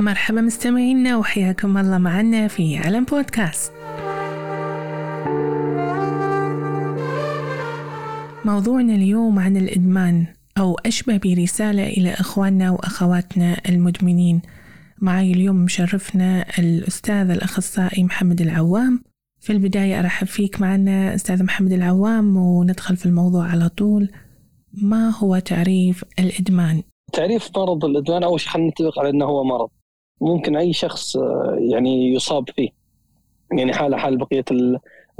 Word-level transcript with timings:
مرحبا 0.00 0.40
مستمعينا 0.40 1.16
وحياكم 1.16 1.78
الله 1.78 1.98
معنا 1.98 2.48
في 2.48 2.76
علم 2.76 3.04
بودكاست. 3.04 3.72
موضوعنا 8.44 8.94
اليوم 8.94 9.38
عن 9.38 9.56
الإدمان 9.56 10.26
أو 10.58 10.74
أشبه 10.86 11.20
برسالة 11.24 11.86
إلى 11.86 12.12
إخواننا 12.12 12.70
وأخواتنا 12.70 13.56
المدمنين. 13.68 14.42
معي 14.98 15.32
اليوم 15.32 15.56
مشرفنا 15.56 16.46
الأستاذ 16.58 17.30
الأخصائي 17.30 18.04
محمد 18.04 18.40
العوام. 18.40 19.02
في 19.40 19.52
البداية 19.52 19.98
أرحب 19.98 20.26
فيك 20.26 20.60
معنا 20.60 21.14
أستاذ 21.14 21.44
محمد 21.44 21.72
العوام 21.72 22.36
وندخل 22.36 22.96
في 22.96 23.06
الموضوع 23.06 23.46
على 23.48 23.68
طول. 23.68 24.10
ما 24.82 25.10
هو 25.18 25.38
تعريف 25.38 26.04
الإدمان؟ 26.18 26.82
تعريف 27.12 27.50
مرض 27.56 27.84
الإدمان 27.84 28.22
أول 28.22 28.40
شيء 28.40 28.50
خلينا 28.50 28.68
نتفق 28.68 28.98
على 28.98 29.10
أنه 29.10 29.24
هو 29.24 29.44
مرض. 29.44 29.68
ممكن 30.20 30.56
أي 30.56 30.72
شخص 30.72 31.16
آه، 31.16 31.56
يعني 31.60 32.14
يصاب 32.14 32.50
فيه. 32.50 32.68
يعني 33.52 33.72
حالة 33.72 33.96
حال 33.96 34.16
بقية 34.16 34.44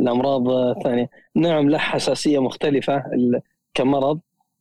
الأمراض 0.01 0.49
الثانية. 0.49 1.11
نعم 1.35 1.71
له 1.71 1.79
حساسية 1.79 2.39
مختلفة 2.39 3.05
كمرض 3.75 4.21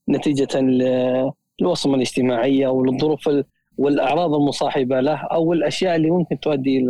نتيجة 0.10 0.60
للوصمة 0.60 1.96
الاجتماعية 1.96 2.68
وللظروف 2.68 3.30
والأعراض 3.78 4.34
المصاحبة 4.34 5.00
له 5.00 5.16
أو 5.16 5.54
الأشياء 5.54 5.96
اللي 5.96 6.10
ممكن 6.12 6.40
تؤدي 6.40 6.86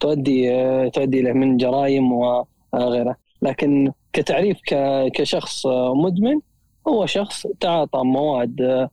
تؤدي 0.00 0.50
تؤدي 0.90 1.22
له 1.22 1.32
من 1.32 1.56
جرائم 1.56 2.12
وغيرها 2.12 3.16
لكن 3.42 3.92
كتعريف 4.12 4.58
كشخص 5.14 5.66
مدمن 5.94 6.40
هو 6.88 7.06
شخص 7.06 7.46
تعاطى 7.60 7.98
مواد 8.04 8.88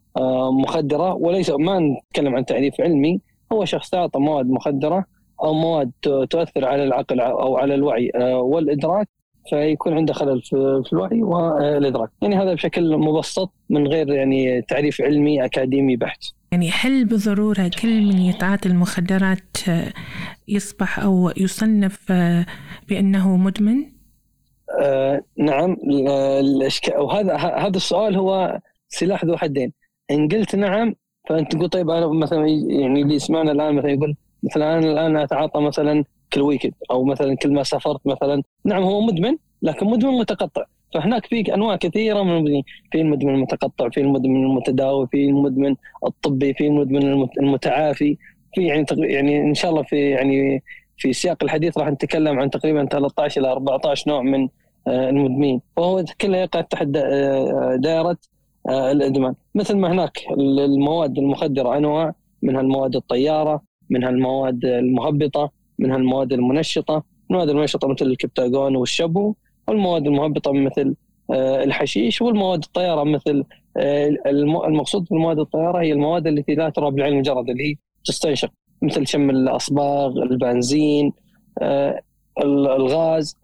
مخدرة 0.52 1.14
وليس 1.14 1.50
ما 1.50 1.80
نتكلم 1.80 2.36
عن 2.36 2.46
تعريف 2.46 2.82
علمي 2.82 3.22
هو 3.54 3.66
شخص 3.66 3.90
تعاطى 3.90 4.20
مواد 4.20 4.50
مخدرة 4.50 5.06
أو 5.44 5.54
مواد 5.54 5.92
تؤثر 6.30 6.66
على 6.66 6.84
العقل 6.84 7.20
أو 7.20 7.58
على 7.58 7.76
الوعي 7.76 8.12
والإدراك 8.36 9.08
فيكون 9.50 9.94
عنده 9.94 10.14
خلل 10.14 10.42
في 10.42 10.90
الوعي 10.94 11.24
والإدراك، 11.24 12.10
يعني 12.22 12.36
هذا 12.36 12.54
بشكل 12.54 12.98
مبسط 12.98 13.54
من 13.70 13.88
غير 13.88 14.10
يعني 14.10 14.62
تعريف 14.62 15.02
علمي 15.02 15.46
أكاديمي 15.46 15.96
بحت. 15.96 16.24
يعني 16.52 16.70
هل 16.70 17.06
بالضروره 17.06 17.72
كل 17.82 18.02
من 18.02 18.18
يتعاطى 18.18 18.70
المخدرات 18.70 19.58
يصبح 20.48 21.00
أو 21.00 21.32
يصنف 21.38 22.12
بأنه 22.90 23.38
مدمن؟ 23.38 23.86
آه 24.82 25.22
نعم 25.38 25.78
الاشكال 26.40 27.00
وهذا 27.00 27.36
هذا 27.36 27.78
السؤال 27.78 28.16
هو 28.16 28.60
سلاح 28.90 29.26
ذو 29.26 29.38
حدين، 29.38 29.74
إن 30.12 30.28
قلت 30.28 30.56
نعم 30.56 30.96
فأنت 31.28 31.56
تقول 31.56 31.70
طيب 31.70 31.90
أنا 31.90 32.08
مثلا 32.08 32.48
يعني 32.48 33.02
اللي 33.02 33.16
يسمعنا 33.16 33.52
الآن 33.52 33.76
مثلا 33.76 33.92
يقول 33.92 34.16
مثلا 34.44 34.78
أنا 34.78 34.92
الآن 34.92 35.18
أتعاطى 35.18 35.62
مثلا 35.62 36.04
كل 36.34 36.42
ويكند 36.42 36.74
أو 36.92 37.04
مثلا 37.04 37.36
كل 37.36 37.54
ما 37.54 37.64
سافرت 37.64 38.08
مثلا. 38.08 38.44
نعم 38.66 38.84
هو 38.84 39.02
مدمن 39.02 39.38
لكن 39.62 39.86
مدمن 39.86 40.12
متقطع. 40.12 40.64
فهناك 40.94 41.26
في 41.26 41.54
أنواع 41.54 41.76
كثيرة 41.76 42.24
من 42.24 42.32
المدمنين. 42.32 42.64
في 42.92 43.02
المدمن 43.02 43.36
المتقطع 43.36 43.90
في 43.90 44.02
المدمن 44.02 44.44
المتداوي 44.44 45.08
في 45.08 45.26
المدمن 45.26 45.76
الطبي 46.06 46.54
في 46.54 46.68
المدمن 46.68 47.28
المتعافي. 47.40 48.18
في 48.56 48.68
يعني 48.68 48.86
يعني 48.92 49.42
إن 49.42 49.54
شاء 49.54 49.72
الله 49.72 49.84
في 49.84 50.10
يعني 50.10 50.64
في 50.98 51.14
سياق 51.14 51.44
الحديث 51.44 51.78
راح 51.78 51.88
نتكلم 51.88 52.40
عن 52.40 52.50
تقريبا 52.50 52.86
13 52.86 53.42
إلى 53.42 53.52
14 53.52 54.10
نوع 54.10 54.22
من 54.22 54.48
آه، 54.88 55.10
المدمنين. 55.10 55.62
وهو 55.78 56.06
كله 56.22 56.38
يقع 56.38 56.62
تحت 56.62 56.88
آه، 56.96 57.76
دائرة 57.76 58.18
الإدمان. 58.70 59.36
مثل 59.56 59.78
ما 59.78 59.92
هناك 59.92 60.20
المواد 60.38 61.18
المخدرة 61.18 61.78
انواع 61.78 62.14
منها 62.42 62.62
المواد 62.62 62.96
الطيارة 62.96 63.62
منها 63.90 64.10
المواد 64.10 64.66
المهبطة 64.66 65.52
منها 65.80 65.98
المواد 65.98 66.34
المنشطة. 66.34 67.04
المواد 67.30 67.50
المنشطة 67.50 67.88
مثل 67.88 68.06
الكبتاجون 68.06 68.76
والشبو 68.76 69.34
والمواد 69.68 70.08
المهبطة 70.08 70.52
مثل 70.52 70.96
آه، 71.32 71.64
الحشيش 71.64 72.22
والمواد 72.22 72.64
الطيارة 72.64 73.04
مثل 73.04 73.44
آه، 73.78 74.16
المقصود 74.68 75.06
بالمواد 75.12 75.40
الطيارة 75.40 75.82
هي 75.82 75.94
المواد 75.94 76.28
التي 76.28 76.56
لا 76.56 76.70
ترى 76.70 76.92
بالعين 76.92 77.18
مجرد 77.18 77.50
اللي 77.50 77.72
هي 77.72 77.76
تستنشق. 78.06 78.50
مثل 78.82 79.08
شم 79.08 79.30
الأصباغ، 79.30 80.18
البنزين، 80.18 81.14
آه، 81.62 82.02
الغاز. 82.44 83.36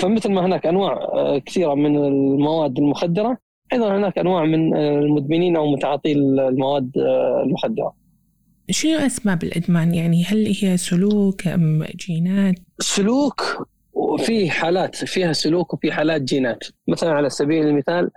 فمثل 0.00 0.32
ما 0.32 0.46
هناك 0.46 0.66
أنواع 0.66 0.98
كثيرة 1.38 1.74
من 1.74 1.96
المواد 1.96 2.78
المخدرة 2.78 3.38
أيضا 3.72 3.96
هناك 3.96 4.18
أنواع 4.18 4.44
من 4.44 4.76
المدمنين 4.76 5.56
أو 5.56 5.66
متعاطي 5.72 6.12
المواد 6.12 6.90
المخدره. 7.44 7.94
شنو 8.70 8.98
أسباب 8.98 9.42
الإدمان 9.42 9.94
يعني 9.94 10.24
هل 10.24 10.54
هي 10.62 10.76
سلوك 10.76 11.46
أم 11.46 11.84
جينات؟ 11.84 12.54
سلوك 12.80 13.68
وفي 13.92 14.50
حالات 14.50 14.96
فيها 14.96 15.32
سلوك 15.32 15.74
وفي 15.74 15.92
حالات 15.92 16.22
جينات 16.22 16.64
مثلا 16.88 17.10
على 17.10 17.30
سبيل 17.30 17.68
المثال 17.68 18.10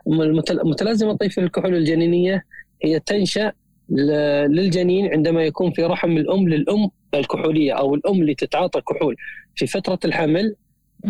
متلازمة 0.48 1.14
طيف 1.14 1.40
الكحول 1.40 1.76
الجنينية 1.76 2.44
هي 2.84 3.00
تنشأ 3.00 3.52
للجنين 3.90 5.12
عندما 5.14 5.44
يكون 5.44 5.72
في 5.72 5.84
رحم 5.84 6.18
الأم 6.18 6.50
للأم 6.50 6.90
الكحولية 7.14 7.74
أو 7.74 7.96
الأم 7.96 8.22
اللي 8.22 8.36
تتعاطى 8.36 8.82
كحول 8.82 9.16
في 9.56 9.68
فترة 9.68 10.00
الحمل 10.06 10.56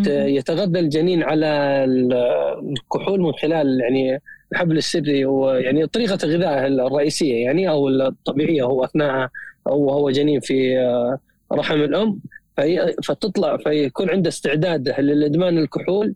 يتغذى 0.06 0.80
الجنين 0.80 1.22
على 1.22 1.46
الكحول 1.84 3.20
من 3.20 3.32
خلال 3.32 3.80
يعني 3.80 4.22
الحبل 4.52 4.76
السري 4.76 5.24
ويعني 5.24 5.86
طريقة 5.86 6.18
غذائه 6.28 6.66
الرئيسية 6.66 7.44
يعني 7.44 7.68
أو 7.68 7.88
الطبيعية 7.88 8.62
هو 8.62 8.84
أثناء 8.84 9.28
أو 9.66 9.90
هو 9.90 10.10
جنين 10.10 10.40
في 10.40 10.78
آه، 10.78 11.18
رحم 11.52 11.74
الأم. 11.74 12.20
فتطلع 13.04 13.56
فيكون 13.56 14.10
عنده 14.10 14.28
استعداد 14.28 15.00
للإدمان 15.00 15.58
الكحول 15.58 16.14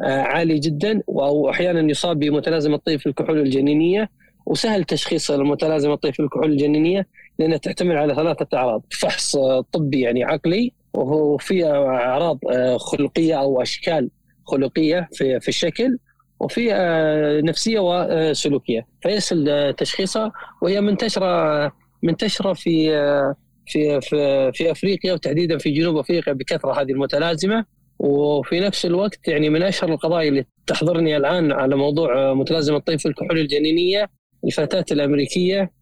آه، 0.00 0.20
عالي 0.20 0.58
جدا 0.58 1.02
أو 1.08 1.50
أحيانا 1.50 1.90
يصاب 1.90 2.18
بمتلازمة 2.18 2.76
طيف 2.76 3.06
الكحول 3.06 3.38
الجنينية. 3.38 4.10
وسهل 4.46 4.84
تشخيص 4.84 5.30
المتلازمة 5.30 5.94
طيف 5.94 6.20
الكحول 6.20 6.52
الجنينية 6.52 7.06
لأنها 7.38 7.56
تعتمد 7.56 7.96
على 7.96 8.14
ثلاثة 8.14 8.58
أعراض 8.58 8.82
فحص 8.90 9.36
طبي 9.72 10.00
يعني 10.00 10.24
عقلي 10.24 10.72
وفي 10.94 11.66
أعراض 11.66 12.38
آه، 12.50 12.76
خلقية 12.76 13.40
أو 13.40 13.62
أشكال 13.62 14.10
خلقية 14.46 15.08
في 15.12 15.40
في 15.40 15.48
الشكل 15.48 15.98
وفي 16.40 16.74
آه، 16.74 17.40
نفسية 17.40 17.78
وسلوكيه 17.80 18.86
آه، 19.06 19.70
تشخيصها 19.70 20.32
وهي 20.62 20.80
منتشرة 20.80 21.72
منتشرة 22.02 22.52
في 22.52 22.90
في 23.66 24.00
في, 24.54 24.70
أفريقيا 24.70 25.12
وتحديدا 25.12 25.58
في 25.58 25.70
جنوب 25.70 25.96
أفريقيا 25.96 26.32
بكثرة 26.32 26.80
هذه 26.80 26.92
المتلازمة. 26.92 27.64
وفي 27.98 28.60
نفس 28.60 28.86
الوقت 28.86 29.28
يعني 29.28 29.50
من 29.50 29.62
أشهر 29.62 29.92
القضايا 29.92 30.28
اللي 30.28 30.46
تحضرني 30.66 31.16
الآن 31.16 31.52
على 31.52 31.76
موضوع 31.76 32.34
متلازمة 32.34 32.78
طيف 32.78 33.06
الكحول 33.06 33.38
الجنينية 33.38 34.10
الفتاة 34.44 34.84
الأمريكية 34.92 35.72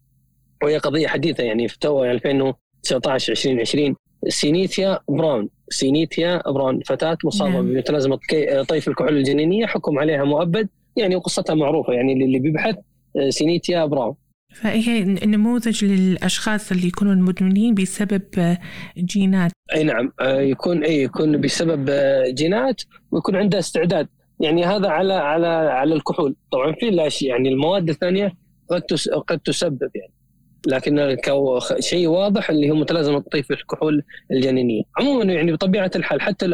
وهي 0.63 0.77
قضية 0.77 1.07
حديثة 1.07 1.43
يعني 1.43 1.67
في 1.67 1.79
تو 1.79 2.03
2019 2.03 3.31
2020 3.31 3.95
سينيثيا 4.27 4.99
براون. 5.09 5.49
سينيثيا 5.69 6.41
براون. 6.51 6.81
فتاة 6.85 7.17
مصابة 7.23 7.51
نعم. 7.51 7.73
بمتلازمة 7.73 8.19
طيف 8.69 8.87
الكحول 8.87 9.17
الجنينية. 9.17 9.65
حكم 9.65 9.99
عليها 9.99 10.23
مؤبد. 10.23 10.69
يعني 10.95 11.15
وقصتها 11.15 11.53
معروفة. 11.53 11.93
يعني 11.93 12.13
اللي 12.13 12.39
بيبحث 12.39 12.75
آه، 13.15 13.29
سينيثيا 13.29 13.85
براون. 13.85 14.15
فهي 14.53 15.03
نموذج 15.03 15.85
للأشخاص 15.85 16.71
اللي 16.71 16.87
يكونون 16.87 17.21
مدمنين 17.21 17.73
بسبب 17.73 18.21
آه، 18.37 18.57
جينات. 18.97 19.51
أي 19.75 19.83
نعم. 19.83 20.11
آه، 20.19 20.41
يكون 20.41 20.83
أي 20.83 21.03
يكون 21.03 21.41
بسبب 21.41 21.89
جينات 22.33 22.81
ويكون 23.11 23.35
عنده 23.35 23.59
استعداد. 23.59 24.07
يعني 24.39 24.65
هذا 24.65 24.87
على 24.87 25.13
على 25.13 25.47
على 25.47 25.93
الكحول. 25.93 26.35
طبعا 26.51 26.73
في 26.73 27.25
يعني 27.27 27.49
المواد 27.49 27.89
الثانية 27.89 28.33
قد 28.69 28.81
قد 29.27 29.39
تسبب 29.39 29.89
يعني. 29.95 30.16
لكن 30.67 31.17
شيء 31.79 32.07
واضح 32.07 32.49
اللي 32.49 32.71
هو 32.71 32.75
متلازمه 32.75 33.19
طيف 33.19 33.51
الكحول 33.51 34.03
الجنينية. 34.31 34.83
عموما 34.99 35.33
يعني 35.33 35.51
بطبيعة 35.51 35.91
الحال 35.95 36.21
حتى 36.21 36.45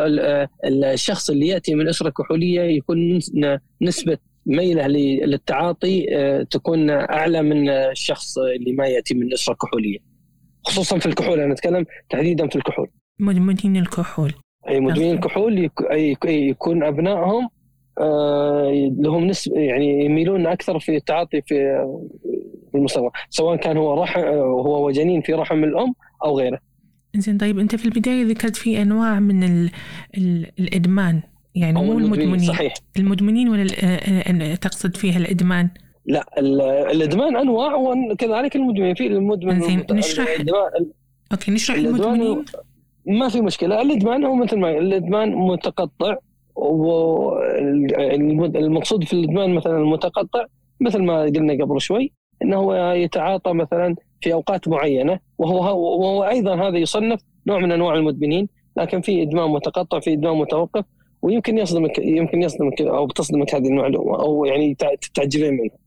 الشخص 0.65 1.29
اللي 1.29 1.47
يأتي 1.47 1.75
من 1.75 1.89
أسرة 1.89 2.09
كحولية 2.09 2.61
يكون 2.61 3.19
نسبة 3.81 4.17
ميلة 4.45 4.87
للتعاطي 4.87 6.05
آه، 6.15 6.43
تكون 6.43 6.89
أعلى 6.89 7.41
من 7.41 7.69
الشخص 7.69 8.37
اللي 8.37 8.71
ما 8.71 8.87
يأتي 8.87 9.13
من 9.15 9.33
أسرة 9.33 9.53
كحولية. 9.53 9.97
خصوصا 10.65 10.99
في 10.99 11.05
الكحول 11.05 11.39
أنا 11.39 11.53
أتكلم 11.53 11.85
تحديدا 12.09 12.47
في 12.47 12.55
الكحول. 12.55 12.87
مدمنين 13.19 13.77
الكحول. 13.77 14.33
أي 14.69 14.79
مدمنين 14.79 15.15
الكحول 15.15 15.69
يكون 16.25 16.83
أبنائهم 16.83 17.49
آه، 17.99 18.91
لهم 18.99 19.27
نسبه 19.27 19.59
يعني 19.59 20.05
يميلون 20.05 20.47
أكثر 20.47 20.79
في 20.79 20.95
التعاطي 20.95 21.41
في 21.41 21.85
المستقبل 22.75 23.09
سواء 23.29 23.55
كان 23.55 23.77
هو 23.77 24.03
رحم 24.03 24.21
هو 24.37 24.87
وجنين 24.87 25.21
في 25.21 25.33
رحم 25.33 25.63
الأم 25.63 25.93
أو 26.25 26.39
غيره. 26.39 26.59
زين 27.15 27.37
طيب 27.37 27.59
أنت 27.59 27.75
في 27.75 27.85
البداية 27.85 28.25
ذكرت 28.25 28.55
في 28.55 28.81
أنواع 28.81 29.19
من 29.19 29.43
ال 29.43 29.71
ال 30.17 30.51
الإدمان 30.59 31.21
يعني 31.55 31.81
مو 31.81 31.97
المدمنين 31.97 32.39
صحيح. 32.39 32.73
المدمنين 32.97 33.49
ولا 33.49 34.55
تقصد 34.55 34.97
فيها 34.97 35.17
الإدمان؟ 35.17 35.69
لا 36.05 36.25
الإدمان 36.91 37.37
أنواع 37.37 37.75
وكذلك 37.75 38.55
المدمنين 38.55 38.95
في 38.95 39.07
المدمن 39.07 39.59
زين 39.59 39.85
نشرح. 39.91 40.27
أوكي 41.31 41.51
نشرح 41.51 41.77
المدمنين. 41.77 42.45
ما 43.05 43.29
في 43.29 43.41
مشكلة 43.41 43.81
الإدمان 43.81 44.23
هو 44.23 44.35
مثل 44.35 44.59
ما 44.59 44.77
الإدمان 44.77 45.35
متقطع 45.35 46.17
والمقصود 48.15 49.03
في 49.03 49.13
الإدمان 49.13 49.55
مثلا 49.55 49.77
المتقطع 49.77 50.45
مثل 50.79 51.01
ما 51.03 51.21
قلنا 51.21 51.53
قبل 51.65 51.81
شوي. 51.81 52.11
إنه 52.43 52.57
هو 52.57 52.91
يتعاطى 52.91 53.53
مثلا 53.53 53.95
في 54.21 54.33
أوقات 54.33 54.67
معينة 54.67 55.19
وهو 55.37 55.57
وهو 55.99 56.23
أيضا 56.23 56.55
هذا 56.67 56.77
يصنف 56.77 57.21
نوع 57.47 57.59
من 57.59 57.71
أنواع 57.71 57.95
المدمنين 57.95 58.47
لكن 58.77 59.01
في 59.01 59.21
ادمان 59.21 59.49
متقطع 59.49 59.99
في 59.99 60.13
ادمان 60.13 60.37
متوقف 60.37 60.85
ويمكن 61.21 61.57
يصدمك 61.57 61.99
يمكن 61.99 62.41
يصدمك 62.41 62.81
أو 62.81 63.07
تصدمك 63.07 63.55
هذه 63.55 63.67
المعلومة 63.67 64.19
أو 64.19 64.45
يعني 64.45 64.75
تعجبين 65.13 65.53
منها. 65.53 65.77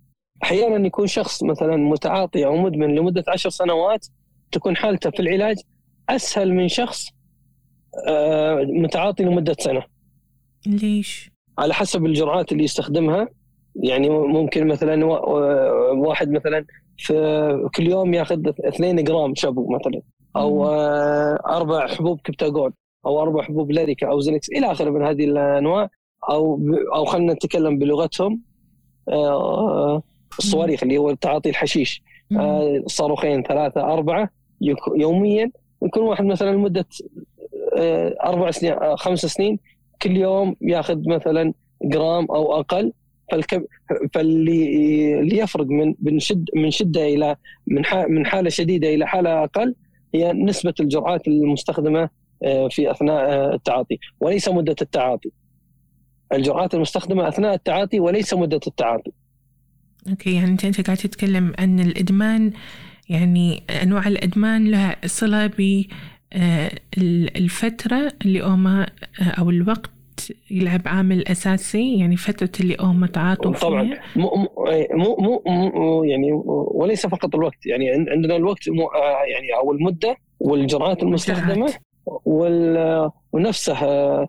أحيانا 0.43 0.87
يكون 0.87 1.07
شخص 1.07 1.43
مثلا 1.43 1.77
متعاطي 1.77 2.47
أو 2.47 2.57
مدمن 2.57 2.95
لمدة 2.95 3.25
عشر 3.29 3.51
سنوات 3.51 4.07
تكون 4.53 4.77
حالته 4.77 5.11
في 5.11 5.21
العلاج 5.21 5.57
أسهل 6.09 6.55
من 6.55 6.69
شخص 6.69 7.09
آه، 8.09 8.67
متعاطي 8.69 9.23
لمدة 9.23 9.57
سنة. 9.59 9.83
ليش؟ 10.67 11.31
على 11.59 11.75
حسب 11.75 12.07
الجرعات 12.07 12.53
اللي 12.53 12.65
يستخدمها 12.65 13.29
يعني 13.83 14.09
ممكن 14.11 14.67
مثلا 14.67 15.05
واحد 15.95 16.31
مثلا 16.31 16.65
في 16.99 17.69
كل 17.75 17.87
يوم 17.87 18.15
ياخذ 18.15 18.43
2 18.49 19.05
جرام 19.05 19.35
شابو 19.35 19.75
مثلا 19.75 20.03
أو 20.37 20.67
آه، 20.67 21.39
أربع 21.47 21.87
حبوب 21.87 22.21
كبتاجون 22.21 22.73
أو 23.07 23.23
أربع 23.23 23.43
حبوب 23.43 23.71
لاريكا 23.71 24.09
أو 24.09 24.21
زينكس 24.21 24.49
إلى 24.49 24.73
آخره 24.73 24.91
من 24.91 25.07
هذه 25.07 25.25
الأنواع 25.25 25.89
أو 26.31 26.61
أو 26.95 27.05
خلينا 27.05 27.33
نتكلم 27.33 27.79
بلغتهم 27.79 28.41
آه، 29.09 30.03
الصواريخ 30.39 30.83
اللي 30.83 30.99
هو 30.99 31.15
تعاطي 31.15 31.51
الحشيش 31.51 32.03
آه، 32.37 32.83
صاروخين 32.87 33.43
ثلاثة 33.43 33.81
أربعة 33.81 34.31
يوميا 34.97 35.51
يكون 35.83 36.03
واحد 36.03 36.25
مثلا 36.25 36.51
لمدة 36.51 36.87
أربع 38.25 38.51
سنين 38.51 38.97
خمس 38.97 39.27
سنين 39.27 39.59
كل 40.03 40.17
يوم 40.17 40.57
ياخذ 40.61 41.09
مثلا 41.09 41.53
جرام 41.83 42.25
أو 42.25 42.61
أقل. 42.61 42.93
فالكم 43.31 43.65
فاللي 44.15 45.21
اللي 45.21 45.39
يفرق 45.39 45.67
من 45.67 45.95
من 46.01 46.19
شد 46.21 46.49
من 46.57 46.71
شدة 46.71 47.05
إلى 47.05 47.37
من 47.67 47.83
من 48.09 48.27
حالة 48.27 48.51
شديدة 48.51 48.95
إلى 48.95 49.07
حالة 49.07 49.45
أقل 49.45 49.75
هي 50.15 50.33
نسبة 50.33 50.75
الجرعات 50.81 51.29
المستخدمة 51.29 52.11
آه، 52.43 52.69
في 52.69 52.91
أثناء 52.91 53.31
آه، 53.31 53.55
التعاطي 53.55 53.99
وليس 54.21 54.49
مدة 54.49 54.77
التعاطي. 54.83 55.31
الجرعات 56.33 56.75
المستخدمة 56.75 57.29
أثناء 57.29 57.55
التعاطي 57.55 58.01
وليس 58.01 58.35
مدة 58.35 58.61
التعاطي. 58.67 59.13
أوكي 60.09 60.35
يعني 60.35 60.51
انت 60.51 60.65
أنت 60.65 60.81
قاعد 60.81 60.97
تتكلم 60.97 61.53
عن 61.59 61.81
الإدمان 61.81 62.53
يعني 63.09 63.63
أنواع 63.83 64.09
الإدمان 64.09 64.71
لها 64.71 64.97
صلة 65.07 65.47
ب 65.47 65.85
آه، 66.33 66.71
الفترة 67.37 68.13
اللي 68.25 68.41
هما 68.41 68.87
أو 69.21 69.51
الوقت 69.51 69.91
يلعب 70.51 70.81
عامل 70.87 71.29
أساسي 71.29 71.99
يعني 71.99 72.17
فترة 72.17 72.51
اللي 72.61 72.77
هم 72.81 73.07
تعاطوا 73.07 73.53
طبعا. 73.53 73.91
مو 74.17 74.49
مو 74.95 75.17
مو, 75.19 75.43
مو 75.71 76.05
يعني 76.05 76.29
وليس 76.75 77.07
فقط 77.07 77.35
الوقت 77.35 77.67
يعني 77.67 77.91
عندنا 77.91 78.37
الوقت 78.37 78.69
مو 78.69 78.87
آه، 78.87 79.23
يعني 79.33 79.55
أو 79.57 79.73
المدة 79.73 80.17
والجرعات 80.41 81.03
المستخدمة 81.03 81.75
وال 82.25 83.11
ونفسها 83.33 84.29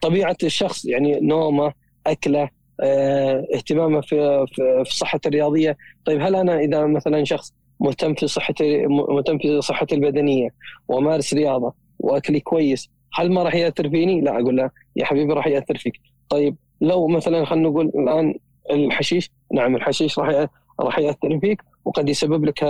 طبيعة 0.00 0.36
الشخص 0.42 0.84
يعني 0.84 1.20
نومه 1.20 1.72
أكله 2.06 2.48
آه، 2.80 3.46
اهتمامه 3.54 4.00
في 4.00 4.46
في 4.84 4.96
صحته 4.96 5.28
الرياضية. 5.28 5.76
طيب 6.04 6.20
هل 6.20 6.36
أنا 6.36 6.58
إذا 6.60 6.86
مثلا 6.86 7.24
شخص 7.24 7.54
مهتم 7.80 8.14
في 8.14 8.26
صحتي 8.26 8.86
مهتم 8.86 9.38
في 9.38 9.60
صحتي 9.60 9.94
البدنية 9.94 10.48
ومارس 10.88 11.34
رياضة 11.34 11.74
وأكلي 11.98 12.40
كويس 12.40 12.90
هل 13.14 13.32
ما 13.32 13.42
راح 13.42 13.54
يأثر 13.54 13.90
فيني؟ 13.90 14.20
لا 14.20 14.40
أقول 14.40 14.56
له 14.56 14.70
يا 14.96 15.04
حبيبي 15.04 15.32
راح 15.32 15.46
يأثر 15.46 15.78
فيك. 15.78 16.00
طيب 16.28 16.56
لو 16.80 17.08
مثلا 17.08 17.44
خلينا 17.44 17.68
نقول 17.68 17.86
الآن 17.86 18.34
الحشيش 18.70 19.30
نعم 19.54 19.76
الحشيش 19.76 20.18
راح 20.18 20.46
راح 20.80 20.98
يأثر 20.98 21.40
فيك 21.40 21.62
وقد 21.84 22.08
يسبب 22.08 22.44
لك 22.44 22.64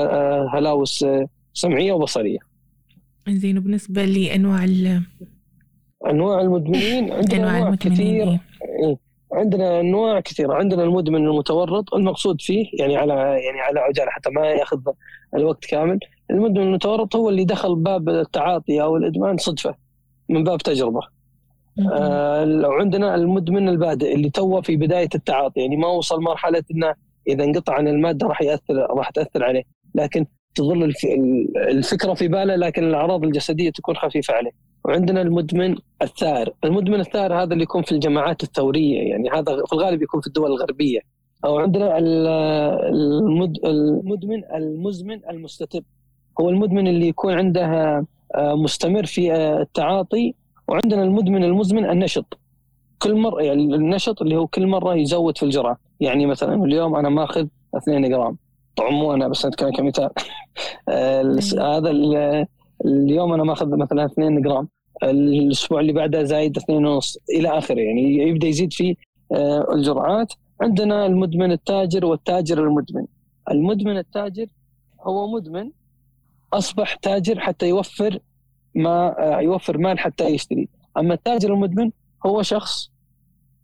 هلاوس 0.54 1.06
سمعية 1.54 1.92
وبصرية. 1.92 2.38
زين 3.28 3.60
بالنسبة 3.60 4.04
لأنواع 4.04 4.64
أنواع 6.06 6.40
المدمنين 6.40 7.12
عندنا 7.12 7.40
أنواع, 7.40 7.58
أنواع 7.58 7.74
كثير 7.74 8.28
إيه. 8.28 8.98
عندنا 9.32 9.80
أنواع 9.80 10.20
كثيرة 10.20 10.54
عندنا 10.54 10.82
المدمن 10.84 11.26
المتورط 11.26 11.94
المقصود 11.94 12.40
فيه 12.40 12.66
يعني 12.78 12.96
على 12.96 13.12
يعني 13.14 13.60
على 13.60 13.80
عجالة 13.80 14.10
حتى 14.10 14.30
ما 14.30 14.46
يأخذ 14.46 14.80
الوقت 15.36 15.64
كامل 15.64 15.98
المدمن 16.30 16.62
المتورط 16.62 17.16
هو 17.16 17.28
اللي 17.28 17.44
دخل 17.44 17.74
باب 17.74 18.08
التعاطي 18.08 18.82
أو 18.82 18.96
الإدمان 18.96 19.36
صدفة 19.36 19.74
من 20.30 20.44
باب 20.44 20.58
تجربة. 20.58 21.00
آه 21.92 22.44
لو 22.44 22.72
عندنا 22.72 23.14
المدمن 23.14 23.68
البادئ 23.68 24.14
اللي 24.14 24.30
توه 24.30 24.60
في 24.60 24.76
بداية 24.76 25.08
التعاطي 25.14 25.60
يعني 25.60 25.76
ما 25.76 25.88
وصل 25.88 26.20
مرحلة 26.22 26.62
إنه 26.74 26.94
إذا 27.28 27.44
انقطع 27.44 27.74
عن 27.74 27.88
المادة 27.88 28.26
راح 28.26 28.42
يأثر 28.42 28.74
راح 28.74 29.10
تأثر 29.10 29.44
عليه. 29.44 29.62
لكن 29.94 30.26
تظل 30.54 30.92
الفكرة 31.56 32.14
في 32.14 32.28
باله 32.28 32.56
لكن 32.56 32.84
الأعراض 32.84 33.24
الجسدية 33.24 33.70
تكون 33.70 33.96
خفيفة 33.96 34.34
عليه. 34.34 34.50
وعندنا 34.84 35.22
المدمن 35.22 35.76
الثائر 36.02 36.52
المدمن 36.64 37.00
الثائر 37.00 37.34
هذا 37.34 37.52
اللي 37.52 37.62
يكون 37.62 37.82
في 37.82 37.92
الجماعات 37.92 38.42
الثورية 38.42 38.98
يعني 38.98 39.30
هذا 39.30 39.64
في 39.66 39.72
الغالب 39.72 40.02
يكون 40.02 40.20
في 40.20 40.26
الدول 40.26 40.50
الغربية. 40.50 41.00
أو 41.44 41.58
عندنا 41.58 41.98
المدمن 43.64 44.42
المزمن 44.54 45.20
المستتب. 45.30 45.84
هو 46.40 46.50
المدمن 46.50 46.88
اللي 46.88 47.08
يكون 47.08 47.32
عنده 47.34 48.06
مستمر 48.38 49.06
في 49.06 49.32
آه، 49.32 49.62
التعاطي. 49.62 50.34
وعندنا 50.68 51.02
المدمن 51.02 51.44
المزمن 51.44 51.90
النشط. 51.90 52.38
كل 52.98 53.14
مره 53.14 53.42
يعني 53.42 53.62
النشط 53.62 54.22
اللي 54.22 54.36
هو 54.36 54.46
كل 54.46 54.66
مرة 54.66 54.94
يزود 54.94 55.38
في 55.38 55.42
الجرعة. 55.42 55.78
يعني 56.00 56.26
مثلا 56.26 56.64
اليوم 56.64 56.96
أنا 56.96 57.08
ماخذ 57.08 57.46
2 57.76 58.08
جرام. 58.08 58.36
طبعا 58.76 58.90
مو 58.90 59.14
أنا 59.14 59.28
بس 59.28 59.46
نتكلم 59.46 59.72
كمثال. 59.72 60.10
آه، 60.88 61.38
هذا 61.60 61.90
اليوم 62.84 63.32
أنا 63.32 63.44
ماخذ 63.44 63.76
مثلا 63.76 64.04
2 64.04 64.42
جرام. 64.42 64.68
الأسبوع 65.02 65.80
اللي 65.80 65.92
بعده 65.92 66.22
زايد 66.22 66.56
2 66.56 66.86
ونص. 66.86 67.18
إلى 67.30 67.48
آخره 67.48 67.80
يعني 67.80 68.28
يبدأ 68.28 68.46
يزيد 68.46 68.72
في 68.72 68.96
الجرعات. 69.74 70.32
عندنا 70.60 71.06
المدمن 71.06 71.52
التاجر 71.52 72.06
والتاجر 72.06 72.64
المدمن. 72.64 73.06
المدمن 73.50 73.98
التاجر 73.98 74.46
هو 75.02 75.28
مدمن 75.28 75.70
أصبح 76.52 76.94
تاجر 76.94 77.40
حتى 77.40 77.68
يوفر 77.68 78.18
ما 78.74 79.14
آه، 79.18 79.40
يوفر 79.40 79.78
مال 79.78 79.98
حتى 79.98 80.24
يشتري. 80.24 80.68
أما 80.96 81.14
التاجر 81.14 81.54
المدمن 81.54 81.90
هو 82.26 82.42
شخص 82.42 82.90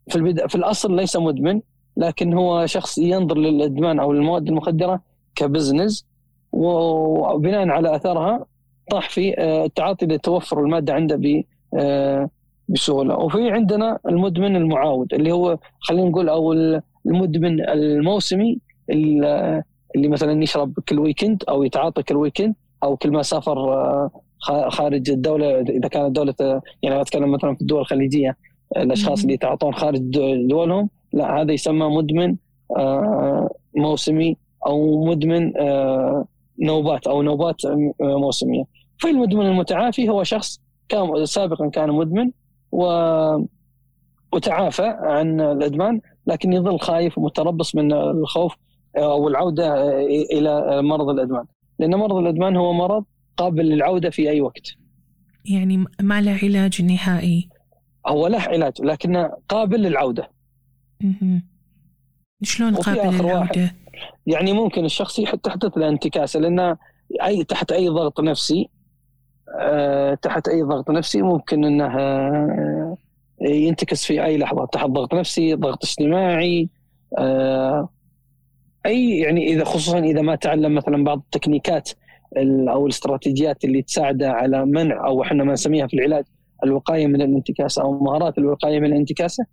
في 0.09 0.17
البدء 0.17 0.47
في 0.47 0.55
الأصل 0.55 0.97
ليس 0.97 1.17
مدمن 1.17 1.61
لكن 1.97 2.35
هو 2.35 2.67
شخص 2.67 2.99
ينظر 2.99 3.39
للإدمان 3.39 4.01
أو 4.01 4.13
المواد 4.13 4.49
المخدرة 4.49 5.01
كبزنس 5.35 6.07
وبناء 6.53 7.69
على 7.69 7.97
أثرها 7.97 8.47
طاح 8.91 9.11
في 9.11 9.39
آه، 9.39 9.65
التعاطي 9.65 10.07
لتوفر 10.07 10.61
المادة 10.61 10.95
عنده 10.95 11.45
آه، 11.75 12.31
بسهولة. 12.69 13.17
وفي 13.17 13.51
عندنا 13.51 13.99
المدمن 14.09 14.57
المعاود 14.57 15.15
اللي 15.15 15.33
هو 15.33 15.59
خلينا 15.81 16.09
نقول 16.09 16.29
أو 16.29 16.53
المدمن 17.07 17.69
الموسمي 17.69 18.59
اللي 18.91 19.63
مثلا 20.09 20.43
يشرب 20.43 20.81
كل 20.89 20.99
ويكند 20.99 21.45
أو 21.49 21.63
يتعاطى 21.65 22.03
كل 22.03 22.17
ويكند 22.17 22.55
أو 22.83 22.97
كل 22.97 23.11
ما 23.11 23.23
سافر 23.23 23.73
آه، 23.73 24.11
خارج 24.69 25.11
الدولة 25.11 25.61
إذا 25.61 25.89
كانت 25.89 26.17
دولة 26.17 26.35
يعني 26.83 27.01
أتكلم 27.01 27.33
مثلا 27.33 27.55
في 27.55 27.61
الدول 27.61 27.81
الخليجية 27.81 28.37
الأشخاص 28.77 29.21
اللي 29.21 29.35
يتعاطون 29.35 29.75
خارج 29.75 30.01
دولهم 30.49 30.89
لا 31.13 31.41
هذا 31.41 31.53
يسمى 31.53 31.87
مدمن 31.97 32.37
آه، 32.77 33.51
موسمي 33.77 34.37
أو 34.67 35.05
مدمن 35.05 35.57
آه، 35.57 36.25
نوبات 36.61 37.07
أو 37.07 37.23
نوبات 37.23 37.57
موسمية. 38.01 38.65
في 38.99 39.11
المدمن 39.11 39.47
المتعافي 39.47 40.09
هو 40.09 40.23
شخص 40.23 40.61
كان 40.89 41.27
سابقا 41.27 41.69
كان 41.69 41.91
مدمن 41.91 42.31
و 42.73 42.85
وتعافى 44.33 44.97
عن 45.01 45.41
الإدمان 45.41 46.01
لكن 46.27 46.53
يظل 46.53 46.79
خايف 46.79 47.19
ومتربص 47.19 47.75
من 47.75 47.93
الخوف 47.93 48.57
أو 48.97 49.29
العوده 49.29 49.99
إلى 50.07 50.83
مرض 50.83 51.09
الإدمان. 51.09 51.45
لأن 51.79 51.95
مرض 51.95 52.17
الإدمان 52.17 52.57
هو 52.57 52.73
مرض 52.73 53.05
قابل 53.37 53.65
للعودة 53.65 54.11
في 54.11 54.31
أي 54.31 54.41
وقت. 54.41 54.67
يعني 55.45 55.85
ما 56.01 56.21
له 56.21 56.39
علاج 56.43 56.83
نهائي. 56.83 57.49
هو 58.07 58.27
له 58.27 58.41
علاج 58.41 58.73
لكنه 58.83 59.31
قابل 59.49 59.83
للعودة. 59.83 60.31
شلون 62.43 62.75
قابل 62.75 63.15
للعودة؟ 63.19 63.75
يعني 64.27 64.53
ممكن 64.53 64.85
الشخص 64.85 65.21
تحدث 65.21 65.79
له 65.79 65.89
انتكاسة 65.89 66.41
لأنه 66.41 66.77
أي 67.23 67.45
تحت 67.45 67.73
أي 67.73 67.89
ضغط 67.89 68.21
نفسي 68.21 68.69
أه 69.61 70.15
تحت 70.15 70.49
أي 70.49 70.63
ضغط 70.63 70.91
نفسي 70.91 71.23
ممكن 71.23 71.65
أنه 71.65 71.99
أه 71.99 72.97
ينتكس 73.41 74.05
في 74.05 74.25
أي 74.25 74.39
لحظة. 74.39 74.67
تحت 74.67 74.87
ضغط 74.87 75.15
نفسي 75.15 75.55
ضغط 75.55 75.85
اجتماعي 75.85 76.69
أه 77.19 77.89
أي 78.87 79.19
يعني 79.19 79.47
إذا 79.47 79.65
خصوصا 79.65 79.99
إذا 79.99 80.23
ما 80.23 80.35
تعلم 80.35 80.75
مثلا 80.75 81.05
بعض 81.05 81.19
التكنيكات 81.19 81.91
أو 82.69 82.87
الاستراتيجيات 82.87 83.65
اللي 83.65 83.83
تساعده 83.83 84.33
على 84.33 84.67
منع 84.67 85.07
أو 85.07 85.23
إحنا 85.23 85.45
ما 85.45 85.53
نسميها 85.53 85.87
في 85.87 85.95
العلاج 85.95 86.25
الوقاية 86.65 87.07
من 87.07 87.23
الانتكاسة 87.23 87.83
أو 87.83 87.99
مهارات 87.99 88.39
الوقاية 88.39 88.81
من 88.81 88.87
الانتكاسة 88.87 89.45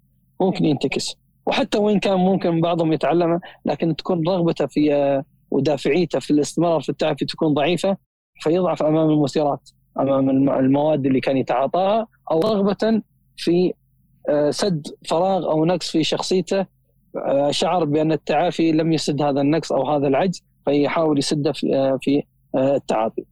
ممكن 0.41 0.65
ينتكس. 0.65 1.15
وحتى 1.45 1.77
وإن 1.77 1.99
كان 1.99 2.17
ممكن 2.17 2.61
بعضهم 2.61 2.93
يتعلمها 2.93 3.39
لكن 3.65 3.95
تكون 3.95 4.27
رغبته 4.27 4.65
في 4.65 5.23
ودافعيته 5.51 6.19
في 6.19 6.31
الاستمرار 6.31 6.81
في 6.81 6.89
التعافي 6.89 7.25
تكون 7.25 7.53
ضعيفة 7.53 7.97
فيضعف 8.41 8.83
أمام 8.83 9.09
المثيرات 9.09 9.69
أمام 9.99 10.29
المواد 10.49 11.05
اللي 11.05 11.19
كان 11.19 11.37
يتعاطاها 11.37 12.07
أو 12.31 12.39
رغبة 12.39 13.01
في 13.37 13.73
آه، 14.29 14.51
سد 14.51 14.87
فراغ 15.09 15.51
أو 15.51 15.65
نقص 15.65 15.91
في 15.91 16.03
شخصيته 16.03 16.59
آه، 16.59 16.67
شعر 17.49 17.85
بأن 17.85 18.11
التعافي 18.11 18.71
لم 18.71 18.93
يسد 18.93 19.21
هذا 19.21 19.41
النقص 19.41 19.71
أو 19.71 19.89
هذا 19.89 20.07
العجز 20.07 20.43
فيحاول 20.65 21.19
يسده 21.19 21.51
في 21.51 21.73
آه، 21.75 21.99
في 22.01 22.23
التعاطي. 22.55 23.23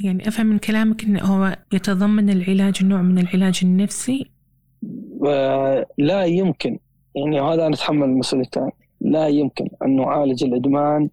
يعني 0.00 0.28
أفهم 0.28 0.46
من 0.46 0.58
كلامك 0.58 1.04
إنه 1.04 1.20
هو 1.20 1.56
يتضمن 1.72 2.30
العلاج 2.30 2.84
نوع 2.84 3.02
من 3.02 3.18
العلاج 3.18 3.60
النفسي؟ 3.62 4.30
لا 5.98 6.24
يمكن 6.24 6.78
يعني 7.14 7.40
هذا 7.40 7.66
أنا 7.66 7.74
أتحمل 7.74 8.08
مسؤوليته 8.08 8.70
لا 9.00 9.28
يمكن 9.28 9.68
أن 9.84 9.96
نعالج 9.96 10.44
الإدمان 10.44 11.08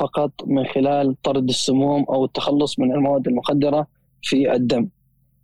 فقط 0.00 0.32
من 0.46 0.66
خلال 0.66 1.22
طرد 1.22 1.48
السموم 1.48 2.04
أو 2.04 2.24
التخلص 2.24 2.78
من 2.78 2.92
المواد 2.92 3.28
المخدرة 3.28 3.86
في 4.22 4.54
الدم. 4.54 4.88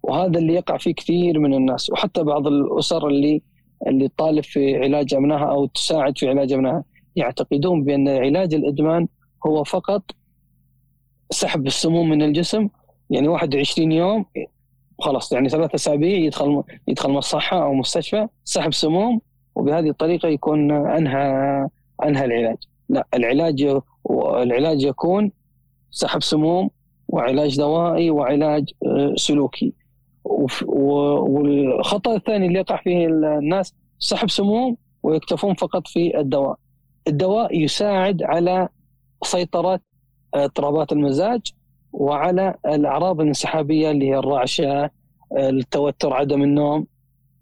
وهذا 0.03 0.39
اللي 0.39 0.55
يقع 0.55 0.77
فيه 0.77 0.95
كثير 0.95 1.39
من 1.39 1.55
الناس 1.55 1.91
وحتى 1.91 2.23
بعض 2.23 2.47
الأسر 2.47 3.07
اللي 3.09 3.43
اللي 3.87 4.09
تطالب 4.09 4.45
في 4.45 4.77
علاج 4.77 5.15
ابنائها 5.15 5.45
أو 5.45 5.67
تساعد 5.67 6.19
في 6.19 6.29
علاج 6.29 6.53
ابنائها 6.53 6.85
يعتقدون 7.17 7.85
بأن 7.85 8.09
علاج 8.09 8.55
الإدمان 8.55 9.09
هو 9.47 9.65
فقط 9.65 10.03
سحب 11.31 11.67
السموم 11.67 12.09
من 12.09 12.23
الجسم 12.23 12.69
يعني 13.11 13.29
21 13.29 13.93
يوم 13.93 14.25
خلاص 15.01 15.33
يعني 15.33 15.49
ثلاثة 15.49 15.75
أسابيع 15.75 16.19
يدخل 16.19 16.63
يدخل 16.89 17.11
مصحة 17.11 17.63
أو 17.63 17.75
مستشفى 17.75 18.29
سحب 18.45 18.73
سموم 18.73 19.21
وبهذه 19.55 19.89
الطريقة 19.89 20.29
يكون 20.29 20.71
أنهى 20.73 21.67
أنهى 22.05 22.25
العلاج. 22.25 22.57
لا 22.89 23.07
العلاج 23.15 23.81
العلاج 24.37 24.83
يكون 24.83 25.33
سحب 25.91 26.23
سموم 26.23 26.71
وعلاج 27.09 27.57
دوائي 27.57 28.11
وعلاج 28.11 28.71
آه، 28.87 29.15
سلوكي. 29.17 29.73
والخطأ 30.67 32.17
الثاني 32.17 32.47
اللي 32.47 32.59
يقع 32.59 32.77
فيه 32.77 33.07
الناس 33.07 33.75
سحب 33.99 34.31
سموم 34.31 34.77
ويكتفون 35.03 35.55
فقط 35.55 35.87
في 35.87 36.19
الدواء. 36.21 36.57
الدواء 37.09 37.59
يساعد 37.59 38.23
على 38.23 38.69
سيطرة 39.25 39.81
اضطرابات 40.35 40.93
المزاج 40.93 41.41
وعلى 41.93 42.55
الأعراض 42.67 43.21
الانسحابية 43.21 43.91
اللي 43.91 44.09
هي 44.09 44.19
الرعشة 44.19 44.91
التوتر 45.39 46.13
عدم 46.13 46.43
النوم 46.43 46.87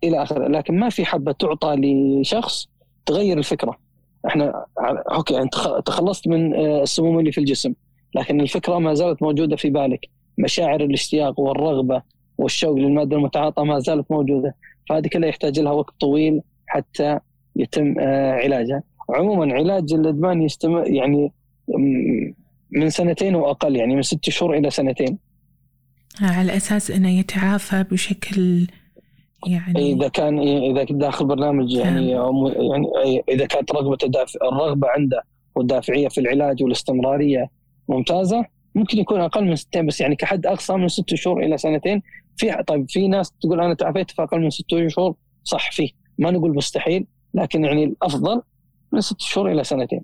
إلى 0.04 0.22
آخره. 0.22 0.48
لكن 0.48 0.78
ما 0.78 0.88
في 0.88 1.04
حبة 1.04 1.32
تعطى 1.32 1.74
لشخص 1.76 2.68
تغير 3.06 3.38
الفكرة. 3.38 3.76
إحنا 4.26 4.64
أوكي 5.12 5.42
أنت 5.42 5.54
تخلصت 5.86 6.28
من 6.28 6.54
السموم 6.54 7.18
اللي 7.18 7.32
في 7.32 7.38
الجسم 7.38 7.74
لكن 8.14 8.40
الفكرة 8.40 8.78
ما 8.78 8.94
زالت 8.94 9.22
موجودة 9.22 9.56
في 9.56 9.70
بالك. 9.70 10.08
مشاعر 10.38 10.80
الاشتياق 10.80 11.40
والرغبة 11.40 12.02
والشوق 12.38 12.76
للماده 12.76 13.16
المتعاطى 13.16 13.64
ما 13.64 13.78
زالت 13.78 14.10
موجودة 14.10 14.54
فهذه 14.88 15.08
كلها 15.08 15.28
يحتاج 15.28 15.60
لها 15.60 15.72
وقت 15.72 15.94
طويل 16.00 16.42
حتى 16.66 17.18
يتم 17.56 17.98
آه، 17.98 18.32
علاجها. 18.32 18.82
عموما 19.10 19.54
علاج 19.54 19.92
الإدمان 19.92 20.42
يستمر 20.42 20.86
يعني 20.86 21.32
من 22.70 22.90
سنتين 22.90 23.34
وأقل 23.34 23.76
يعني 23.76 23.94
من 23.94 24.02
ست 24.02 24.30
شهور 24.30 24.56
إلى 24.56 24.70
سنتين. 24.70 25.18
على 26.20 26.56
أساس 26.56 26.90
إنه 26.90 27.18
يتعافى 27.18 27.84
بشكل 27.90 28.66
يعني 29.46 29.92
إذا 29.92 30.08
كان 30.08 30.38
إذا 30.38 30.84
داخل 30.84 31.24
برنامج 31.24 31.72
يعني 31.72 32.10
يعني 32.10 33.22
إذا 33.28 33.46
كانت 33.46 33.72
رغبة 33.72 33.98
الرغبة 34.52 34.88
عنده 34.88 35.22
والدافعية 35.54 36.08
في 36.08 36.20
العلاج 36.20 36.62
والاستمرارية 36.62 37.50
ممتازة 37.88 38.44
ممكن 38.74 38.98
يكون 38.98 39.20
أقل 39.20 39.44
من 39.44 39.56
سنتين 39.56 39.86
بس 39.86 40.00
يعني 40.00 40.16
كحد 40.16 40.46
أقصى 40.46 40.72
من 40.72 40.88
ست 40.88 41.14
شهور 41.14 41.42
إلى 41.42 41.58
سنتين 41.58 42.02
في 42.36 42.62
طيب 42.66 42.90
في 42.90 43.08
ناس 43.08 43.32
تقول 43.32 43.60
أنا 43.60 43.74
تعافيت 43.74 44.10
في 44.10 44.22
أقل 44.22 44.40
من 44.40 44.50
ست 44.50 44.86
شهور 44.86 45.14
صح 45.44 45.72
فيه 45.72 45.90
ما 46.18 46.30
نقول 46.30 46.56
مستحيل 46.56 47.06
لكن 47.34 47.64
يعني 47.64 47.84
الأفضل 47.84 48.42
من 48.92 49.00
ست 49.00 49.20
شهور 49.20 49.52
إلى 49.52 49.64
سنتين. 49.64 50.02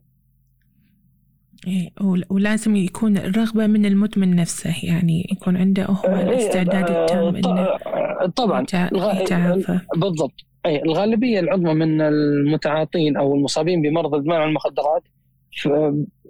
إيه 1.67 1.91
ولازم 2.31 2.77
يكون 2.77 3.17
الرغبة 3.17 3.67
من 3.67 3.87
المدمن 3.87 4.37
نفسه 4.37 4.75
يعني 4.83 5.27
يكون 5.33 5.57
عنده 5.57 5.85
هو 5.85 6.05
إيه، 6.05 6.23
الاستعداد 6.23 6.91
آه، 6.91 7.03
التام 7.03 7.37
إنه 7.37 8.27
طبعا 8.27 8.63
يتعافى 8.63 9.81
بالضبط 9.97 10.35
اي 10.67 10.83
الغالبية 10.83 11.41
العظمى 11.41 11.75
من 11.75 12.01
المتعاطين 12.01 13.17
أو 13.17 13.35
المصابين 13.35 13.83
بمرض 13.83 14.15
ادمان 14.15 14.43
المخدرات 14.43 15.03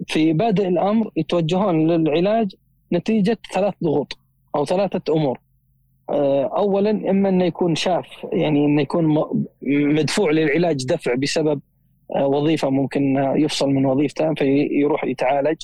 في 0.07 0.33
بادئ 0.33 0.67
الأمر 0.67 1.11
يتوجهون 1.15 1.91
للعلاج 1.91 2.55
نتيجة 2.93 3.37
ثلاث 3.53 3.73
ضغوط 3.83 4.17
أو 4.55 4.65
ثلاثة 4.65 5.13
أمور. 5.13 5.39
آه، 6.13 6.51
اولا 6.57 6.89
إما 6.89 7.29
إنه 7.29 7.45
يكون 7.45 7.75
شاف 7.75 8.05
يعني 8.33 8.65
إنه 8.65 8.81
يكون 8.81 9.23
مدفوع 9.61 10.31
للعلاج 10.31 10.85
دفع 10.85 11.15
بسبب 11.15 11.61
آه، 12.15 12.27
وظيفة 12.27 12.69
ممكن 12.69 13.33
يفصل 13.35 13.69
من 13.69 13.85
وظيفته 13.85 14.33
فيروح 14.33 15.03
يتعالج 15.03 15.61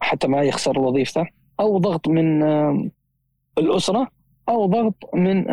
حتى 0.00 0.28
ما 0.28 0.42
يخسر 0.42 0.78
وظيفته. 0.78 1.26
أو 1.60 1.78
ضغط 1.78 2.08
من 2.08 2.42
آه، 2.42 2.88
الأسرة 3.58 4.08
أو 4.48 4.66
ضغط 4.66 4.94
من 5.14 5.50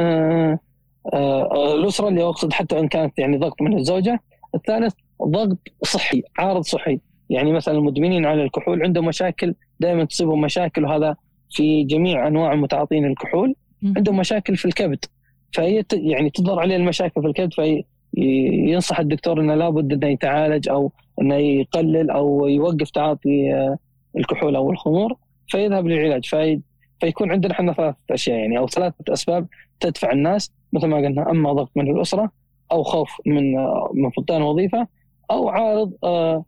الأسرة 1.53 2.07
اللي 2.07 2.23
أقصد 2.23 2.53
حتى 2.53 2.79
إن 2.79 2.87
كانت 2.87 3.19
يعني 3.19 3.37
ضغط 3.37 3.61
من 3.61 3.77
الزوجة. 3.77 4.19
الثالث 4.55 4.93
ضغط 5.23 5.57
صحي 5.83 6.23
عارض 6.37 6.61
صحي. 6.61 6.99
يعني 7.29 7.51
مثلا 7.51 7.77
المدمنين 7.77 8.25
على 8.25 8.43
الكحول 8.43 8.83
عندهم 8.83 9.05
مشاكل 9.05 9.55
دائما 9.79 10.03
تصيبهم 10.03 10.41
مشاكل 10.41 10.85
وهذا 10.85 11.15
في 11.49 11.83
جميع 11.83 12.27
أنواع 12.27 12.53
المتعاطين 12.53 13.05
الكحول. 13.05 13.55
عندهم 13.83 14.17
مشاكل 14.17 14.57
في 14.57 14.65
الكبد. 14.65 15.05
فهي 15.53 15.83
يعني 15.93 16.29
تظهر 16.29 16.59
عليه 16.59 16.75
المشاكل 16.75 17.21
في 17.21 17.27
الكبد 17.27 17.53
فينصح 17.53 18.99
الدكتور 18.99 19.41
إنه 19.41 19.55
لابد 19.55 19.93
إنه 19.93 20.07
يتعالج 20.07 20.69
أو 20.69 20.91
إنه 21.21 21.35
يقلل 21.35 22.09
أو 22.09 22.47
يوقف 22.47 22.89
تعاطي 22.89 23.53
آه، 23.53 23.77
الكحول 24.17 24.55
أو 24.55 24.71
الخمور 24.71 25.13
فيذهب 25.47 25.87
للعلاج. 25.87 26.25
في 26.25 26.61
فيكون 26.99 27.31
عندنا 27.31 27.51
إحنا 27.51 27.73
ثلاثة 27.73 27.97
أشياء 28.11 28.37
يعني 28.37 28.57
أو 28.57 28.67
ثلاثة 28.67 29.13
أسباب 29.13 29.47
تدفع 29.79 30.11
الناس. 30.11 30.51
مثل 30.73 30.87
ما 30.87 30.97
قلنا 30.97 31.31
أما 31.31 31.53
ضغط 31.53 31.71
من 31.75 31.91
الأسرة 31.91 32.31
أو 32.71 32.83
خوف 32.83 33.09
من 33.25 33.57
آه، 33.57 33.91
من 33.93 34.09
فقدان 34.09 34.41
وظيفة 34.41 34.87
أو 35.31 35.49
عارض 35.49 35.93
آه، 36.03 36.43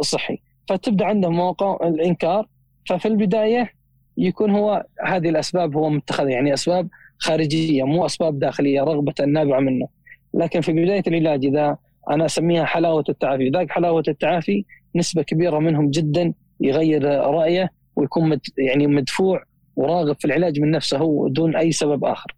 صحي. 0.00 0.38
فتبدأ 0.68 1.04
عنده 1.04 1.28
موقع 1.28 1.88
الإنكار. 1.88 2.48
ففي 2.88 3.08
البداية 3.08 3.70
يكون 4.16 4.50
هو 4.50 4.86
هذه 5.06 5.28
الأسباب 5.28 5.76
هو 5.76 5.90
متخذ 5.90 6.28
يعني 6.28 6.54
أسباب 6.54 6.88
خارجية 7.18 7.84
مو 7.84 8.06
أسباب 8.06 8.38
داخلية 8.38 8.80
رغبة 8.80 9.14
نابعة 9.26 9.60
منه 9.60 9.88
لكن 10.34 10.60
في 10.60 10.72
بداية 10.72 11.02
العلاج 11.06 11.46
إذا 11.46 11.76
أنا 12.10 12.24
أسميها 12.24 12.64
حلاوة 12.64 13.04
التعافي 13.08 13.48
ذاك 13.48 13.70
حلاوة 13.70 14.02
التعافي 14.08 14.64
نسبة 14.96 15.22
كبيرة 15.22 15.58
منهم 15.58 15.90
جدا 15.90 16.32
يغير 16.60 17.04
رأيه 17.04 17.72
ويكون 17.96 18.28
مد 18.28 18.40
يعني 18.58 18.86
مدفوع 18.86 19.44
وراغب 19.76 20.16
في 20.18 20.24
العلاج 20.24 20.60
من 20.60 20.70
نفسه 20.70 20.98
هو 20.98 21.28
دون 21.28 21.56
أي 21.56 21.72
سبب 21.72 22.04
آخر. 22.04 22.36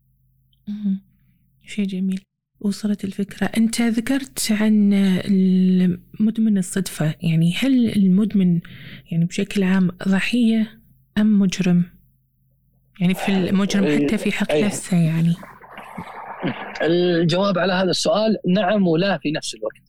شيء 1.66 1.86
جميل. 1.86 2.20
وصلت 2.60 3.04
الفكرة 3.04 3.46
أنت 3.56 3.82
ذكرت 3.82 4.48
عن 4.50 4.92
المدمن 5.28 6.58
الصدفة 6.58 7.14
يعني 7.22 7.54
هل 7.58 7.96
المدمن 7.96 8.60
يعني 9.10 9.24
بشكل 9.24 9.62
عام 9.62 9.90
ضحية 10.08 10.80
أم 11.18 11.38
مجرم؟ 11.38 11.84
يعني 13.00 13.14
في 13.14 13.28
المجرم 13.28 14.06
حتى 14.06 14.18
في 14.18 14.32
حق 14.32 14.54
نفسه 14.54 14.96
يعني. 14.96 15.34
الجواب 16.82 17.58
على 17.58 17.72
هذا 17.72 17.90
السؤال 17.90 18.36
نعم 18.48 18.88
ولا 18.88 19.18
في 19.18 19.30
نفس 19.30 19.54
الوقت. 19.54 19.82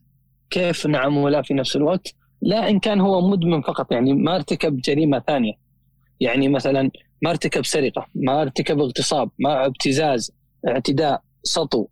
كيف 0.49 0.87
نعم 0.87 1.17
ولا 1.17 1.41
في 1.41 1.53
نفس 1.53 1.75
الوقت؟ 1.75 2.13
لا 2.41 2.69
إن 2.69 2.79
كان 2.79 3.01
هو 3.01 3.29
مدمن 3.29 3.61
فقط 3.61 3.91
يعني 3.91 4.13
ما 4.13 4.35
ارتكب 4.35 4.77
جريمة 4.77 5.19
ثانية. 5.27 5.53
يعني 6.19 6.49
مثلا 6.49 6.91
ما 7.21 7.29
ارتكب 7.29 7.65
سرقة 7.65 8.07
ما 8.15 8.41
ارتكب 8.41 8.79
اغتصاب 8.79 9.29
ما 9.39 9.65
ابتزاز 9.65 10.31
اعتداء 10.67 11.21
سطو 11.43 11.87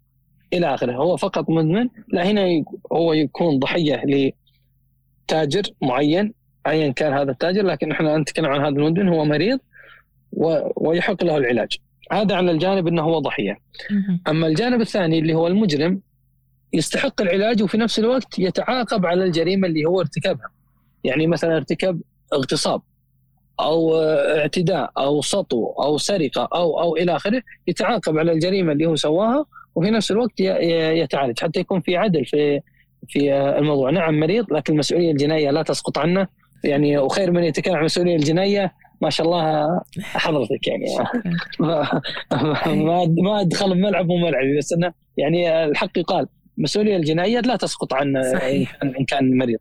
إلى 0.53 0.73
آخره. 0.73 0.93
هو 0.93 1.17
فقط 1.17 1.49
مدمن 1.49 1.89
لا 2.07 2.27
هنا 2.27 2.63
هو 2.93 3.13
يكون 3.13 3.59
ضحية 3.59 4.03
لتاجر 5.25 5.63
معين 5.81 6.33
ايا 6.67 6.91
كان 6.91 7.13
هذا 7.13 7.31
التاجر 7.31 7.63
لكن 7.65 7.91
إحنا 7.91 8.17
نتكلم 8.17 8.45
عن 8.45 8.59
هذا 8.59 8.69
المدمن 8.69 9.09
هو 9.09 9.25
مريض 9.25 9.59
ويحق 10.75 11.23
له 11.23 11.37
العلاج. 11.37 11.77
هذا 12.11 12.35
على 12.35 12.51
الجانب 12.51 12.87
إنه 12.87 13.01
هو 13.01 13.19
ضحية. 13.19 13.57
أما 14.27 14.47
الجانب 14.47 14.81
الثاني 14.81 15.19
اللي 15.19 15.33
هو 15.33 15.47
المجرم 15.47 16.01
يستحق 16.73 17.21
العلاج 17.21 17.63
وفي 17.63 17.77
نفس 17.77 17.99
الوقت 17.99 18.39
يتعاقب 18.39 19.05
على 19.05 19.23
الجريمة 19.23 19.67
اللي 19.67 19.85
هو 19.85 19.99
ارتكبها. 19.99 20.49
يعني 21.03 21.27
مثلا 21.27 21.55
ارتكب 21.55 22.01
اغتصاب 22.33 22.81
أو 23.59 23.99
اعتداء 23.99 24.91
أو 24.97 25.21
سطو 25.21 25.71
أو 25.71 25.97
سرقة 25.97 26.49
أو 26.53 26.81
أو 26.81 26.95
إلى 26.95 27.15
آخره 27.15 27.41
يتعاقب 27.67 28.17
على 28.17 28.31
الجريمة 28.31 28.71
اللي 28.71 28.85
هو 28.85 28.95
سواها 28.95 29.45
وفي 29.75 29.91
نفس 29.91 30.11
الوقت 30.11 30.39
يتعالج. 30.39 31.39
حتى 31.39 31.59
يكون 31.59 31.81
في 31.81 31.97
عدل 31.97 32.25
في 32.25 32.61
في 33.07 33.33
الموضوع. 33.33 33.89
نعم 33.89 34.19
مريض 34.19 34.53
لكن 34.53 34.73
المسؤولية 34.73 35.11
الجنائية 35.11 35.51
لا 35.51 35.61
تسقط 35.61 35.97
عنه. 35.97 36.27
يعني 36.65 36.97
وخير 36.97 37.31
من 37.31 37.43
يتكلم 37.43 37.73
عن 37.73 37.79
المسؤوليه 37.79 38.15
الجنائيه 38.15 38.73
ما 39.01 39.09
شاء 39.09 39.27
الله 39.27 39.67
حضرتك 40.01 40.67
يعني. 40.67 40.85
ما 42.65 43.05
ما 43.05 43.41
أدخل 43.41 43.73
بملعب 43.73 44.07
مو 44.07 44.17
ملعبي 44.17 44.57
بس 44.57 44.73
إنه 44.73 44.93
يعني 45.17 45.65
الحق 45.65 45.97
يقال 45.97 46.27
المسؤوليه 46.57 46.97
الجنائيه 46.97 47.39
لا 47.39 47.55
تسقط 47.55 47.93
عن 47.93 48.17
إن 48.83 49.05
كان 49.07 49.37
مريض. 49.37 49.59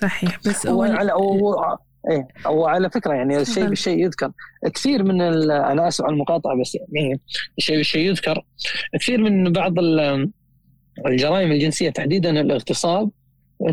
صحيح. 0.00 0.38
بس 0.46 0.66
هو 0.66 0.82
على 0.82 1.12
إيه 2.10 2.28
وعلى 2.46 2.90
فكرة 2.90 3.14
يعني 3.14 3.40
الشيء 3.40 3.66
بالشيء 3.66 4.04
يذكر. 4.04 4.32
كثير 4.74 5.04
من 5.04 5.20
أنا 5.50 5.88
اسف 5.88 6.04
على 6.04 6.12
المقاطعة 6.12 6.60
بس 6.60 6.74
يعني 6.74 7.20
الشيء 7.58 7.76
بالشيء 7.76 8.08
يذكر. 8.08 8.44
كثير 9.00 9.20
من 9.20 9.52
بعض 9.52 9.74
الجرائم 11.06 11.52
الجنسية 11.52 11.90
تحديدا 11.90 12.40
الإغتصاب 12.40 13.10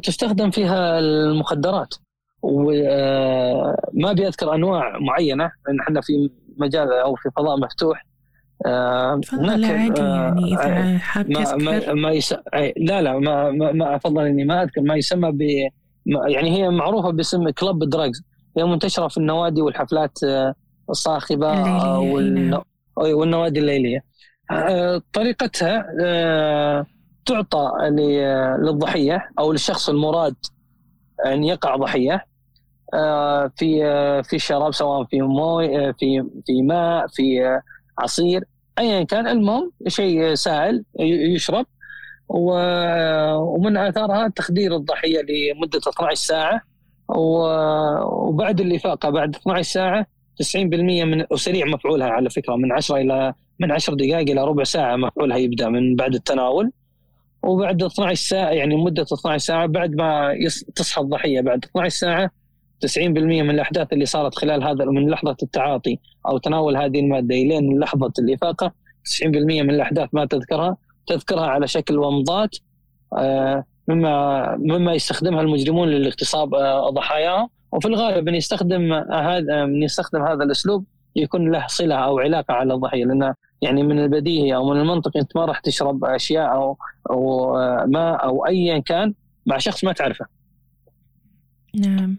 تستخدم 0.04 0.52
فيها 0.52 1.00
المخدرات. 1.00 1.96
وما 2.42 4.12
أبي 4.12 4.28
أذكر 4.28 4.56
أنواع 4.56 5.00
معينة 5.00 5.52
لأن 5.68 5.80
إحنا 5.80 6.02
في 6.02 6.30
مجال 6.58 6.94
أو 6.94 7.16
في 7.16 7.30
فضاء 7.38 7.60
مفتوح. 7.60 8.06
تفضل 9.22 9.66
عادي 9.66 10.02
يعني 10.02 10.54
إذا 10.54 10.98
حاب 10.98 11.32
ما, 11.32 11.56
ما, 11.56 11.94
ما 11.94 12.12
يس... 12.12 12.36
لا 12.78 13.02
لا 13.02 13.20
ما 13.20 13.52
ما, 13.52 13.72
ما 13.72 13.96
أفضل 13.96 14.26
إني 14.26 14.44
ما 14.44 14.64
أذكر. 14.64 14.82
ما 14.82 14.96
يسمى 14.96 15.32
ب 15.32 15.42
يعني 16.06 16.58
هي 16.58 16.70
معروفة 16.70 17.12
باسم 17.12 17.50
كلب 17.50 17.90
دراجز 17.90 18.24
هي 18.58 18.64
منتشرة 18.64 19.08
في 19.08 19.18
النوادي 19.18 19.62
والحفلات 19.62 20.20
الصاخبة 20.90 21.50
والن... 22.00 22.62
والنوادي 22.98 23.60
الليلية. 23.60 24.04
طريقتها 25.14 25.86
تعطى 27.26 27.72
للضحية 28.60 29.30
أو 29.40 29.52
للشخص 29.52 29.90
المراد 29.90 30.36
أن 31.26 31.44
يقع 31.44 31.76
ضحية. 31.76 32.26
في 33.58 34.24
في 34.24 34.40
شراب 34.40 34.74
سواء 34.74 35.04
في 35.04 35.22
موي 35.22 35.94
في 35.94 36.24
في 36.46 36.62
ماء 36.62 37.08
في 37.08 37.40
عصير 38.00 38.44
ايا 38.80 39.04
كان. 39.04 39.28
المهم 39.28 39.72
شيء 39.88 40.34
سائل 40.34 40.84
يشرب 41.00 41.66
ومن 42.30 43.78
آثارها 43.78 44.28
تخدير 44.28 44.76
الضحية 44.76 45.22
لمدة 45.22 45.80
12 45.90 46.14
ساعة 46.16 46.62
وبعد 47.08 48.62
الإفاقة 48.62 49.10
بعد 49.10 49.36
12 49.36 49.62
ساعة 49.72 50.06
90% 50.44 50.58
من 50.58 51.26
وسريع 51.32 51.66
مفعولها 51.66 52.08
على 52.08 52.30
فكرة 52.30 52.56
من 52.56 52.72
10 52.72 52.98
إلى 52.98 53.34
من 53.60 53.72
10 53.72 53.94
دقائق 53.94 54.30
إلى 54.32 54.44
ربع 54.44 54.64
ساعة 54.64 54.96
مفعولها 54.96 55.38
يبدأ 55.38 55.70
من 55.70 55.96
بعد 55.96 56.14
التناول. 56.16 56.72
وبعد 57.44 57.84
12 57.84 58.16
ساعة 58.30 58.50
يعني 58.50 58.76
مدة 58.76 59.04
12 59.04 59.38
ساعة 59.38 59.66
بعد 59.66 59.96
ما 59.96 60.34
تصحى 60.76 61.02
الضحية 61.02 61.42
بعد 61.42 61.66
12 61.66 61.98
ساعة 61.98 62.32
90% 62.86 63.08
من 63.08 63.50
الأحداث 63.50 63.94
اللي 63.94 64.06
صارت 64.06 64.36
خلال 64.36 64.64
هذا 64.64 64.86
من 64.86 65.10
لحظة 65.10 65.36
التعاطي 65.44 66.00
أو 66.28 66.38
تناول 66.38 66.78
هذه 66.78 67.00
المادة 67.00 67.36
إلين 67.36 67.80
لحظة 67.80 68.14
الإفاقة 68.20 68.74
90% 69.24 69.26
من 69.26 69.70
الأحداث 69.70 70.10
ما 70.14 70.26
تذكرها 70.26 70.78
تذكرها 71.08 71.48
على 71.48 71.68
شكل 71.68 71.98
ومضات 71.98 72.56
آه، 73.18 73.64
مما 73.88 74.56
مما 74.58 74.94
يستخدمها 74.94 75.42
المجرمون 75.42 75.88
للاغتصاب 75.88 76.56
آه، 76.56 76.90
ضحاياهم 76.90 77.50
وفي 77.72 77.88
الغالب 77.88 78.30
من 78.30 78.36
يستخدم 78.36 78.94
هذا 79.14 79.66
من 79.66 79.84
يستخدم 79.84 80.22
هذا 80.22 80.44
الأسلوب 80.44 80.86
يكون 81.16 81.52
له 81.52 81.68
صلة 81.68 81.96
أو 81.96 82.20
علاقة 82.20 82.54
على 82.54 82.74
الضحية 82.74 83.06
لأن 83.06 83.34
يعني 83.62 83.84
من 83.84 84.00
البديهي 84.00 84.56
أو 84.56 84.70
من 84.70 84.82
المنطق 84.82 85.18
أنت 85.18 85.36
ما 85.36 85.46
راح 85.46 85.60
تشرب 85.60 86.06
أشياء 86.06 86.54
أو 86.54 86.78
أو 87.10 87.58
آه، 87.58 87.86
ماء 87.86 88.24
أو 88.24 88.46
ايا 88.46 88.80
كان 88.80 89.14
مع 89.46 89.58
شخص 89.58 89.84
ما 89.84 89.94
تعرفه. 89.94 90.26
نعم. 91.76 92.18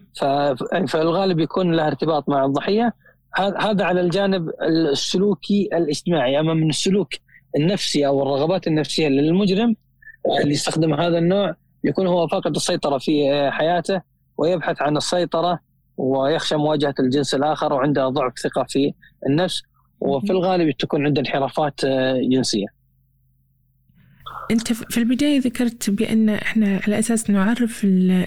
فالغالب 0.87 1.39
يكون 1.39 1.71
له 1.71 1.87
ارتباط 1.87 2.29
مع 2.29 2.45
الضحية 2.45 2.93
هذا 3.35 3.85
على 3.85 4.01
الجانب 4.01 4.49
السلوكي 4.61 5.69
الاجتماعي 5.73 6.39
أما 6.39 6.53
من 6.53 6.69
السلوك 6.69 7.09
النفسي 7.57 8.07
أو 8.07 8.21
الرغبات 8.21 8.67
النفسية 8.67 9.07
للمجرم 9.07 9.75
اللي 10.41 10.53
يستخدم 10.53 10.93
هذا 10.93 11.17
النوع 11.17 11.55
يكون 11.83 12.07
هو 12.07 12.27
فاقد 12.27 12.55
السيطرة 12.55 12.97
في 12.97 13.49
حياته 13.51 14.01
ويبحث 14.37 14.81
عن 14.81 14.97
السيطرة 14.97 15.59
ويخشى 15.97 16.55
مواجهة 16.55 16.95
الجنس 16.99 17.35
الآخر 17.35 17.73
وعنده 17.73 18.09
ضعف 18.09 18.39
ثقة 18.39 18.65
في 18.69 18.93
النفس 19.27 19.63
وفي 19.99 20.31
الغالب 20.31 20.71
تكون 20.71 21.05
عنده 21.05 21.21
انحرافات 21.21 21.85
جنسية. 22.31 22.80
أنت 24.51 24.73
في 24.73 24.97
البداية 24.97 25.39
ذكرت 25.39 25.89
بأن 25.89 26.29
إحنا 26.29 26.79
على 26.87 26.99
أساس 26.99 27.29
نعرف 27.29 27.83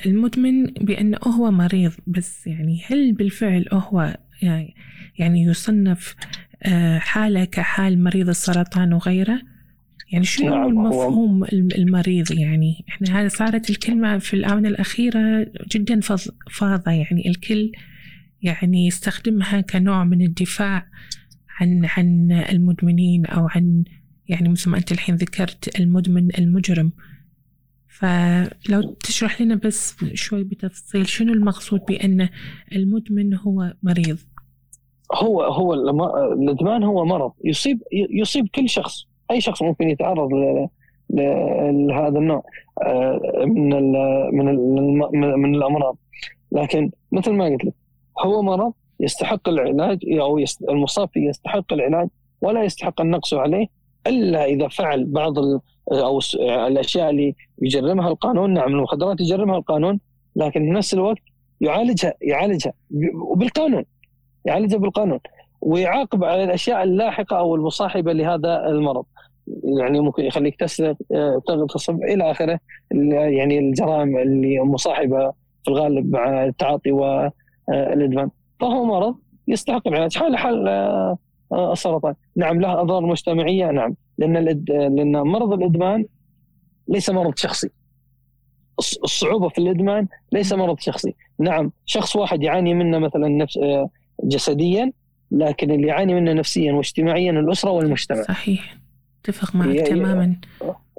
المدمن 0.07 0.65
بانه 0.65 1.19
هو 1.19 1.51
مريض 1.51 1.93
بس 2.07 2.47
يعني 2.47 2.83
هل 2.87 3.13
بالفعل 3.13 3.65
هو 3.73 4.17
يعني 4.43 4.75
يعني 5.19 5.43
يصنف 5.43 6.15
آه، 6.63 6.99
حالة 6.99 7.45
كحال 7.45 8.05
مريض 8.05 8.29
السرطان 8.29 8.93
وغيره؟ 8.93 9.41
يعني 10.13 10.25
شنو 10.25 10.51
نعم 10.51 10.69
المفهوم 10.69 11.45
المريض 11.53 12.33
يعني؟ 12.33 12.85
إحنا 12.89 13.21
هذا 13.21 13.29
صارت 13.29 13.71
الكلمة 13.71 14.19
في 14.19 14.35
الآونة 14.35 14.69
الأخيرة 14.69 15.47
جدا 15.73 16.01
فاضة 16.51 16.91
يعني 16.91 17.29
الكل 17.29 17.73
يعني 18.43 18.87
يستخدمها 18.87 19.61
كنوع 19.61 20.05
من 20.05 20.23
الدفاع 20.23 20.87
عن 21.61 21.85
عن 21.85 22.33
المدمنين 22.33 23.27
أو 23.27 23.49
عن 23.49 23.85
يعني 24.29 24.49
مثل 24.49 24.71
ما 24.71 24.79
أنت 24.79 24.93
الحين 24.93 25.15
ذكرت 25.15 25.81
المدمن 25.81 26.29
المجرم. 26.39 26.93
فلو 27.89 28.83
تشرح 29.05 29.41
لنا 29.41 29.55
بس 29.55 29.97
شوي 30.15 30.45
بتفصيل 30.45 31.07
شنو 31.07 31.33
المقصود 31.33 31.81
بأن 31.89 32.29
المدمن 32.73 33.35
هو 33.35 33.73
مريض؟ 33.83 34.19
هو 35.15 35.43
هو 35.43 35.75
الإدمان 35.75 36.83
هو 36.83 37.05
مرض. 37.05 37.33
يصيب 37.45 37.83
يصيب 37.93 38.49
كل 38.55 38.69
شخص. 38.69 39.07
أي 39.31 39.41
شخص 39.41 39.63
ممكن 39.63 39.89
يتعرض 39.89 40.29
لهذا 41.11 42.19
النوع 42.19 42.43
آه، 42.83 43.21
من 43.47 43.93
من 44.33 44.55
من 45.41 45.55
الأمراض. 45.55 45.99
لكن 46.53 46.91
مثل 47.13 47.33
ما 47.33 47.45
قلت 47.45 47.65
لك 47.65 47.75
هو 48.25 48.43
مرض 48.43 48.73
يستحق 49.01 49.49
العلاج 49.49 49.99
أو 50.21 50.45
المصاب 50.71 51.09
فيه 51.13 51.29
يستحق 51.29 51.73
العلاج 51.73 52.09
ولا 52.41 52.65
يستحق 52.65 53.01
النقص 53.01 53.35
عليه 53.35 53.67
إلا 54.07 54.45
إذا 54.45 54.69
فعل 54.69 55.05
بعض 55.05 55.35
أو 55.93 56.21
الأشياء 56.41 57.11
اللي 57.11 57.35
يجرمها 57.63 58.09
القانون. 58.09 58.53
نعم 58.55 58.69
المخدرات 58.69 59.21
يجرمها 59.21 59.57
القانون 59.57 60.01
لكن 60.37 60.61
في 60.61 60.71
نفس 60.71 60.95
الوقت 60.95 61.19
يعالجها 61.61 62.15
يعالجها 62.23 62.73
وبالقانون 63.15 63.85
يعالجها 64.45 64.79
بالقانون 64.79 65.21
ويعاقب 65.61 66.25
على 66.25 66.45
الأشياء 66.45 66.83
اللاحقة 66.83 67.39
أو 67.39 67.55
المصاحبة 67.55 68.13
لهذا 68.13 68.67
المرض. 68.67 69.05
يعني 69.79 70.01
ممكن 70.01 70.25
يخليك 70.25 70.57
تسرق 70.61 70.97
تغتصب 71.47 72.03
إلى 72.03 72.31
آخره 72.31 72.59
يعني 73.11 73.59
الجرائم 73.59 74.19
اللي 74.19 74.61
مصاحبة 74.61 75.33
في 75.65 75.69
الغالب 75.69 76.13
مع 76.13 76.45
التعاطي 76.45 76.93
والادمان 76.93 78.31
فهو 78.61 78.85
مرض 78.85 79.17
يستحق 79.49 79.89
العلاج. 79.89 80.17
حال 80.17 80.37
حال 80.37 80.69
آه، 80.69 81.19
السرطان. 81.53 82.15
نعم 82.37 82.61
له 82.61 82.81
أضرار 82.81 83.07
مجتمعية 83.07 83.71
نعم. 83.71 83.95
لأن 84.19 84.35
لأن 84.69 85.13
مرض 85.13 85.53
الإدمان 85.53 86.07
ليس 86.89 87.11
مرض 87.11 87.37
شخصي. 87.37 87.71
الصعوبة 88.79 89.49
في 89.49 89.59
الإدمان 89.59 90.09
ليس 90.33 90.53
مرض 90.53 90.79
شخصي. 90.81 91.15
نعم 91.39 91.73
شخص 91.87 92.17
واحد 92.17 92.43
يعاني 92.43 92.75
منه 92.75 92.99
مثلا 92.99 93.29
نفس 93.29 93.57
آه، 93.59 93.91
جسديا 94.25 94.93
لكن 95.31 95.71
اللي 95.71 95.89
يعاني 95.89 96.15
منه 96.15 96.33
نفسيا 96.33 96.73
واجتماعيا 96.73 97.31
الأسرة 97.31 97.71
والمجتمع. 97.71 98.23
صحيح. 98.23 98.77
أتفق 99.25 99.57
معك 99.57 99.81
تماما. 99.81 100.37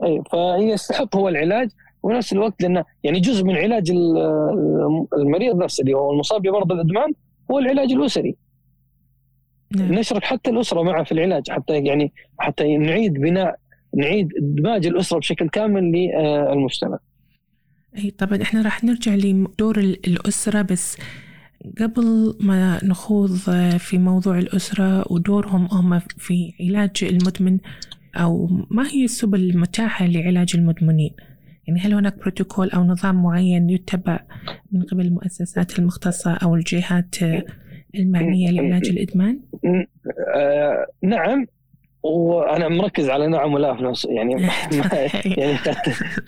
أي 0.03 0.23
فيستحق 0.31 1.15
هو 1.15 1.29
العلاج 1.29 1.69
ونفس 2.03 2.33
الوقت 2.33 2.61
لأنه 2.61 2.85
يعني 3.03 3.19
جزء 3.19 3.43
من 3.43 3.55
علاج 3.55 3.91
المريض 5.17 5.55
نفسه 5.55 5.81
اللي 5.81 5.93
هو 5.93 6.11
المصاب 6.11 6.41
بمرض 6.41 6.71
الإدمان 6.71 7.11
هو 7.51 7.59
العلاج 7.59 7.91
الأسري. 7.91 8.35
نعم. 9.75 9.93
نشرك 9.93 10.23
حتى 10.23 10.49
الأسرة 10.49 10.81
معه 10.81 11.03
في 11.03 11.11
العلاج 11.11 11.49
حتى 11.49 11.73
يعني 11.73 12.13
حتى 12.39 12.77
نعيد 12.77 13.13
بناء 13.13 13.55
نعيد 13.97 14.29
إدماج 14.37 14.87
الأسرة 14.87 15.19
بشكل 15.19 15.49
كامل 15.49 15.83
للمجتمع. 15.83 16.99
أي 17.97 18.11
طبعا 18.11 18.41
إحنا 18.41 18.61
راح 18.61 18.83
نرجع 18.83 19.15
لدور 19.15 19.79
الأسرة 19.79 20.61
بس 20.61 20.97
قبل 21.81 22.37
ما 22.39 22.79
نخوض 22.83 23.35
في 23.77 23.97
موضوع 23.97 24.37
الأسرة 24.37 25.11
ودورهم 25.11 25.67
هم 25.71 25.99
في 25.99 26.53
علاج 26.59 26.91
المدمن 27.03 27.59
أو 28.15 28.49
ما 28.71 28.87
هي 28.87 29.03
السبل 29.03 29.49
المتاحة 29.49 30.05
لعلاج 30.05 30.51
المدمنين 30.55 31.11
يعني 31.67 31.79
هل 31.79 31.93
هناك 31.93 32.17
بروتوكول 32.17 32.69
أو 32.69 32.83
نظام 32.83 33.23
معين 33.23 33.69
يتبع 33.69 34.19
من 34.71 34.81
قبل 34.81 35.05
المؤسسات 35.05 35.79
المختصة 35.79 36.33
أو 36.33 36.55
الجهات 36.55 37.15
المعنية 37.99 38.51
لعلاج 38.51 38.89
الإدمان؟ 38.89 39.39
آه 40.35 40.87
نعم. 41.03 41.45
وأنا 42.03 42.67
مركز 42.67 43.09
على 43.09 43.27
نعم 43.27 43.53
ولا 43.53 43.75
في 43.75 43.83
نفس 43.83 44.05
يعني 44.05 44.33
يعني 45.37 45.57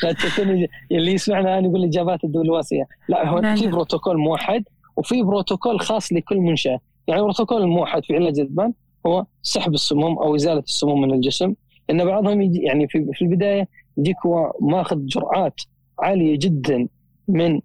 قد 0.03 0.15
تكون 0.25 0.67
اللي 0.91 1.11
يسمعنا 1.11 1.53
الان 1.53 1.65
يقول 1.65 1.83
اجابات 1.83 2.23
الدول 2.23 2.45
الواسعه 2.45 2.87
لا 3.09 3.29
هو 3.29 3.55
في 3.55 3.67
بروتوكول 3.67 4.17
موحد 4.17 4.63
وفي 4.97 5.23
بروتوكول 5.23 5.79
خاص 5.79 6.13
لكل 6.13 6.37
منشأة. 6.37 6.79
يعني 7.07 7.19
البروتوكول 7.19 7.61
الموحد 7.61 8.03
في 8.05 8.15
علاج 8.15 8.39
الإدمان 8.39 8.73
هو 9.05 9.25
سحب 9.41 9.73
السموم 9.73 10.17
أو 10.17 10.35
إزالة 10.35 10.59
السموم 10.59 11.01
من 11.01 11.13
الجسم. 11.13 11.53
إن 11.89 12.05
بعضهم 12.05 12.41
يجي 12.41 12.59
يعني 12.59 12.87
في, 12.87 13.07
في 13.13 13.21
البداية 13.21 13.67
يجيك 13.97 14.17
هو 14.25 14.53
ماخذ 14.61 15.05
جرعات 15.05 15.61
عالية 15.99 16.37
جدا 16.41 16.87
من 17.27 17.59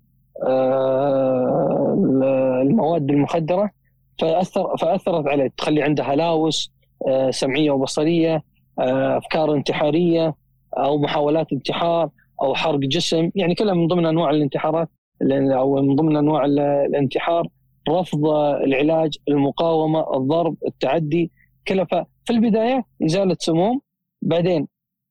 آه، 0.47 1.97
المواد 2.63 3.11
المخدرة 3.11 3.71
فاثر 4.23 4.77
فأثرت 4.77 5.27
عليه. 5.29 5.51
تخلي 5.57 5.83
عنده 5.83 6.05
هلاوس 6.05 6.73
آه، 7.09 7.31
سمعية 7.31 7.71
وبصرية 7.71 8.43
آه، 8.79 9.19
أفكار 9.19 9.55
انتحارية 9.55 10.35
أو 10.79 10.99
محاولات 10.99 11.53
انتحار 11.53 12.11
أو 12.43 12.55
حرق 12.55 12.79
جسم. 12.79 13.31
يعني 13.35 13.55
كلها 13.55 13.75
من 13.75 13.87
ضمن 13.87 14.07
أنواع 14.07 14.31
الانتحارات 14.31 14.89
أو 15.33 15.83
من 15.83 15.97
ضمن 15.97 16.17
أنواع 16.17 16.45
الانتحار 16.45 17.49
رفض 17.89 18.27
العلاج 18.65 19.17
المقاومة 19.29 20.17
الضرب 20.17 20.57
التعدي 20.67 21.31
كلها. 21.69 22.07
في 22.25 22.33
البداية 22.33 22.85
ازاله 23.05 23.37
سموم 23.39 23.81
بعدين 24.23 24.69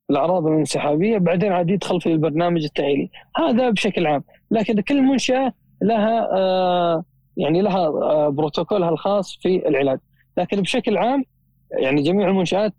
الأعراض 0.09 0.47
الانسحابية 0.47 1.17
بعدين 1.17 1.51
عاد 1.51 1.69
يدخل 1.69 2.01
في 2.01 2.11
البرنامج 2.11 2.63
التاهيلي 2.63 3.09
هذا 3.37 3.69
بشكل 3.69 4.07
عام. 4.07 4.23
لكن 4.51 4.81
كل 4.81 5.01
منشأة 5.01 5.53
لها 5.81 6.29
آه، 6.37 7.03
يعني 7.37 7.61
لها 7.61 7.87
آه، 7.87 8.29
بروتوكولها 8.29 8.89
الخاص 8.89 9.37
في 9.41 9.67
العلاج. 9.67 9.99
لكن 10.37 10.61
بشكل 10.61 10.97
عام 10.97 11.23
يعني 11.71 12.01
جميع 12.01 12.27
المنشآت 12.27 12.73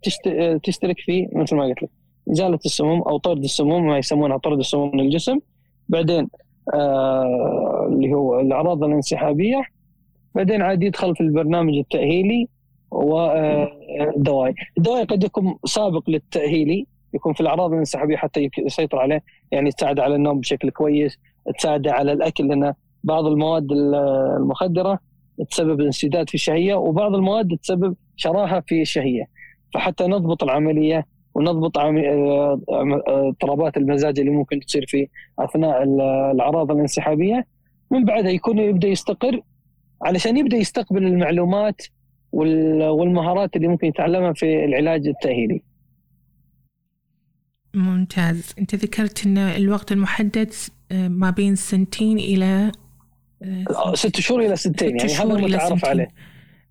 تشترك 0.62 0.96
في 0.98 1.28
مثل 1.32 1.56
ما 1.56 1.64
قلت 1.64 1.82
لك 1.82 1.90
ازاله 2.32 2.58
السموم 2.64 3.02
أو 3.02 3.16
طرد 3.18 3.44
السموم 3.44 3.86
ما 3.86 3.98
يسمونها 3.98 4.36
طرد 4.36 4.58
السموم 4.58 4.90
من 4.94 5.00
الجسم 5.00 5.38
بعدين 5.88 6.28
آه 6.74 7.88
اللي 7.92 8.14
هو 8.14 8.40
الأعراض 8.40 8.84
الانسحابية. 8.84 9.62
بعدين 10.34 10.62
عاد 10.62 10.82
يدخل 10.82 11.16
في 11.16 11.20
البرنامج 11.20 11.74
التأهيلي 11.74 12.48
والدواء 12.90 14.48
آه، 14.50 14.54
الدواء 14.78 15.04
قد 15.04 15.24
يكون 15.24 15.58
سابق 15.64 16.10
للتأهيلي 16.10 16.86
يكون 17.14 17.32
في 17.32 17.40
الأعراض 17.40 17.72
الانسحابية 17.72 18.16
حتى 18.16 18.50
يسيطر 18.58 18.98
عليه 18.98 19.22
يعني 19.50 19.70
تساعد 19.70 20.00
على 20.00 20.14
النوم 20.14 20.40
بشكل 20.40 20.70
كويس 20.70 21.18
تساعد 21.58 21.88
على 21.88 22.12
الأكل 22.12 22.48
لأن 22.48 22.74
بعض 23.04 23.26
المواد 23.26 23.72
المخدرة 23.72 24.98
تسبب 25.50 25.80
انسداد 25.80 26.28
في 26.28 26.34
الشهية 26.34 26.74
وبعض 26.74 27.14
المواد 27.14 27.58
تسبب 27.62 27.96
شراهة 28.16 28.62
في 28.66 28.82
الشهية. 28.82 29.24
فحتى 29.74 30.06
نضبط 30.06 30.42
العملية 30.42 31.06
ونضبط 31.34 31.78
آه، 31.78 32.60
اضطرابات 33.08 33.76
المزاج 33.76 34.20
اللي 34.20 34.30
ممكن 34.30 34.60
تصير 34.60 34.84
في 34.88 35.08
أثناء 35.38 35.82
الأعراض 35.82 36.70
الانسحابية. 36.70 37.46
من 37.90 38.04
بعدها 38.04 38.30
يكون 38.30 38.58
يبدأ 38.58 38.88
يستقر 38.88 39.40
علشان 40.02 40.36
يبدأ 40.36 40.56
يستقبل 40.56 41.06
المعلومات 41.06 41.82
والمهارات 42.32 43.56
اللي 43.56 43.68
ممكن 43.68 43.86
يتعلمها 43.86 44.32
في 44.32 44.64
العلاج 44.64 45.06
التأهيلي. 45.06 45.62
ممتاز، 47.74 48.54
أنت 48.58 48.74
ذكرت 48.74 49.26
إن 49.26 49.38
الوقت 49.38 49.92
المحدد 49.92 50.52
آه، 50.92 51.08
ما 51.08 51.30
بين 51.30 51.54
سنتين 51.54 52.18
إلى 52.18 52.72
ست 53.94 54.20
شهور 54.20 54.40
إلى 54.40 54.56
سنتين 54.56 54.98
يعني 54.98 55.12
هذا 55.12 55.22
المتعارف 55.22 55.84
عليه. 55.84 56.08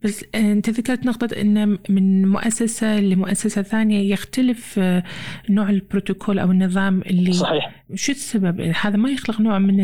بس 0.03 0.25
أنت 0.35 0.69
ذكرت 0.69 1.05
نقطة 1.05 1.41
إن 1.41 1.77
من 1.89 2.27
مؤسسة 2.27 2.99
لمؤسسة 2.99 3.61
ثانية 3.61 4.11
يختلف 4.11 4.79
آه، 4.79 5.03
نوع 5.49 5.69
البروتوكول 5.69 6.39
أو 6.39 6.51
النظام 6.51 7.01
اللي 7.01 7.33
صحيح 7.33 7.83
شو 7.93 8.11
السبب؟ 8.11 8.61
هذا 8.61 8.97
ما 8.97 9.09
يخلق 9.09 9.41
نوع 9.41 9.59
من 9.59 9.79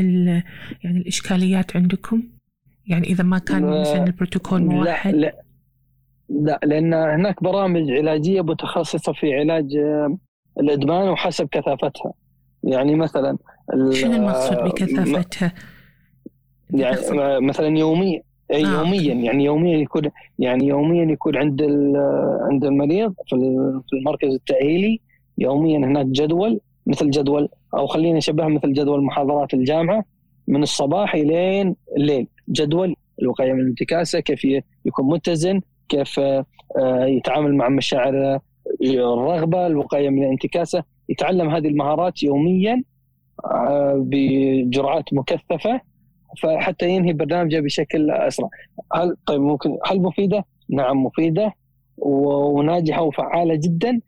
يعني 0.84 0.97
الإشكاليات 0.97 1.76
عندكم؟ 1.76 2.23
يعني 2.88 3.08
إذا 3.08 3.23
ما 3.23 3.38
كان 3.38 3.82
مثلا 3.82 4.04
البروتوكول 4.04 4.62
موحد؟ 4.62 5.15
لا, 5.15 5.19
لا 5.19 5.34
لا 6.30 6.60
لأن 6.63 6.93
هناك 6.93 7.43
برامج 7.43 7.91
علاجية 7.91 8.41
متخصصة 8.41 9.13
في 9.13 9.34
علاج 9.34 9.76
آه، 9.76 10.17
الإدمان 10.60 11.10
وحسب 11.10 11.47
كثافتها 11.52 12.13
يعني 12.63 12.95
مثلا 12.95 13.38
شنو 13.91 14.15
المقصود 14.15 14.58
بكثافتها؟ 14.58 15.54
يعني 16.73 16.97
مثلا 17.39 17.77
يوميا 17.77 18.21
اي 18.51 18.65
آه. 18.65 18.80
يوميا 18.80 19.13
يعني 19.13 19.43
يوميا 19.43 19.77
يكون 19.77 20.01
يعني 20.39 20.67
يوميا 20.67 21.06
يكون 21.12 21.38
عند 21.38 21.62
عند 22.41 22.65
المريض 22.65 23.13
في 23.27 23.36
في 23.89 23.95
المركز 23.95 24.34
التأهيلي 24.34 24.99
يوميا 25.38 25.77
هناك 25.77 26.06
جدول 26.06 26.60
مثل 26.88 27.10
جدول 27.10 27.49
أو 27.73 27.88
خلينا 27.88 28.17
نشبهها 28.17 28.47
مثل 28.47 28.73
جدول 28.73 29.03
محاضرات 29.03 29.53
الجامعة 29.53 30.03
من 30.47 30.63
الصباح 30.63 31.15
إلين 31.15 31.75
الليل. 31.97 32.27
جدول 32.49 32.95
الوقاية 33.21 33.53
من 33.53 33.60
الانتكاسه 33.60 34.19
كيف 34.19 34.43
يكون 34.86 35.10
متزن 35.10 35.62
كيف 35.89 36.19
آه، 36.19 37.06
يتعامل 37.06 37.56
مع 37.56 37.69
مشاعر 37.69 38.39
الرغبة 38.82 39.67
الوقاية 39.67 40.10
من 40.10 40.23
الانتكاسه 40.23 40.84
يتعلم 41.10 41.49
هذه 41.49 41.67
المهارات 41.67 42.23
يوميا 42.23 42.84
آه، 43.45 44.06
بجرعات 44.08 45.13
مكثفة. 45.13 45.82
فحتى 46.43 46.89
ينهي 46.89 47.13
برنامجه 47.13 47.59
بشكل 47.59 48.11
أسرع. 48.11 48.49
هل 48.93 49.15
طيب 49.25 49.41
ممكن 49.41 49.77
هل 49.85 50.01
مفيدة؟ 50.01 50.45
نعم 50.69 51.03
مفيدة 51.03 51.53
وناجحة 51.97 53.01
وفعالة 53.01 53.55
جدا 53.55 53.99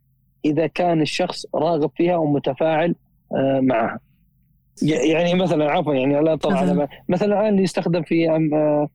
إذا 0.46 0.68
كان 0.68 1.02
الشخص 1.02 1.46
راغب 1.56 1.92
فيها 1.96 2.16
ومتفاعل 2.16 2.96
آه، 3.36 3.60
معها. 3.60 4.00
يعني 4.82 5.34
مثلا 5.34 5.72
عفوا 5.72 5.94
يعني 5.94 6.22
لا 6.22 6.36
طبعا 6.36 6.88
مثلا 7.10 7.42
الآن 7.42 7.60
يستخدم 7.60 8.04
في 8.04 8.30
آه، 8.30 8.90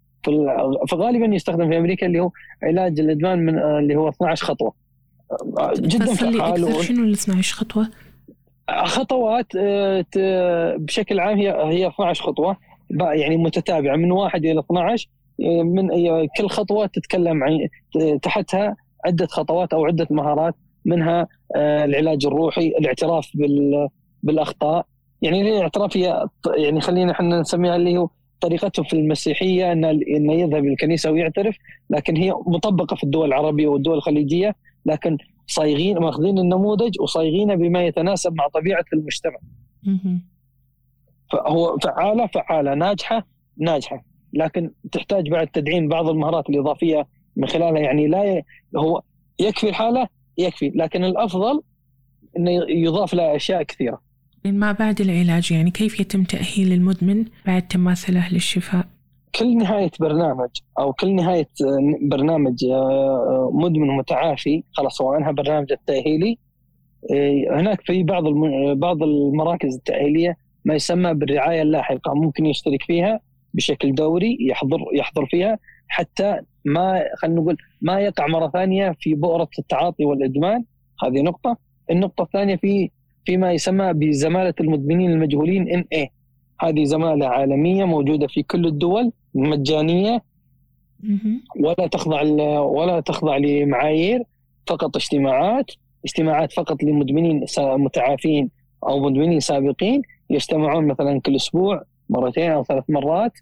في 0.87 0.97
غالبا 0.97 1.35
يستخدم 1.35 1.69
في 1.69 1.79
أمريكا 1.79 2.07
اللي 2.07 2.21
هو 2.21 2.31
علاج 2.63 3.01
الإدمان 3.01 3.39
من 3.39 3.59
آه، 3.59 3.79
اللي 3.79 3.97
هو 3.97 4.09
12 4.09 4.47
خطوة 4.47 4.75
جدا 5.77 6.15
فعال 6.15 6.85
شنو 6.85 7.05
ال 7.05 7.13
12 7.13 7.55
خطوة؟ 7.55 7.89
خطوات 8.85 9.47
بشكل 10.77 11.21
عام 11.21 11.39
هي 11.39 11.51
هي 11.51 11.87
12 11.87 12.25
خطوة 12.25 12.57
يعني 12.91 13.37
متتابعه 13.37 13.97
من 13.97 14.13
واحد 14.13 14.45
إلى 14.45 14.61
12 14.61 15.09
من 15.65 15.89
كل 16.37 16.49
خطوة 16.49 16.87
تتكلم 16.87 17.45
عن 17.45 17.69
تحتها 18.23 18.77
عدة 19.07 19.27
خطوات 19.27 19.73
أو 19.73 19.85
عدة 19.85 20.07
مهارات 20.11 20.55
منها 20.85 21.29
آه، 21.57 21.85
العلاج 21.85 22.27
الروحي، 22.27 22.69
الاعتراف 22.69 23.31
بالأخطاء، 24.23 24.87
يعني 25.23 25.57
الاعتراف 25.57 25.97
هي 25.97 26.27
يعني 26.57 26.81
خلينا 26.81 27.13
إحنا 27.13 27.41
نسميها 27.41 27.77
اللي 27.77 27.99
هو 27.99 28.09
طريقتهم 28.41 28.85
في 28.85 28.93
المسيحية 28.93 29.73
ان 29.73 29.85
إنه 29.85 30.33
يذهب 30.33 30.65
الكنيسه 30.65 31.11
ويعترف. 31.11 31.57
لكن 31.91 32.17
هي 32.17 32.35
مطبقة 32.47 32.97
في 32.97 33.05
الدول 33.05 33.29
العربية 33.29 33.67
والدول 33.67 33.97
الخليجية 33.97 34.55
لكن 34.87 35.17
صايغين 35.47 35.99
ماخذين 35.99 36.39
النموذج 36.39 37.01
وصايغينه 37.01 37.55
بما 37.55 37.87
يتناسب 37.87 38.35
مع 38.35 38.49
طبيعة 38.49 38.85
المجتمع. 38.93 39.39
فهو 41.35 41.79
فعالة 41.79 42.27
فعالة. 42.27 42.75
ناجحة 42.75 43.27
ناجحة. 43.59 44.05
لكن 44.33 44.71
تحتاج 44.93 45.31
بعد 45.31 45.49
تدعيم 45.49 45.89
بعض 45.89 46.09
المهارات 46.09 46.51
الإضافية 46.51 47.07
من 47.37 47.49
خلالها. 47.49 47.81
يعني 47.81 48.07
لا 48.07 48.25
ي... 48.25 48.43
هو 48.77 49.03
يكفي 49.41 49.69
الحالة؟ 49.69 50.09
يكفي. 50.39 50.73
لكن 50.75 51.05
الأفضل 51.05 51.63
إنه 52.37 52.51
يضاف 52.69 53.15
له 53.15 53.37
أشياء 53.37 53.63
كثيرة. 53.63 54.01
ما 54.45 54.73
بعد 54.73 55.01
العلاج؟ 55.01 55.53
يعني 55.53 55.71
كيف 55.71 56.01
يتم 56.01 56.25
تأهيل 56.25 56.73
المدمن 56.73 57.25
بعد 57.47 57.69
تماثله 57.69 58.33
للشفاء؟ 58.33 58.87
كل 59.39 59.57
نهاية 59.57 59.91
برنامج 60.01 60.49
أو 60.79 60.93
كل 60.93 61.15
نهاية 61.15 61.49
برنامج 62.03 62.65
آه، 62.65 63.51
مدمن 63.55 63.87
متعافي 63.87 64.63
خلاص 64.73 64.97
سواء 64.97 65.19
إنها 65.19 65.33
برنامج 65.33 65.73
التأهيلي 65.73 66.39
آه، 67.11 67.61
هناك 67.61 67.81
في 67.81 68.03
بعض 68.03 68.25
بعض 68.77 69.03
المراكز 69.03 69.75
التأهيلية 69.75 70.37
ما 70.65 70.75
يسمى 70.75 71.15
بالرعاية 71.15 71.63
اللاحقة 71.63 72.15
ممكن 72.15 72.47
يشترك 72.47 72.83
فيها 72.83 73.21
بشكل 73.55 73.95
دوري 73.95 74.39
يحضر 74.41 74.79
يحضر 74.95 75.27
فيها 75.27 75.59
حتى 75.89 76.41
ما 76.65 77.05
خلينا 77.17 77.41
نقول 77.41 77.57
ما 77.81 78.01
يقع 78.01 78.27
مرة 78.27 78.49
ثانية 78.49 78.97
في 79.01 79.15
بؤرة 79.15 79.49
التعاطي 79.59 80.05
والإدمان. 80.05 80.65
هذه 81.05 81.21
نقطة. 81.21 81.57
النقطة 81.91 82.23
الثانية 82.23 82.57
في 82.57 82.91
فيما 83.27 83.53
يسمى 83.53 83.93
بزمالة 83.93 84.55
المدمنين 84.61 85.11
المجهولين 85.11 85.69
إن 85.69 85.85
اي 85.93 86.11
هذه 86.61 86.85
زمالة 86.85 87.27
عالمية 87.27 87.85
موجودة 87.85 88.27
في 88.27 88.43
كل 88.43 88.67
الدول 88.67 89.13
مجانية. 89.35 90.23
ولا 91.57 91.87
تخضع 91.87 92.23
ولا 92.61 93.01
تخضع 93.01 93.37
لمعايير 93.37 94.23
فقط 94.67 94.97
اجتماعات. 94.97 95.71
اجتماعات 96.05 96.53
فقط 96.53 96.83
لمدمنين 96.83 97.45
متعافين 97.59 98.51
أو 98.89 99.01
مدمنين 99.01 99.41
سابقين 99.41 100.03
يجتمعون 100.31 100.87
مثلا 100.87 101.21
كل 101.21 101.37
أسبوع 101.37 101.83
مرتين 102.11 102.51
أو 102.51 102.65
ثلاث 102.65 102.85
مرات 102.89 103.33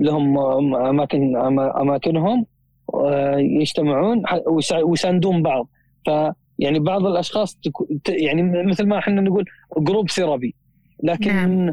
لهم 0.00 0.38
اماكن 0.74 1.36
أماكنهم 1.56 2.46
آه، 2.94 3.36
يجتمعون 3.36 4.22
ويساندون 4.82 5.42
بعض. 5.42 5.68
ف 6.06 6.10
يعني 6.58 6.78
بعض 6.78 7.06
الأشخاص 7.06 7.58
يعني 8.08 8.42
مثل 8.42 8.86
ما 8.86 8.98
إحنا 8.98 9.20
نقول 9.20 9.44
group 9.78 10.10
therapy 10.10 10.54
لكن 11.02 11.34
نعم. 11.34 11.72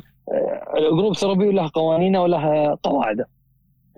group 0.98 1.16
therapy 1.16 1.52
له 1.52 1.70
قوانينه 1.74 2.24
وله 2.24 2.78
قواعده 2.84 3.28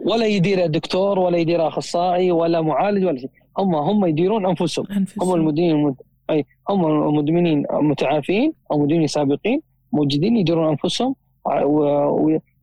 ولا 0.06 0.26
يدير 0.26 0.68
دكتور 0.68 1.20
ولا 1.20 1.38
يدير 1.38 1.68
أخصائي 1.68 2.32
ولا 2.32 2.62
معالج 2.62 3.06
ولا 3.06 3.18
شيء. 3.18 3.30
هم 3.58 3.76
هم 3.76 4.06
يديرون 4.06 4.46
أنفسهم, 4.46 4.86
أنفسهم. 4.92 5.30
هم 5.30 5.36
المديرين 5.36 5.96
أي 6.32 6.46
هم 6.70 6.86
المدمنين 6.86 7.66
متعافين 7.72 8.54
أو 8.72 8.80
مدمنين 8.80 9.08
سابقين 9.08 9.62
موجودين 9.94 10.38
يديرون 10.38 10.68
أنفسهم 10.70 11.16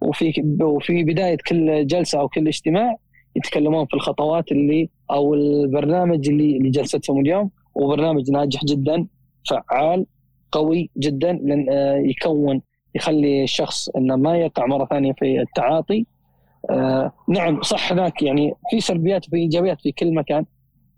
وفي 0.02 0.56
وفي 0.60 1.04
بداية 1.04 1.36
كل 1.48 1.86
جلسة 1.86 2.20
أو 2.20 2.28
كل 2.28 2.48
اجتماع 2.48 2.96
يتكلمون 3.36 3.86
في 3.86 3.94
الخطوات 3.94 4.52
اللي 4.52 4.88
أو 5.10 5.34
البرنامج 5.34 6.28
اللي 6.28 6.56
اللي 6.56 6.70
جلستهم 6.70 7.20
اليوم 7.20 7.50
وبرنامج 7.74 8.30
ناجح 8.30 8.64
جدا 8.64 9.06
فعال 9.50 10.06
قوي 10.52 10.90
جدا 10.98 11.32
لأن 11.32 11.66
آه، 11.70 11.96
يكون 11.96 12.60
يخلي 12.94 13.42
الشخص 13.42 13.88
إنه 13.88 14.16
ما 14.16 14.36
يقع 14.36 14.66
مرة 14.66 14.84
ثانية 14.84 15.12
في 15.12 15.40
التعاطي. 15.40 16.06
آه 16.70 17.12
نعم 17.28 17.62
صح 17.62 17.92
هناك 17.92 18.22
يعني 18.22 18.54
في 18.70 18.80
سلبيات 18.80 19.28
وفي 19.28 19.36
إيجابيات 19.36 19.80
في 19.80 19.92
كل 19.92 20.14
مكان 20.14 20.44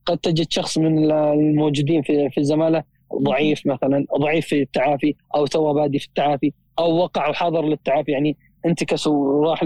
قد 0.07 0.19
تجد 0.19 0.47
شخص 0.51 0.79
من 0.79 1.13
الموجودين 1.13 2.03
في 2.03 2.31
في 2.31 2.39
الزمالة 2.39 2.83
ضعيف 3.23 3.67
مثلا 3.67 4.07
ضعيف 4.21 4.47
في 4.47 4.63
التعافي 4.63 5.15
أو 5.35 5.47
تو 5.47 5.75
بادي 5.75 5.99
في 5.99 6.07
التعافي 6.07 6.53
أو 6.79 6.97
وقع 6.97 7.29
وحاضر 7.29 7.65
للتعافي 7.65 8.13
يعني 8.13 8.37
انتكس 8.67 9.07
وراح 9.07 9.65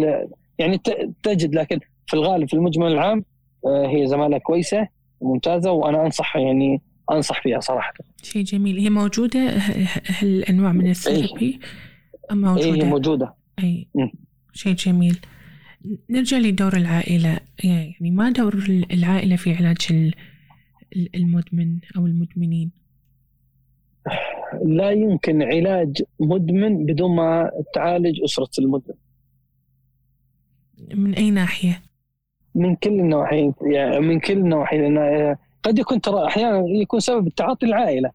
يعني 0.59 0.81
تجد 1.23 1.55
لكن 1.55 1.81
في 2.07 2.15
الغالب 2.15 2.49
في 2.49 2.55
المجمل 2.55 2.93
العام 2.93 3.25
آه، 3.67 3.87
هي 3.87 4.07
زمالة 4.07 4.39
كويسة 4.39 4.89
ممتازه 5.23 5.73
وأنا 5.73 6.07
أنصح 6.07 6.37
يعني 6.37 6.83
أنصح 7.11 7.43
فيها 7.43 7.61
صراحة. 7.61 7.95
شيء 8.23 8.43
جميل 8.43 8.79
هي 8.79 8.91
موجودة 8.91 9.41
هالانواع 10.19 10.73
من 10.73 10.91
الثيرابي 10.91 11.61
موجودة؟ 12.33 12.85
اي 12.85 12.91
موجودة. 12.91 13.35
اي 13.59 13.89
شيء 14.53 14.75
جميل. 14.75 15.19
نرجع 16.11 16.39
لدور 16.39 16.77
العائلة. 16.77 17.41
يعني 17.65 18.11
ما 18.11 18.31
دور 18.31 18.55
العائلة 18.93 19.37
في 19.37 19.55
علاج 19.55 20.13
المدمن 21.15 21.79
أو 21.97 22.07
المدمنين؟ 22.07 22.71
لا 24.65 24.91
يمكن 24.91 25.43
علاج 25.43 26.03
مدمن 26.21 26.87
بدون 26.87 27.17
ما 27.17 27.51
تعالج 27.75 28.23
أسرة 28.25 28.51
المدمن. 28.59 28.95
من 30.95 31.15
أي 31.15 31.31
ناحية؟ 31.31 31.83
من 32.55 32.77
كل 32.77 33.01
النواحي. 33.01 33.53
يعني 33.73 34.01
من 34.01 34.21
كل 34.21 34.39
النواحي 34.39 34.79
لأن 34.79 35.37
قد 35.63 35.79
يكون 35.79 36.01
ترى 36.01 36.27
أحيانا 36.27 36.65
يكون 36.69 37.01
سبب 37.01 37.27
التعاطي 37.27 37.67
العائلة. 37.67 38.11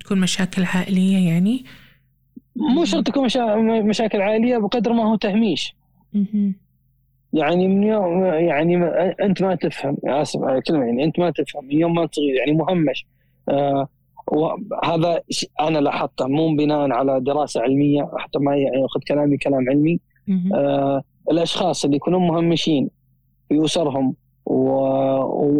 تكون 0.00 0.20
مشاكل 0.20 0.64
عائلية 0.64 1.28
يعني؟ 1.28 1.64
مو 2.56 2.84
شرط 2.84 3.06
تكون 3.06 3.24
مشاكل 3.88 4.20
عائلية 4.20 4.58
بقدر 4.58 4.92
ما 4.92 5.04
هو 5.04 5.16
تهميش. 5.16 5.74
يعني 7.32 7.68
من 7.68 7.82
يوم 7.82 8.24
يعني 8.24 8.84
أنت 9.20 9.42
ما 9.42 9.54
تفهم 9.54 9.96
آسف 10.04 10.42
على 10.42 10.58
الكلمة 10.58 10.84
يعني 10.84 11.04
أنت 11.04 11.18
ما 11.18 11.30
تفهم 11.30 11.64
من 11.64 11.72
يوم 11.72 11.94
ما 11.94 12.08
صغير 12.12 12.34
يعني 12.34 12.52
مهمش. 12.52 13.06
آه 13.48 13.88
وهذا 14.32 15.20
أنا 15.60 15.78
لاحظته 15.78 16.26
مو 16.28 16.56
بناء 16.56 16.90
على 16.90 17.20
دراسة 17.20 17.60
علمية 17.60 18.10
حتى 18.16 18.38
ما 18.38 18.56
يعني 18.56 18.84
أخذ 18.84 19.00
كلامي 19.08 19.36
كلام 19.36 19.70
علمي. 19.70 20.00
آه 20.54 21.02
الأشخاص 21.30 21.84
اللي 21.84 21.96
يكونون 21.96 22.26
مهمشين 22.28 22.90
في 23.48 23.64
اسرهم 23.64 24.14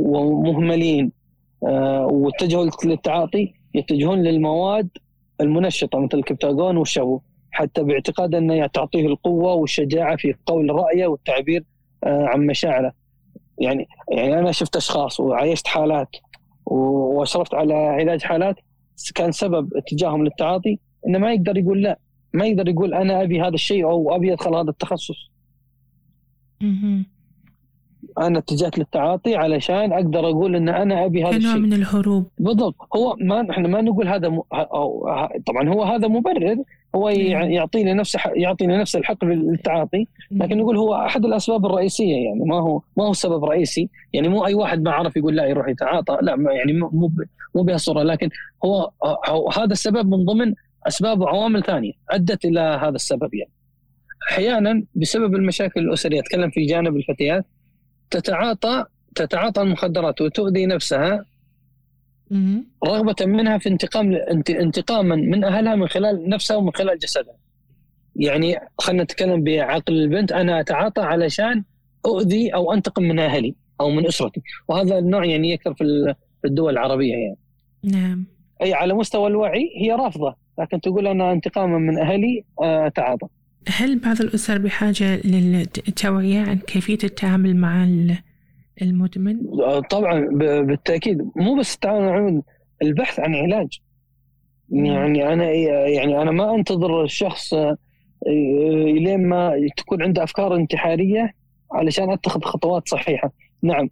ومهملين 0.06 1.12
آه 1.66 2.06
واتجهوا 2.06 2.70
للتعاطي 2.84 3.54
يتجهون 3.74 4.22
للمواد 4.22 4.88
المنشطة 5.40 5.98
مثل 5.98 6.18
الكبتاجون 6.18 6.76
والشابو. 6.76 7.20
حتى 7.50 7.82
باعتقاد 7.82 8.34
أنه 8.34 8.66
تعطيه 8.66 9.06
القوة 9.06 9.54
والشجاعة 9.54 10.16
في 10.16 10.34
قول 10.46 10.70
رأيه 10.70 11.06
والتعبير 11.06 11.64
آه، 12.04 12.26
عن 12.26 12.46
مشاعره. 12.46 12.92
يعني 13.58 13.88
يعني 14.12 14.38
أنا 14.38 14.52
شفت 14.52 14.76
أشخاص 14.76 15.20
وعايشت 15.20 15.66
حالات 15.66 16.16
وأشرفت 16.66 17.54
على 17.54 17.74
علاج 17.74 18.22
حالات 18.22 18.56
كان 19.14 19.32
سبب 19.32 19.76
اتجاههم 19.76 20.24
للتعاطي 20.24 20.78
إنه 21.06 21.18
ما 21.18 21.32
يقدر 21.32 21.58
يقول 21.58 21.82
لا. 21.82 21.98
ما 22.32 22.46
يقدر 22.46 22.68
يقول 22.68 22.94
أنا 22.94 23.22
أبي 23.22 23.40
هذا 23.40 23.54
الشيء 23.54 23.84
أو 23.84 24.16
أبي 24.16 24.32
أدخل 24.32 24.54
هذا 24.54 24.70
التخصص. 24.70 25.30
أنا 28.26 28.38
اتجهت 28.38 28.78
للتعاطي 28.78 29.36
علشان 29.36 29.92
أقدر 29.92 30.28
أقول 30.30 30.56
إن 30.56 30.68
أنا 30.68 31.04
أبي 31.04 31.24
هذا 31.24 31.36
الشيء. 31.36 31.58
من 31.58 31.72
الهروب. 31.72 32.26
بالضبط. 32.38 32.74
هو 32.96 33.16
ما 33.20 33.50
إحنا 33.50 33.68
ما 33.68 33.80
نقول 33.80 34.08
هذا 34.08 34.28
م... 34.28 34.40
أو... 34.52 35.08
طبعا 35.46 35.68
هو 35.68 35.82
هذا 35.82 36.08
مبرر. 36.08 36.56
هو 36.94 37.08
يعطينا 37.08 37.94
نفس 37.94 38.16
يعطينا 38.36 38.80
نفس 38.80 38.96
الحق 38.96 39.24
للتعاطي. 39.24 40.06
لكن 40.30 40.58
نقول 40.58 40.76
هو 40.76 40.94
أحد 40.94 41.24
الأسباب 41.24 41.66
الرئيسية 41.66 42.16
يعني. 42.24 42.44
ما 42.44 42.60
هو 42.60 42.82
ما 42.96 43.04
هو 43.04 43.12
سبب 43.12 43.44
رئيسي 43.44 43.88
يعني 44.12 44.28
مو 44.28 44.46
أي 44.46 44.54
واحد 44.54 44.82
ما 44.82 44.90
عرف 44.90 45.16
يقول 45.16 45.36
لا 45.36 45.46
يروح 45.46 45.68
يتعاطى. 45.68 46.18
لا 46.22 46.36
يعني 46.50 46.72
مو 46.72 47.10
مو 47.54 47.62
بهالصوره 47.62 48.02
لكن 48.02 48.28
هو 48.64 48.90
هذا 49.56 49.72
السبب 49.72 50.08
من 50.08 50.24
ضمن 50.24 50.54
أسباب 50.86 51.20
وعوامل 51.20 51.62
ثانية 51.62 51.92
أدت 52.10 52.44
إلى 52.44 52.60
هذا 52.60 52.94
السبب 52.94 53.34
يعني. 53.34 53.50
أحيانا 54.30 54.82
بسبب 54.94 55.34
المشاكل 55.34 55.80
الأسرية 55.80 56.20
أتكلم 56.20 56.50
في 56.50 56.66
جانب 56.66 56.96
الفتيات 56.96 57.46
تتعاطى 58.10 58.84
تتعاطى 59.14 59.62
المخدرات 59.62 60.20
وتؤذي 60.20 60.66
نفسها 60.66 61.24
رغبة 62.86 63.16
منها 63.20 63.58
في 63.58 63.68
انتقام 63.68 64.14
انتقاما 64.50 65.16
من 65.16 65.44
أهلها 65.44 65.74
من 65.74 65.88
خلال 65.88 66.28
نفسها 66.28 66.56
ومن 66.56 66.70
خلال 66.74 66.98
جسدها. 66.98 67.34
يعني 68.16 68.56
خلينا 68.78 69.02
نتكلم 69.02 69.44
بعقل 69.44 69.92
البنت 69.92 70.32
أنا 70.32 70.60
أتعاطى 70.60 71.02
علشان 71.02 71.64
أؤذي 72.06 72.54
أو 72.54 72.72
أنتقم 72.72 73.02
من 73.02 73.18
أهلي 73.18 73.54
أو 73.80 73.90
من 73.90 74.06
أسرتي. 74.06 74.42
وهذا 74.68 74.98
النوع 74.98 75.24
يعني 75.24 75.50
يكثر 75.50 75.74
في 75.74 76.14
الدول 76.44 76.72
العربية 76.72 77.14
يعني. 77.14 77.36
نعم. 77.84 78.26
أي 78.62 78.74
على 78.74 78.94
مستوى 78.94 79.26
الوعي 79.26 79.70
هي 79.80 79.92
رافضة 79.92 80.36
لكن 80.58 80.80
تقول 80.80 81.06
أنا 81.06 81.32
انتقاما 81.32 81.78
من 81.78 81.98
أهلي 81.98 82.44
آه، 82.62 82.86
أتعاطى. 82.86 83.26
هل 83.68 83.98
بعض 83.98 84.20
الأسر 84.20 84.58
بحاجة 84.58 85.16
للتوعية 85.24 86.40
عن 86.40 86.58
كيفية 86.58 86.98
التعامل 87.04 87.56
مع 87.56 87.88
المدمن؟ 88.82 89.40
طبعا 89.90 90.20
بالتأكيد. 90.62 91.30
مو 91.36 91.54
بس 91.54 91.74
التعامل 91.74 92.34
مع 92.34 92.40
البحث 92.82 93.20
عن 93.20 93.34
علاج. 93.34 93.78
يعني 94.70 95.32
أنا 95.32 95.50
يعني 95.88 96.22
أنا 96.22 96.30
ما 96.30 96.54
أنتظر 96.54 97.04
الشخص 97.04 97.54
آه، 97.54 97.76
لين 98.86 99.28
ما 99.28 99.52
تكون 99.76 100.02
عنده 100.02 100.24
أفكار 100.24 100.56
انتحارية 100.56 101.34
علشان 101.72 102.12
أتخذ 102.12 102.40
خطوات 102.40 102.88
صحيحة. 102.88 103.32
نعم. 103.62 103.88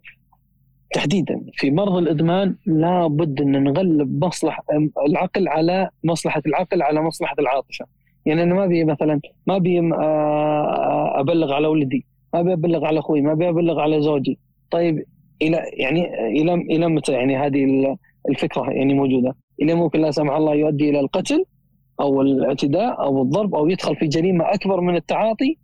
تحديدا 0.93 1.45
في 1.53 1.71
مرض 1.71 1.97
الإدمان 1.97 2.55
لابد 2.65 3.41
أن 3.41 3.63
نغلب 3.63 4.25
مصلحه 4.25 4.63
العقل 5.07 5.47
على 5.47 5.89
مصلحة 6.03 6.41
العقل 6.45 6.81
على 6.81 7.01
مصلحة 7.01 7.35
العاطفة. 7.39 7.85
يعني 8.27 8.43
أنا 8.43 8.53
ما 8.53 8.63
أبي 8.63 8.83
مثلا 8.85 9.21
ما 9.47 9.55
أبي 9.55 9.79
آه، 9.79 11.19
أبلغ 11.19 11.53
على 11.53 11.67
ولدي 11.67 12.05
ما 12.33 12.39
أبي 12.39 12.53
أبلغ 12.53 12.85
على 12.85 12.99
أخوي 12.99 13.21
ما 13.21 13.31
أبي 13.31 13.49
أبلغ 13.49 13.79
على 13.79 14.01
زوجي. 14.01 14.39
طيب 14.71 15.05
إلى 15.41 15.63
يعني 15.73 16.27
إلى 16.41 16.53
إلى 16.53 16.87
متى 16.87 17.11
يعني 17.11 17.37
هذه 17.37 17.65
الفكرة 18.29 18.69
يعني 18.71 18.93
موجودة؟ 18.93 19.35
إلى 19.61 19.73
ممكن 19.73 20.01
لا 20.01 20.11
سمح 20.11 20.33
الله 20.35 20.53
يؤدي 20.53 20.89
إلى 20.89 20.99
القتل 20.99 21.45
أو 21.99 22.21
الاعتداء 22.21 23.01
أو 23.03 23.21
الضرب 23.21 23.55
أو 23.55 23.67
يدخل 23.67 23.95
في 23.95 24.07
جريمة 24.07 24.53
أكبر 24.53 24.81
من 24.81 24.95
التعاطي 24.95 25.57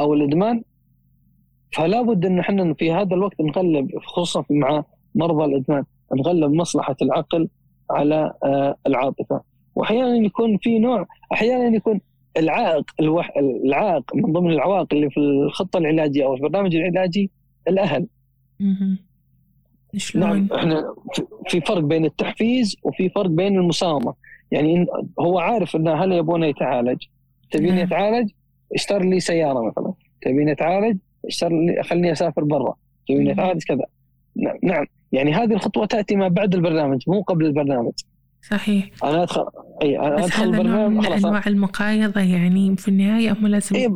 أو 0.00 0.14
الإدمان. 0.14 0.62
فلا 1.72 2.02
بد 2.02 2.26
أن 2.26 2.38
إحنا 2.38 2.74
في 2.74 2.92
هذا 2.92 3.14
الوقت 3.14 3.40
نغلب 3.40 3.98
خصوصا 3.98 4.44
مع 4.50 4.84
مرضى 5.14 5.44
الإدمان 5.44 5.84
نغلب 6.14 6.52
مصلحة 6.52 6.96
العقل 7.02 7.48
على 7.90 8.32
آه، 8.44 8.76
العاطفة. 8.86 9.53
وأحيانا 9.74 10.16
يكون 10.16 10.58
في 10.58 10.78
نوع 10.78 11.06
أحيانا 11.32 11.76
يكون 11.76 12.00
العائق 12.36 12.84
الوح... 13.00 13.30
العائق 13.64 14.14
من 14.14 14.32
ضمن 14.32 14.50
العوائق 14.50 14.86
اللي 14.92 15.10
في 15.10 15.20
الخطة 15.20 15.78
العلاجية 15.78 16.24
أو 16.24 16.34
البرنامج 16.34 16.76
العلاجي 16.76 17.30
الأهل. 17.68 18.06
شلون؟ 19.96 20.28
نعم 20.28 20.48
إحنا 20.52 20.94
في 21.48 21.60
فرق 21.60 21.78
بين 21.78 22.04
التحفيز 22.04 22.76
وفي 22.82 23.08
فرق 23.08 23.26
بين 23.26 23.58
المساومه 23.58 24.14
يعني 24.50 24.86
هو 25.20 25.38
عارف 25.38 25.76
إن 25.76 25.88
اهله 25.88 26.16
يبونه 26.16 26.46
يتعالج. 26.46 27.02
تبيني. 27.50 27.80
يتعالج 27.80 28.30
اشتر 28.74 29.02
لي 29.02 29.20
سيارة 29.20 29.66
مثلا. 29.66 29.92
تبيني 30.22 30.50
يتعالج 30.50 30.98
اشتر 31.26 31.48
لي 31.48 31.82
خليني 31.82 32.12
أسافر 32.12 32.44
برا. 32.44 32.74
تبيني 33.08 33.30
يتعالج 33.30 33.62
كذا. 33.64 33.84
نعم. 34.62 34.86
يعني 35.12 35.32
هذه 35.32 35.52
الخطوة 35.52 35.86
تأتي 35.86 36.16
ما 36.16 36.28
بعد 36.28 36.54
البرنامج 36.54 37.02
مو 37.06 37.22
قبل 37.22 37.46
البرنامج. 37.46 37.92
صحيح. 38.50 38.90
أنا 39.04 39.22
ادخل 39.22 39.44
إي 39.82 39.98
أنا 39.98 40.24
أدخل 40.24 40.44
البرنامج 40.44 41.06
خلاص. 41.06 41.24
انواع 41.24 41.42
المقايضة 41.46 42.20
يعني 42.20 42.76
في 42.76 42.88
النهاية 42.88 43.32
هم 43.32 43.46
لازم 43.46 43.76
إيه 43.76 43.88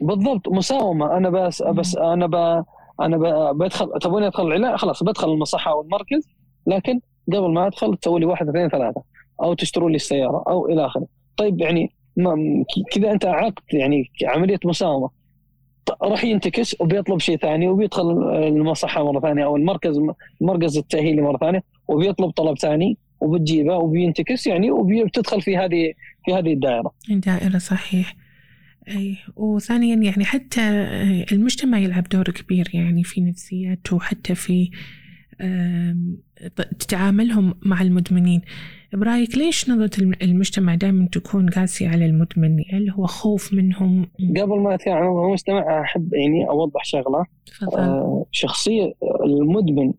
بالضبط 0.00 0.48
مساومة. 0.48 1.16
أنا 1.16 1.30
بس 1.30 1.62
بس 1.62 1.96
أنا 1.96 2.26
ب 2.26 2.64
أنا 3.00 3.16
بدخل 3.52 3.90
تبوني 4.00 4.26
أدخل 4.26 4.46
العلاج؟ 4.46 4.76
خلاص 4.76 5.02
بدخل 5.02 5.32
المصحة 5.32 5.70
أو 5.70 5.82
المركز 5.82 6.28
لكن 6.66 7.00
قبل 7.32 7.50
ما 7.52 7.66
أدخل 7.66 7.96
تسوي 7.96 8.20
لي 8.20 8.26
واحد 8.26 8.48
اثنين 8.48 8.68
ثلاثة 8.68 9.02
أو 9.42 9.54
تشتروا 9.54 9.90
لي 9.90 9.96
السيارة 9.96 10.44
أو 10.48 10.66
إلى 10.66 10.86
آخره. 10.86 11.06
طيب 11.36 11.60
يعني 11.60 11.90
كذا 12.92 13.12
أنت 13.12 13.26
عقد 13.26 13.62
يعني 13.72 14.10
عملية 14.24 14.60
مساومة. 14.64 15.10
راح 16.02 16.24
ينتكس 16.24 16.80
وبيطلب 16.80 17.18
شيء 17.18 17.36
ثاني 17.36 17.68
وبيدخل 17.68 18.10
المصحة 18.34 19.12
مرة 19.12 19.20
ثانية 19.20 19.44
أو 19.44 19.56
المركز 19.56 20.00
المركز 20.40 20.78
التأهيلي 20.78 21.22
مرة 21.22 21.36
ثانية 21.36 21.62
وبيطلب 21.88 22.30
طلب 22.30 22.58
ثاني. 22.58 22.98
وبتجيبه 23.26 23.76
وبينتكس 23.76 24.46
يعني 24.46 24.70
وبتدخل 24.70 25.42
في 25.42 25.56
هذه 25.56 25.92
في 26.24 26.34
هذه 26.34 26.52
الدائرة. 26.52 26.92
الدائره 27.10 27.58
صحيح. 27.58 28.16
أي 28.88 29.16
وثانيا 29.36 29.96
يعني 29.96 30.24
حتى 30.24 30.60
المجتمع 31.32 31.78
يلعب 31.78 32.04
دور 32.08 32.24
كبير 32.24 32.70
يعني 32.74 33.04
في 33.04 33.20
نفسياته 33.20 33.96
وحتى 33.96 34.34
في 34.34 34.70
تعاملهم 36.88 37.54
مع 37.62 37.82
المدمنين 37.82 38.42
برأيك 38.92 39.38
ليش 39.38 39.70
نظرة 39.70 39.90
المجتمع 40.22 40.74
دائما 40.74 41.08
تكون 41.12 41.48
قاسية 41.48 41.88
على 41.88 42.06
المدمن 42.06 42.56
هل 42.72 42.90
هو 42.90 43.06
خوف 43.06 43.52
منهم 43.52 44.08
قبل 44.36 44.60
ما 44.60 44.74
أتكلم 44.74 44.94
عن 44.94 45.26
المجتمع 45.26 45.80
أحب 45.80 46.14
يعني 46.14 46.48
أوضح 46.48 46.84
شغلة 46.84 47.24
فضل. 47.60 47.78
آه 47.78 48.26
شخصية 48.30 48.94
المدمن 49.24 49.92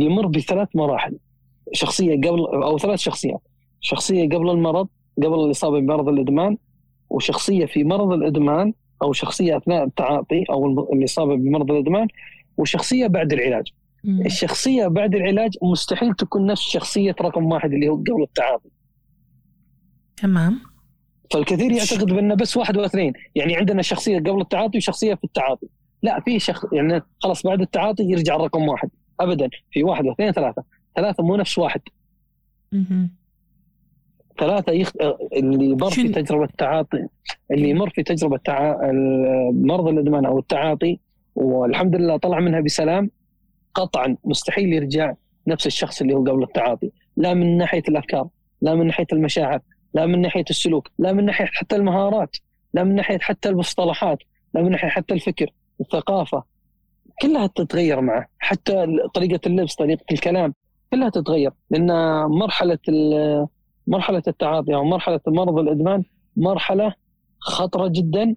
يمر 0.00 0.26
بثلاث 0.26 0.68
مراحل 0.74 1.18
شخصية 1.72 2.16
قبل 2.16 2.46
أو 2.46 2.78
ثلاث 2.78 2.98
شخصيات. 2.98 3.40
شخصية 3.80 4.28
قبل 4.28 4.50
المرض 4.50 4.88
قبل 5.16 5.44
الإصابة 5.44 5.80
بمرض 5.80 6.08
الإدمان 6.08 6.56
وشخصية 7.10 7.66
في 7.66 7.84
مرض 7.84 8.12
الإدمان 8.12 8.72
أو 9.02 9.12
شخصية 9.12 9.56
أثناء 9.56 9.84
التعاطي 9.84 10.44
أو 10.50 10.92
الإصابة 10.92 11.36
بمرض 11.36 11.70
الإدمان 11.70 12.08
وشخصية 12.56 13.06
بعد 13.06 13.32
العلاج. 13.32 13.72
مم. 14.04 14.26
الشخصية 14.26 14.86
بعد 14.86 15.14
العلاج 15.14 15.56
مستحيل 15.62 16.14
تكون 16.14 16.46
نفس 16.46 16.62
شخصية 16.62 17.14
رقم 17.20 17.52
واحد 17.52 17.72
اللي 17.72 17.88
هو 17.88 17.94
قبل 17.94 18.22
التعاطي. 18.22 18.68
تمام. 20.16 20.60
فالكثير 21.30 21.72
يعتقد 21.72 22.06
بان 22.06 22.34
بس 22.34 22.56
واحد 22.56 22.76
واثنين. 22.76 23.12
يعني 23.34 23.56
عندنا 23.56 23.82
شخصية 23.82 24.18
قبل 24.18 24.40
التعاطي 24.40 24.78
وشخصية 24.78 25.14
في 25.14 25.24
التعاطي. 25.24 25.66
لا 26.02 26.20
في 26.20 26.38
شخص 26.38 26.64
يعني 26.72 27.02
خلاص 27.18 27.46
بعد 27.46 27.60
التعاطي 27.60 28.02
يرجع 28.02 28.36
الرقم 28.36 28.68
واحد. 28.68 28.90
ابدا 29.20 29.48
في 29.70 29.84
واحد 29.84 30.06
واثنين 30.06 30.32
ثلاثة. 30.32 30.62
ثلاثة 30.98 31.22
مو 31.24 31.36
نفس 31.36 31.58
واحد. 31.58 31.80
مم. 32.72 33.10
ثلاثة 34.40 34.72
يخ... 34.72 34.92
اللي 35.36 35.64
يمر 35.64 35.90
في 35.90 36.08
تجربة 36.08 36.44
التعاطي 36.44 37.06
اللي 37.50 37.70
يمر 37.70 37.90
في 37.90 38.02
تجربة 38.02 38.38
تع... 38.44 38.76
مرض 39.52 39.88
الإدمان 39.88 40.24
أو 40.24 40.38
التعاطي 40.38 40.98
والحمد 41.34 41.96
لله 41.96 42.16
طلع 42.16 42.40
منها 42.40 42.60
بسلام 42.60 43.10
قطعا 43.74 44.16
مستحيل 44.24 44.72
يرجع 44.72 45.14
نفس 45.46 45.66
الشخص 45.66 46.00
اللي 46.00 46.14
هو 46.14 46.24
قبل 46.24 46.42
التعاطي. 46.42 46.90
لا 47.16 47.34
من 47.34 47.56
ناحية 47.58 47.82
الأفكار 47.88 48.28
لا 48.62 48.74
من 48.74 48.86
ناحية 48.86 49.06
المشاعر 49.12 49.60
لا 49.94 50.06
من 50.06 50.20
ناحية 50.20 50.44
السلوك 50.50 50.90
لا 50.98 51.12
من 51.12 51.24
ناحية 51.24 51.46
حتى 51.46 51.76
المهارات 51.76 52.36
لا 52.74 52.84
من 52.84 52.94
ناحية 52.94 53.18
حتى 53.18 53.48
المصطلحات 53.48 54.18
لا 54.54 54.62
من 54.62 54.70
ناحية 54.70 54.88
حتى 54.88 55.14
الفكر 55.14 55.50
الثقافة 55.80 56.44
كلها 57.22 57.46
تتغير 57.46 58.00
معه. 58.00 58.26
حتى 58.38 58.86
طريقة 59.14 59.40
اللبس 59.46 59.74
طريقة 59.74 60.04
الكلام 60.12 60.54
كلها 60.92 61.08
تتغير 61.08 61.52
لأن 61.70 61.90
مرحلة 62.26 62.78
مرحلة 63.86 64.22
التعاطي 64.28 64.74
أو 64.74 64.84
مرحلة 64.84 65.20
مرض 65.26 65.58
الإدمان 65.58 66.04
مرحلة 66.36 66.94
خطرة 67.38 67.88
جدا 67.88 68.36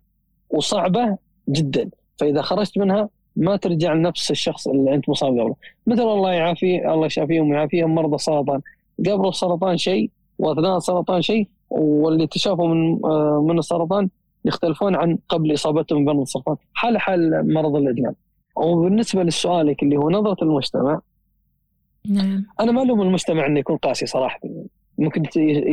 وصعبة 0.50 1.18
جدا 1.50 1.90
فإذا 2.18 2.42
خرجت 2.42 2.78
منها 2.78 3.10
ما 3.36 3.56
ترجع 3.56 3.94
لنفس 3.94 4.32
الشخص 4.32 4.68
اللي 4.68 4.96
أنت 4.96 5.10
مصاب 5.10 5.40
قبله. 5.40 5.56
مثل 5.88 6.02
الله 6.02 6.32
يعافيه 6.32 6.94
الله 6.94 7.06
يشافيهم 7.06 7.50
ويعافيهم 7.50 7.96
مرضى 7.96 8.16
السرطان 8.16 8.62
قبل 9.00 9.28
السرطان 9.28 9.78
شيء 9.78 10.12
وأثناء 10.40 10.78
السرطان 10.78 11.22
شيء 11.22 11.48
واللي 11.70 12.24
اكتشافوا 12.24 12.68
من 12.68 13.00
آه، 13.06 13.46
من 13.50 13.60
السرطان 13.60 14.10
يختلفون 14.46 14.96
عن 14.96 15.18
قبل 15.30 15.54
إصابتهم 15.54 16.06
بمرض 16.06 16.20
السرطان. 16.22 16.56
حال 16.74 16.98
حال 16.98 17.54
مرض 17.54 17.76
الإدمان. 17.76 18.14
وبالنسبة 18.56 19.24
لسؤالك 19.24 19.84
اللي 19.84 19.98
هو 19.98 20.10
نظرة 20.10 20.44
المجتمع 20.44 21.02
نعم. 22.10 22.46
أنا 22.60 22.72
ما 22.72 22.82
ألوم 22.82 23.02
المجتمع 23.02 23.46
إنه 23.46 23.60
يكون 23.60 23.78
قاسي 23.78 24.06
صراحة. 24.06 24.40
ممكن 24.98 25.24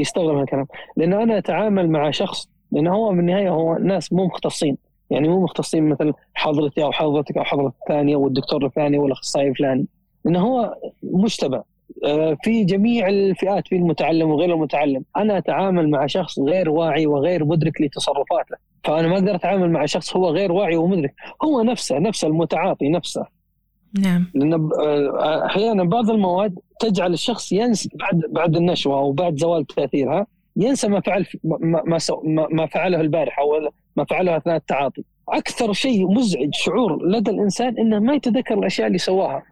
يستغرب 0.01 0.37
من 0.37 0.43
الكلام. 0.43 0.67
لأن 0.97 1.13
أنا 1.13 1.39
أتعامل 1.39 1.91
مع 1.91 2.11
شخص 2.11 2.49
لأن 2.73 2.87
هو 2.87 3.09
بالنهايه 3.09 3.51
هو 3.51 3.75
ناس 3.75 4.13
مو 4.13 4.27
مختصين. 4.27 4.77
يعني 5.11 5.29
مو 5.29 5.43
مختصين 5.45 5.89
مثل 5.89 6.13
حضرتي 6.35 6.83
أو 6.83 6.93
حضرتك 6.93 7.37
أو 7.39 7.45
حضرتك 7.45 7.75
الثانية 7.83 8.17
والدكتور 8.17 8.67
الفلاني 8.67 8.99
والاخصائي 8.99 9.49
الفلاني. 9.49 9.87
لأنه 10.25 10.41
هو 10.41 10.75
مجتمع. 11.03 11.63
آه، 12.05 12.37
في 12.43 12.65
جميع 12.65 13.09
الفئات 13.09 13.69
في 13.69 13.77
المتعلم 13.77 14.31
وغير 14.31 14.55
المتعلم. 14.55 15.05
أنا 15.17 15.39
أتعامل 15.39 15.91
مع 15.91 16.07
شخص 16.07 16.39
غير 16.39 16.71
واعي 16.71 17.07
وغير 17.07 17.45
مدرك 17.45 17.81
لتصرفاته. 17.81 18.57
فأنا 18.85 19.09
ما 19.09 19.15
أقدر 19.15 19.35
أتعامل 19.35 19.71
مع 19.71 19.87
شخص 19.87 20.17
هو 20.17 20.29
غير 20.29 20.53
واعي 20.53 20.77
ومدرك. 20.77 21.15
هو 21.45 21.63
نفسه 21.63 21.99
نفسه 21.99 22.29
المتعاطي 22.29 22.89
نفسه. 22.89 23.38
نعم. 23.95 24.27
لأن 24.35 24.53
آه، 24.55 25.47
أحيانا 25.47 25.85
بعض 25.85 26.11
المواد 26.11 26.55
تجعل 26.81 27.13
الشخص 27.13 27.53
ينسى 27.53 27.89
بعد 27.95 28.23
بعد 28.31 28.57
النشوة 28.57 28.99
أو 28.99 29.13
بعد 29.13 29.37
زوال 29.37 29.67
تاثيرها 29.67 30.27
ينسى 30.57 30.89
ما 30.89 31.01
فعل 31.01 31.27
ما 31.45 31.99
ما, 32.25 32.47
ما 32.51 32.67
فعله 32.67 33.01
البارحة 33.01 33.43
أو 33.43 33.71
ما 33.97 34.05
فعله 34.05 34.37
أثناء 34.37 34.57
التعاطي. 34.57 35.05
أكثر 35.29 35.73
شيء 35.73 36.11
مزعج 36.11 36.55
شعور 36.55 37.07
لدى 37.07 37.31
الإنسان 37.31 37.79
إنه 37.79 37.99
ما 37.99 38.15
يتذكر 38.15 38.59
الأشياء 38.59 38.87
اللي 38.87 38.99
سواها. 38.99 39.43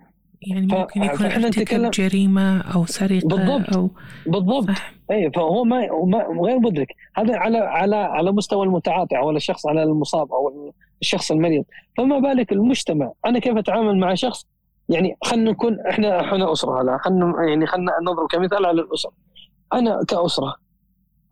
يعني 0.43 0.67
ممكن 0.67 1.03
يكون 1.03 1.27
ارتكب 1.27 1.91
جريمة 1.91 2.61
أو 2.61 2.87
سرقة 2.87 3.29
بالضبط 3.29 3.77
أو 3.77 3.91
بالضبط. 4.27 4.69
اي 5.11 5.31
فهو 5.31 5.65
ما, 5.65 5.89
ما 6.05 6.27
غير 6.43 6.59
مدرك. 6.59 6.89
هذا 7.17 7.37
على 7.37 7.59
على 7.59 7.97
على 7.97 8.33
مستوى 8.33 8.67
المتعاطي 8.67 9.19
أو 9.19 9.31
الشخص 9.31 9.67
على 9.67 9.83
المصاب 9.83 10.33
أو 10.33 10.73
الشخص 11.03 11.31
المريض. 11.31 11.65
فما 11.97 12.19
بالك 12.19 12.53
المجتمع؟ 12.53 13.13
أنا 13.27 13.39
كيف 13.39 13.57
أتعامل 13.57 13.99
مع 13.99 14.15
شخص؟ 14.15 14.47
يعني 14.89 15.17
خلينا 15.25 15.51
نكون 15.51 15.81
إحنا 15.81 16.21
إحنا 16.21 16.53
أسرة 16.53 16.83
هلا 16.83 16.99
خلينا 16.99 17.35
يعني 17.49 17.67
خلينا 17.67 17.93
نضرب 18.03 18.29
كمثال 18.29 18.67
على 18.67 18.81
الأسرة. 18.81 19.13
أنا 19.73 20.05
كأسرة 20.09 20.55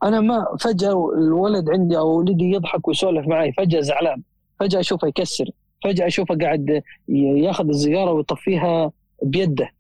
أنا 0.02 0.20
ما 0.20 0.46
فجأة 0.60 1.10
الولد 1.18 1.70
عندي 1.70 1.98
أو 1.98 2.18
ولدي 2.18 2.50
يضحك 2.50 2.88
ويسولف 2.88 3.26
معي 3.26 3.52
فجأة 3.52 3.80
زعلان 3.80 4.22
فجأة 4.60 4.80
أشوفه 4.80 5.08
يكسر. 5.08 5.50
فجأة 5.84 6.06
أشوفه 6.06 6.34
قاعد 6.34 6.82
ياخذ 7.08 7.68
السيجاره 7.68 8.12
ويطفيها 8.12 8.92
بيده. 9.22 9.70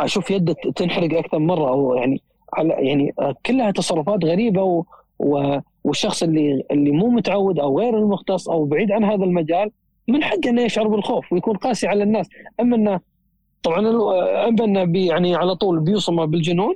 أشوف 0.00 0.30
يده 0.30 0.54
تنحرق 0.76 1.18
أكثر 1.18 1.38
مرة. 1.38 1.68
أو 1.68 1.94
يعني 1.94 2.22
على 2.54 2.74
يعني 2.78 3.14
كلها 3.46 3.70
تصرفات 3.70 4.24
غريبة 4.24 4.62
و 5.18 5.60
والشخص 5.84 6.22
اللي 6.22 6.62
اللي 6.70 6.90
مو 6.90 7.08
متعود 7.08 7.58
أو 7.58 7.78
غير 7.78 7.98
المختص 7.98 8.48
أو 8.48 8.64
بعيد 8.64 8.92
عن 8.92 9.04
هذا 9.04 9.24
المجال 9.24 9.70
من 10.08 10.24
حقه 10.24 10.48
إنه 10.48 10.62
يشعر 10.62 10.88
بالخوف 10.88 11.32
ويكون 11.32 11.56
قاسي 11.56 11.86
على 11.86 12.02
الناس. 12.02 12.28
أما 12.60 12.76
انه 12.76 13.00
طبعا 13.62 13.78
أما 14.48 14.64
إنه 14.64 14.98
يعني 15.06 15.34
على 15.34 15.54
طول 15.54 15.80
بيوصمه 15.80 16.24
بالجنون 16.24 16.74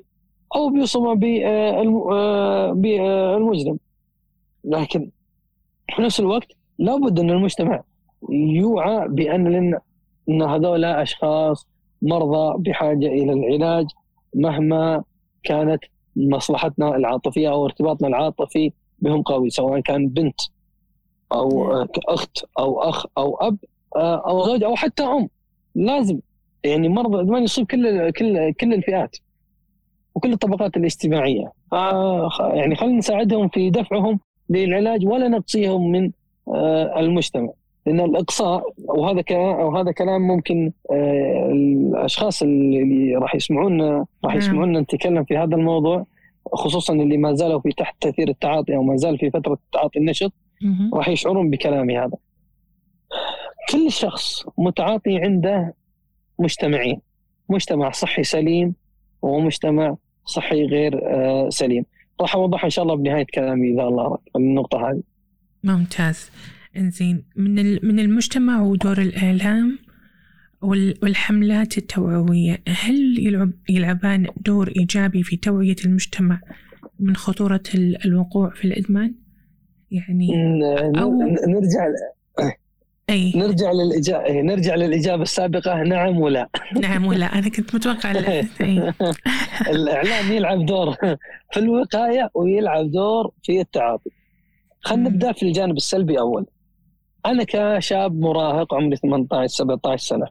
أو 0.56 0.70
بيوصمه 0.70 1.14
بالمجرم 2.74 3.78
لكن 4.64 5.10
في 5.96 6.02
نفس 6.02 6.20
الوقت 6.20 6.48
لابد 6.78 7.20
إن 7.20 7.30
المجتمع 7.30 7.82
يوعى 8.30 9.08
بأن 9.08 9.74
إن 10.28 10.42
هذول 10.42 10.84
أشخاص 10.84 11.66
مرضى 12.02 12.70
بحاجة 12.70 13.06
إلى 13.06 13.32
العلاج 13.32 13.86
مهما 14.34 15.04
كانت 15.42 15.84
مصلحتنا 16.16 16.96
العاطفية 16.96 17.50
أو 17.50 17.64
ارتباطنا 17.64 18.08
العاطفي 18.08 18.72
بهم 18.98 19.22
قوي 19.22 19.50
سواء 19.50 19.80
كان 19.80 20.08
بنت 20.08 20.40
أو 21.32 21.72
أخت 22.08 22.44
أو 22.58 22.82
أخ 22.82 23.06
أو 23.18 23.34
أب 23.34 23.58
أو 23.96 24.42
زوج 24.46 24.64
أو 24.64 24.76
حتى 24.76 25.02
أم. 25.02 25.28
لازم. 25.74 26.20
يعني 26.64 26.88
مرض 26.88 27.14
الادمان 27.14 27.42
يصيب 27.42 27.66
كل 27.66 28.10
كل 28.10 28.52
كل 28.52 28.74
الفئات 28.74 29.16
وكل 30.14 30.32
الطبقات 30.32 30.76
الاجتماعية. 30.76 31.52
يعني 32.40 32.76
خلينا 32.76 32.98
نساعدهم 32.98 33.48
في 33.48 33.70
دفعهم 33.70 34.20
للعلاج 34.50 35.06
ولا 35.06 35.28
نقصيهم 35.28 35.92
من 35.92 36.10
آه، 36.48 37.00
المجتمع. 37.00 37.52
لأن 37.86 38.00
الاقصاء 38.00 38.62
وهذا 38.78 39.20
كلام 39.20 39.60
وهذا 39.60 39.92
كلام 39.92 40.22
ممكن 40.22 40.72
آه، 40.90 41.50
الأشخاص 41.52 42.42
اللي 42.42 43.16
راح 43.16 43.34
يسمعون 43.34 43.82
راح 43.82 44.06
نعم. 44.24 44.36
يسمعونا 44.36 44.80
نتكلم 44.80 45.24
في 45.24 45.36
هذا 45.36 45.56
الموضوع 45.56 46.06
خصوصا 46.52 46.94
اللي 46.94 47.16
ما 47.16 47.34
زالوا 47.34 47.60
في 47.60 47.72
تحت 47.72 47.96
تأثير 48.00 48.28
التعاطي 48.28 48.76
أو 48.76 48.82
ما 48.82 48.96
زال 48.96 49.18
في 49.18 49.30
فترة 49.30 49.52
التعاطي 49.52 49.98
النشط 49.98 50.32
راح 50.94 51.08
يشعرون 51.08 51.50
بكلامي 51.50 51.98
هذا. 51.98 52.16
كل 53.72 53.92
شخص 53.92 54.46
متعاطي 54.58 55.18
عنده 55.18 55.74
مجتمعين 56.38 57.00
مجتمع 57.48 57.90
صحي 57.90 58.22
سليم 58.22 58.74
ومجتمع 59.22 59.96
صحي 60.24 60.64
غير 60.64 61.00
آه، 61.04 61.48
سليم 61.48 61.84
راح 62.20 62.34
اوضحها 62.34 62.64
إن 62.64 62.70
شاء 62.70 62.82
الله 62.82 62.94
بنهاية 62.94 63.26
كلامي 63.34 63.72
إذا 63.72 63.82
الله 63.82 64.04
رد 64.04 64.18
النقطة 64.36 64.90
هذه 64.90 65.02
ممتاز 65.64 66.30
إنزين 66.76 67.24
من 67.36 67.54
من 67.86 67.98
المجتمع 67.98 68.62
ودور 68.62 68.98
الإعلام 68.98 69.78
والحملات 71.02 71.78
التوعوية 71.78 72.62
هل 72.68 73.18
يلعب 73.18 73.52
يلعبان 73.68 74.26
دور 74.46 74.72
إيجابي 74.76 75.22
في 75.22 75.36
توعية 75.36 75.76
المجتمع 75.84 76.40
من 76.98 77.16
خطورة 77.16 77.62
الوقوع 78.04 78.50
في 78.50 78.64
الإدمان؟ 78.64 79.14
يعني 79.90 80.28
أو 81.00 81.12
نرجع 81.48 81.86
أي. 83.10 83.32
نرجع 83.36 83.72
للإجابة 83.72 84.24
إيه، 84.24 84.42
نرجع 84.42 84.74
للإجابة 84.74 85.22
السابقة 85.22 85.82
نعم 85.82 86.20
ولا؟ 86.20 86.48
نعم 86.80 87.04
ولا 87.04 87.26
أنا 87.26 87.48
كنت 87.48 87.74
متوقع 87.74 88.10
الإعلام 89.70 90.32
يلعب 90.32 90.66
دور 90.66 90.96
في 91.52 91.60
الوقاية 91.60 92.30
ويلعب 92.34 92.90
دور 92.90 93.32
في 93.42 93.60
التعاطي. 93.60 94.10
خلينا 94.80 95.08
نبدأ 95.08 95.32
في 95.32 95.42
الجانب 95.42 95.76
السلبي 95.76 96.18
أول. 96.18 96.46
أنا 97.26 97.44
كشاب 97.48 98.20
مراهق 98.20 98.74
عمري 98.74 98.96
18 98.96 99.54
17 99.54 100.06
سنة 100.06 100.26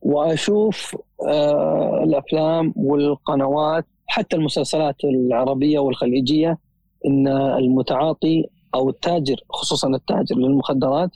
وأشوف 0.00 0.96
آه 1.28 2.04
الأفلام 2.04 2.72
والقنوات 2.76 3.86
حتى 4.06 4.36
المسلسلات 4.36 5.04
العربية 5.04 5.78
والخليجية 5.78 6.58
إن 7.06 7.28
المتعاطي 7.28 8.44
أو 8.74 8.90
التاجر 8.90 9.36
خصوصا 9.50 9.88
التاجر 9.88 10.36
للمخدرات 10.36 11.10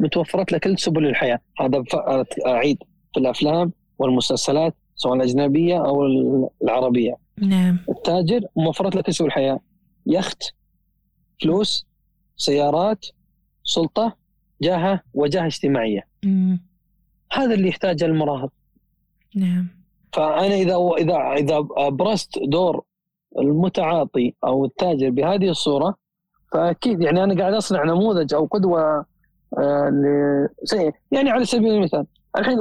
متوفرت 0.00 0.52
له 0.52 0.58
كل 0.58 0.78
سبل 0.78 1.06
الحياة. 1.06 1.40
هذا 1.60 1.84
أعيد 2.46 2.78
في 3.14 3.20
الأفلام 3.20 3.72
والمسلسلات 3.98 4.74
سواء 4.96 5.14
الأجنبية 5.14 5.86
أو 5.86 6.06
العربية. 6.62 7.16
نعم. 7.38 7.78
التاجر 7.88 8.40
موفرت 8.56 8.96
له 8.96 9.02
كل 9.02 9.14
سبل 9.14 9.26
الحياة. 9.26 9.60
يخت 10.06 10.42
فلوس 11.42 11.86
سيارات 12.36 13.06
سلطة 13.64 14.16
جاهة 14.62 15.00
وجاهة 15.14 15.46
اجتماعية. 15.46 16.06
مم. 16.24 16.60
هذا 17.32 17.54
اللي 17.54 17.68
يحتاجه 17.68 18.04
المراهق. 18.04 18.52
نعم. 19.36 19.68
فأنا 20.12 20.54
إذا 20.54 20.76
إذا 20.98 21.16
إذا 21.16 21.66
ابرزت 21.76 22.38
دور 22.38 22.84
المتعاطي 23.38 24.34
أو 24.44 24.64
التاجر 24.64 25.10
بهذه 25.10 25.48
الصورة 25.48 25.94
فأكيد 26.52 27.00
يعني 27.00 27.24
أنا 27.24 27.40
قاعد 27.40 27.54
أصنع 27.54 27.84
نموذج 27.84 28.34
أو 28.34 28.44
قدوة 28.46 29.04
آه، 29.58 30.48
يعني 31.12 31.30
على 31.30 31.44
سبيل 31.44 31.72
المثال 31.72 32.06
الحين 32.38 32.58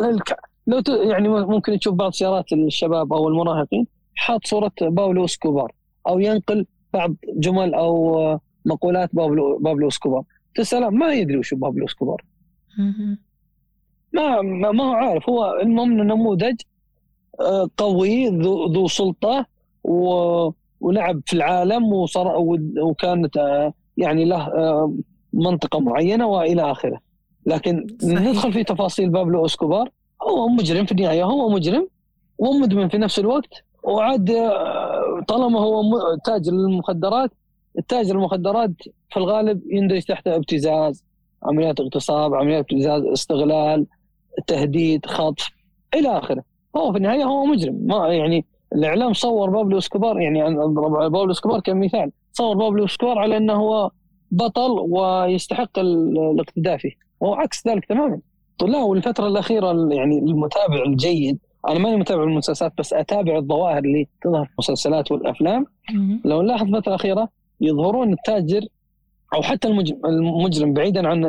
لو 0.67 0.81
يعني 0.87 1.29
ممكن 1.29 1.79
تشوف 1.79 1.95
بعض 1.95 2.11
سيارات 2.11 2.53
الشباب 2.53 3.13
أو 3.13 3.27
المراهقين 3.27 3.87
حاط 4.15 4.47
صورة 4.47 4.71
باولو 4.81 5.25
إسكوبار 5.25 5.71
أو 6.07 6.19
ينقل 6.19 6.65
بعض 6.93 7.13
جمل 7.37 7.73
أو 7.73 8.39
مقولات 8.65 9.09
بابلو 9.13 9.57
بابلو 9.57 9.87
إسكوبار. 9.87 10.23
تسأله 10.55 10.89
ما 10.89 11.13
يدري 11.13 11.37
وش 11.37 11.53
بابلو 11.53 11.85
اسكوبار 11.85 12.25
ما 14.13 14.41
ما 14.71 14.83
هو 14.83 14.93
عارف 14.93 15.29
هو 15.29 15.59
المهم 15.61 15.93
نموذج 15.93 16.55
آه، 17.39 17.69
قوي 17.77 18.27
ذو, 18.27 18.73
ذو 18.73 18.87
سلطة 18.87 19.45
و 19.83 20.51
ولعب 20.81 21.21
في 21.25 21.33
العالم 21.33 21.93
وصار 21.93 22.35
وكانت 22.81 23.37
آه، 23.37 23.73
يعني 23.97 24.25
له 24.25 24.49
منطقة 25.33 25.79
معينة 25.79 26.27
وإلى 26.27 26.71
آخره. 26.71 26.99
لكن 27.45 27.87
صحيح. 28.01 28.21
ندخل 28.21 28.53
في 28.53 28.63
تفاصيل 28.63 29.09
بابلو 29.09 29.45
اسكوبار 29.45 29.89
هو 30.21 30.47
مجرم 30.47 30.85
في 30.85 30.91
النهاية 30.91 31.23
هو 31.23 31.49
مجرم 31.49 31.87
ومدمن 32.37 32.87
في 32.87 32.97
نفس 32.97 33.19
الوقت 33.19 33.53
وعاد 33.83 34.29
آه، 34.29 35.21
طالما 35.27 35.59
هو 35.59 35.83
تاجر 36.25 36.51
للمخدرات 36.51 37.31
التاجر 37.77 38.15
المخدرات 38.15 38.71
في 39.09 39.17
الغالب 39.17 39.61
يندرج 39.71 40.03
تحت 40.03 40.27
ابتزاز 40.27 41.03
عمليات 41.43 41.79
اغتصاب 41.79 42.33
عمليات 42.33 42.65
ابتزاز 42.71 43.03
استغلال 43.03 43.85
تهديد 44.47 45.05
خطف 45.05 45.49
إلى 45.93 46.17
آخره. 46.17 46.43
هو 46.75 46.91
في 46.91 46.97
النهاية 46.97 47.23
هو 47.23 47.45
مجرم. 47.45 47.75
ما 47.81 48.07
يعني 48.07 48.45
الإعلام 48.75 49.13
صور 49.13 49.49
بابلو 49.49 49.77
إسكوبار 49.77 50.19
يعني 50.19 50.47
اضرب 50.47 51.11
بابلو 51.11 51.31
إسكوبار 51.31 51.59
كمثال 51.59 52.11
صور 52.33 52.55
بابلو 52.57 52.85
إسكوبار 52.85 53.19
على 53.19 53.37
أنه 53.37 53.53
هو 53.53 53.91
بطل 54.31 54.71
ويستحق 54.79 55.79
الاقتداء 55.79 56.77
فيه. 56.77 56.91
وهو 57.19 57.33
عكس 57.33 57.67
ذلك 57.67 57.85
تماما. 57.85 58.19
لا 58.61 58.77
والفترة 58.77 59.27
الأخيرة 59.27 59.93
يعني 59.93 60.19
المتابع 60.19 60.83
الجيد 60.85 61.39
أنا 61.67 61.79
ماني 61.79 61.95
متابع 61.95 62.23
المسلسلات 62.23 62.73
بس 62.77 62.93
أتابع 62.93 63.37
الظواهر 63.37 63.77
اللي 63.77 64.07
تظهر 64.21 64.45
في 64.45 64.51
المسلسلات 64.51 65.11
والأفلام. 65.11 65.65
لو 66.25 66.41
نلاحظ 66.41 66.67
الفترة 66.67 66.89
الأخيرة 66.89 67.29
يظهرون 67.61 68.13
التاجر 68.13 68.61
أو 69.33 69.41
حتى 69.41 69.67
المجرم 70.05 70.73
بعيدا 70.73 71.07
عن 71.07 71.25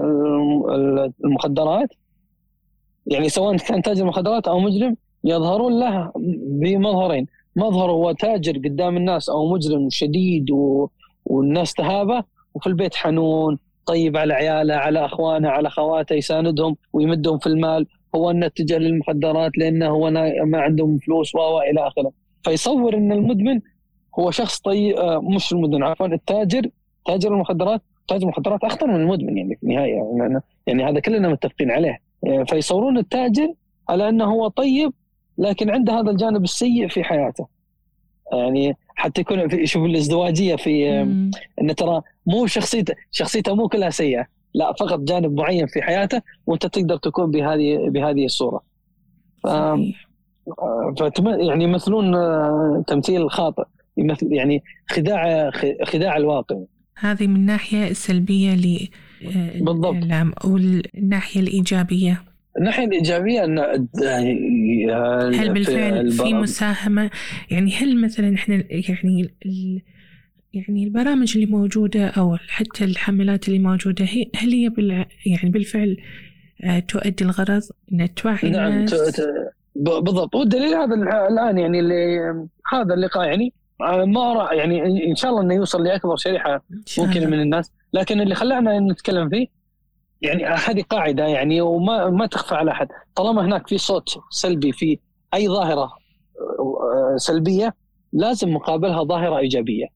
المخدرات. 1.25 1.89
يعني 3.07 3.29
سواء 3.29 3.57
كان 3.57 3.83
تاجر 3.83 4.05
مخدرات 4.05 4.49
أو 4.49 4.59
مجرم 4.61 4.97
يظهرون 5.25 5.81
له 5.81 6.13
بمظهرين. 6.61 7.27
مظهر 7.57 7.91
هو 7.91 8.13
تاجر 8.13 8.59
قدام 8.59 8.97
الناس 8.97 9.29
أو 9.31 9.53
مجرم 9.53 9.91
شديد 9.91 10.51
و... 10.51 10.89
والناس 11.27 11.75
تهابه 11.75 12.25
وفي 12.55 12.67
البيت 12.67 12.95
حنون 12.95 13.59
طيب 13.87 14.17
على 14.17 14.35
عياله 14.35 14.75
على 14.75 15.05
أخوانه 15.05 15.49
على 15.49 15.69
أخواته 15.69 16.15
يساندهم 16.15 16.77
ويمدهم 16.93 17.39
في 17.39 17.47
المال. 17.47 17.87
هو 18.15 18.31
انه 18.31 18.47
اتجه 18.47 18.79
للمخدرات 18.79 19.59
لأنه 19.59 19.89
هو 19.89 20.11
ما 20.45 20.61
عندهم 20.61 20.99
فلوس 20.99 21.35
و 21.35 21.61
إلى 21.61 21.87
آخره. 21.87 22.13
فيصور 22.45 22.97
أن 22.97 23.13
المدمن 23.13 23.61
هو 24.19 24.31
شخص 24.31 24.61
طيب 24.61 24.97
مش 25.23 25.53
المدمن 25.53 25.83
عفوا 25.83 26.07
التاجر 26.07 26.71
تاجر 27.07 27.35
المخدرات 27.35 27.83
تاجر 28.09 28.23
المخدرات 28.23 28.65
أخطر 28.65 28.87
من 28.87 28.97
المدمن 28.97 29.39
يعني 29.39 29.57
في 29.57 29.63
النهاية 29.63 29.95
يعني, 29.95 30.41
يعني 30.67 30.85
هذا 30.85 31.01
كلنا 31.01 31.29
متفقين 31.29 31.71
عليه. 31.71 32.01
فيصورون 32.49 32.99
التاجر 32.99 33.55
على 33.89 34.09
أنه 34.09 34.25
هو 34.25 34.49
طيب 34.49 34.93
لكن 35.39 35.71
عنده 35.71 35.93
هذا 36.01 36.11
الجانب 36.11 36.45
السيء 36.45 36.89
في 36.89 37.05
حياته. 37.05 37.47
يعني 38.33 38.77
حتى 38.95 39.21
يكون 39.21 39.49
في 39.49 39.67
شوف 39.67 39.85
الازدواجية 39.85 40.57
في 40.57 41.01
انه 41.61 41.73
ترى 41.73 42.03
مو 42.27 42.47
شخصيته 42.47 42.95
شخصيته 43.11 43.55
مو 43.55 43.69
كلها 43.69 43.91
سيئة 43.91 44.27
لا 44.55 44.73
فقط 44.73 44.99
جانب 44.99 45.35
معين 45.35 45.67
في 45.67 45.83
حياته 45.83 46.23
وأنت 46.47 46.67
تقدر 46.67 46.97
تكون 46.97 47.31
بهذه 47.31 47.89
بهذه 47.89 48.25
الصورة. 48.25 48.63
ف 49.43 49.47
يعني 51.25 51.65
يمثلون 51.65 52.15
آه، 52.15 52.85
تمثيل 52.87 53.31
خاطئ. 53.31 53.65
يمثل 53.97 54.33
يعني 54.33 54.63
خداع 54.91 55.51
خداع 55.85 56.17
الواقع. 56.17 56.57
هذه 56.99 57.27
من 57.27 57.37
الناحيه 57.37 57.91
السلبيه 57.91 58.55
ل 58.55 58.89
بالضبط. 59.61 60.05
والناحيه 60.45 61.41
الإيجابية. 61.41 62.23
الناحية 62.59 62.85
الإيجابية 62.85 63.45
إن 63.45 63.59
يعني 64.03 64.93
هل 65.37 65.53
بالفعل 65.53 66.11
في 66.11 66.35
مساهمة؟ 66.35 67.11
يعني 67.51 67.73
هل 67.73 68.01
مثلا 68.01 68.35
إحنا 68.35 68.55
يعني 68.71 69.35
يعني 70.55 70.85
البرامج 70.85 71.33
اللي 71.35 71.47
موجودة 71.47 72.07
أو 72.07 72.37
حتى 72.37 72.85
الحملات 72.85 73.49
اللي 73.49 73.59
موجودة 73.59 74.05
هي 74.05 74.31
هل 74.37 74.53
هي 74.53 74.69
بال 74.69 75.07
يعني 75.27 75.51
بالفعل 75.51 75.97
آه، 76.65 76.79
تؤدي 76.79 77.25
الغرض 77.25 77.63
ان 77.93 78.15
توعي 78.15 78.51
نعم 78.51 78.73
الناس؟ 78.73 79.23
بالضبط. 79.77 80.35
والدليل 80.35 80.75
هذا 80.75 80.95
الآن 81.29 81.59
يعني 81.59 81.81
اللي 81.81 82.19
هذا 82.73 82.95
اللقاء 82.95 83.29
يعني 83.29 83.53
آه، 83.81 84.05
ما 84.05 84.49
يعني 84.53 85.07
ان 85.11 85.17
شاء 85.17 85.31
الله 85.31 85.43
إنه 85.43 85.55
يوصل 85.55 85.85
لأكبر 85.85 86.17
شريحة 86.17 86.65
ممكن 86.99 87.31
من 87.31 87.41
الناس. 87.41 87.73
لكن 87.93 88.21
اللي 88.21 88.35
خلانا 88.35 88.81
نتكلم 88.81 89.29
فيه 89.29 89.47
يعني 90.23 90.45
هذه 90.47 90.83
قاعدة 90.83 91.27
يعني 91.27 91.61
وما 91.61 92.11
ما 92.11 92.27
تخفى 92.27 92.55
على 92.55 92.71
أحد. 92.71 92.89
طالما 93.15 93.45
هناك 93.45 93.69
في 93.69 93.79
صوت 93.79 94.19
سلبي 94.31 94.73
في 94.73 94.99
أي 95.35 95.49
ظاهرة 95.49 95.83
آه، 95.85 97.17
سلبية 97.17 97.75
لازم 98.13 98.55
مقابلها 98.55 99.05
ظاهرة 99.05 99.39
إيجابية. 99.39 99.87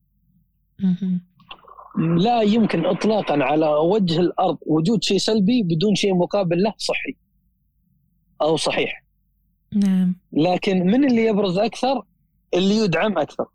لا 1.97 2.41
يمكن 2.41 2.85
اطلاقا 2.85 3.43
على 3.43 3.67
وجه 3.67 4.19
الأرض 4.19 4.57
وجود 4.65 5.03
شيء 5.03 5.17
سلبي 5.17 5.63
بدون 5.63 5.95
شيء 5.95 6.15
مقابل 6.15 6.63
له 6.63 6.73
صحي 6.77 7.15
أو 8.41 8.57
صحيح. 8.57 9.03
نعم. 9.73 10.15
لكن 10.33 10.79
من 10.79 11.05
اللي 11.05 11.25
يبرز 11.25 11.57
أكثر؟ 11.57 12.01
اللي 12.53 12.77
يدعم 12.77 13.17
أكثر. 13.17 13.45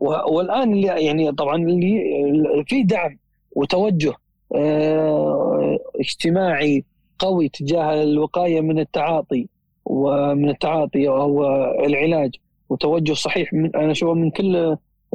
والآن 0.00 0.72
اللي 0.72 0.86
يعني 0.86 1.32
طبعا 1.32 1.56
اللي 1.56 2.64
في 2.66 2.82
دعم 2.82 3.18
وتوجه 3.52 4.14
آه، 4.54 5.78
اجتماعي 6.00 6.84
قوي 7.18 7.48
تجاه 7.48 8.02
الوقاية 8.02 8.60
من 8.60 8.78
التعاطي 8.78 9.48
ومن 9.84 10.48
التعاطي 10.48 11.08
أو 11.08 11.44
العلاج 11.84 12.30
وتوجه 12.68 13.12
صحيح 13.12 13.52
من 13.52 13.76
أنا 13.76 13.90
أشوفه 13.92 14.14
من 14.14 14.30
كل 14.30 14.56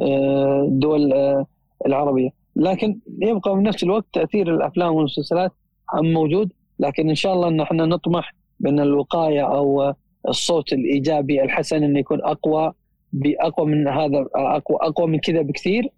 آه، 0.00 0.64
الدول 0.68 1.12
آه، 1.12 1.46
العربية. 1.86 2.30
لكن 2.56 2.98
يبقى 3.22 3.56
في 3.56 3.62
نفس 3.62 3.82
الوقت 3.82 4.04
تأثير 4.12 4.54
الأفلام 4.54 4.94
والمسلسلات 4.94 5.52
موجود 5.94 6.52
لكن 6.78 7.08
إن 7.08 7.14
شاء 7.14 7.34
الله 7.34 7.48
إن 7.48 7.60
إحنا 7.60 7.86
نطمح 7.86 8.34
بأن 8.60 8.80
الوقاية 8.80 9.40
أو 9.42 9.94
الصوت 10.28 10.72
الإيجابي 10.72 11.42
الحسن 11.42 11.84
إنه 11.84 11.98
يكون 11.98 12.20
أقوى 12.22 12.72
بأقوى 13.12 13.66
من 13.66 13.88
هذا 13.88 14.26
أقوى 14.34 14.78
أقوى 14.80 15.06
من 15.06 15.18
كذا 15.18 15.42
بكثير 15.42 15.88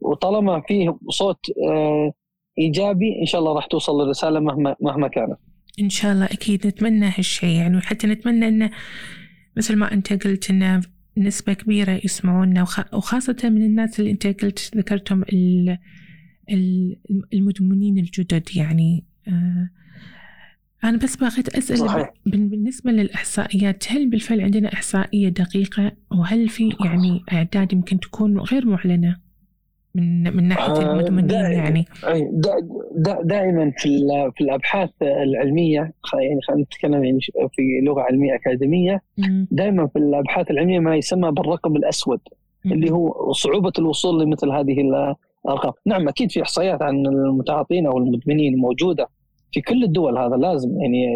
وطالما 0.00 0.62
فيه 0.68 0.98
صوت 1.08 1.38
إيجابي 2.58 3.20
إن 3.20 3.26
شاء 3.26 3.40
الله 3.40 3.52
راح 3.54 3.66
توصل 3.66 4.02
الرساله 4.02 4.40
مهما 4.40 4.76
مهما 4.80 5.08
كانت. 5.08 5.38
إن 5.80 5.88
شاء 5.90 6.12
الله 6.12 6.24
أكيد 6.24 6.66
نتمنى 6.66 7.12
هالشيء 7.16 7.56
يعني 7.56 7.76
وحتى 7.76 8.06
نتمنى 8.06 8.48
انه 8.48 8.70
مثل 9.56 9.76
ما 9.76 9.92
أنت 9.92 10.26
قلت 10.26 10.50
انه 10.50 10.80
نسبة 11.18 11.52
كبيرة 11.52 12.00
يسمعونا 12.04 12.62
وخاصة 12.92 13.36
من 13.44 13.62
الناس 13.62 14.00
اللي 14.00 14.10
أنت 14.10 14.26
قلت 14.26 14.76
ذكرتهم 14.76 15.24
المدمنين 17.32 17.98
الجدد 17.98 18.48
يعني 18.56 19.04
آه، 19.28 19.70
أنا 20.84 20.98
بس 20.98 21.16
بغيت 21.16 21.56
أسأل 21.56 21.78
صحيح. 21.78 22.12
بالنسبة 22.26 22.90
للإحصائيات 22.90 23.84
هل 23.92 24.10
بالفعل 24.10 24.40
عندنا 24.40 24.72
إحصائية 24.72 25.28
دقيقة؟ 25.28 25.92
وهل 26.10 26.48
في 26.48 26.76
يعني 26.84 27.22
أعداد 27.32 27.72
يمكن 27.72 28.00
تكون 28.00 28.38
غير 28.38 28.66
معلنة؟ 28.66 29.26
من 29.94 30.36
من 30.36 30.48
ناحية 30.48 30.72
آه، 30.72 30.92
المدمنين 30.92 31.30
يعني. 31.30 31.84
دا 32.32 32.52
دا 32.96 33.22
دائما 33.22 33.72
في 33.76 33.98
في 34.34 34.44
الأبحاث 34.44 34.90
العلمية 35.02 35.74
يعني 35.74 36.40
خلينا 36.48 36.62
نتكلم 36.62 37.04
يعني 37.04 37.20
في 37.52 37.62
لغة 37.82 38.00
علمية 38.00 38.34
أكاديمية 38.34 39.02
دائما 39.50 39.86
في 39.86 39.98
الأبحاث 39.98 40.50
العلمية 40.50 40.78
ما 40.78 40.96
يسمى 40.96 41.30
بالرقم 41.30 41.76
الأسود 41.76 42.20
اللي 42.66 42.90
هو 42.90 43.32
صعوبة 43.32 43.72
الوصول 43.78 44.22
لمثل 44.22 44.50
هذه 44.50 44.80
الأرقام. 44.80 45.72
نعم 45.86 46.08
أكيد 46.08 46.30
في 46.30 46.42
إحصائيات 46.42 46.82
عن 46.82 47.06
المتعاطين 47.06 47.86
أو 47.86 47.98
المدمنين 47.98 48.56
موجودة. 48.56 49.08
في 49.52 49.60
كل 49.60 49.84
الدول 49.84 50.18
هذا 50.18 50.36
لازم 50.36 50.80
يعني 50.80 51.06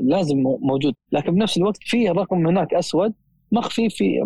لازم 0.00 0.36
موجود. 0.60 0.94
لكن 1.12 1.34
بنفس 1.34 1.56
الوقت 1.56 1.76
في 1.80 2.08
رقم 2.08 2.46
هناك 2.46 2.74
أسود 2.74 3.12
مخفي 3.52 3.90
في 3.90 4.20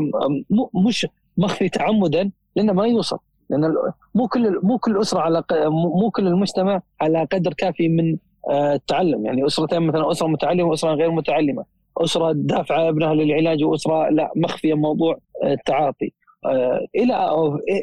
مش 0.87 1.07
مخفي 1.37 1.69
تعمدا 1.69 2.31
لأنه 2.57 2.73
ما 2.73 2.87
يوصل. 2.87 3.19
لأن 3.51 3.75
مو 4.15 4.29
كل 4.29 4.61
مو 4.63 4.79
كل 4.79 5.01
أسرة 5.01 5.21
على 5.21 5.45
مو 5.71 6.11
كل 6.11 6.27
المجتمع 6.27 6.83
على 7.01 7.25
قدر 7.33 7.53
كافي 7.53 7.89
من 7.89 8.17
آه، 8.51 8.75
التعلم. 8.75 9.27
يعني 9.27 9.47
أسرتين 9.47 9.83
مثلا 9.83 10.11
أسرة 10.11 10.27
متعلمة 10.27 10.69
وأسرة 10.69 10.95
غير 10.95 11.11
متعلمة. 11.11 11.65
أسرة 11.99 12.33
دافعة 12.33 12.89
ابنها 12.89 13.15
للعلاج 13.15 13.65
وأسرة 13.65 14.09
لا 14.09 14.33
مخفية 14.37 14.75
موضوع 14.75 15.19
آه، 15.45 15.53
التعاطي. 15.53 16.13
آه، 16.45 16.87
إلى 16.97 17.31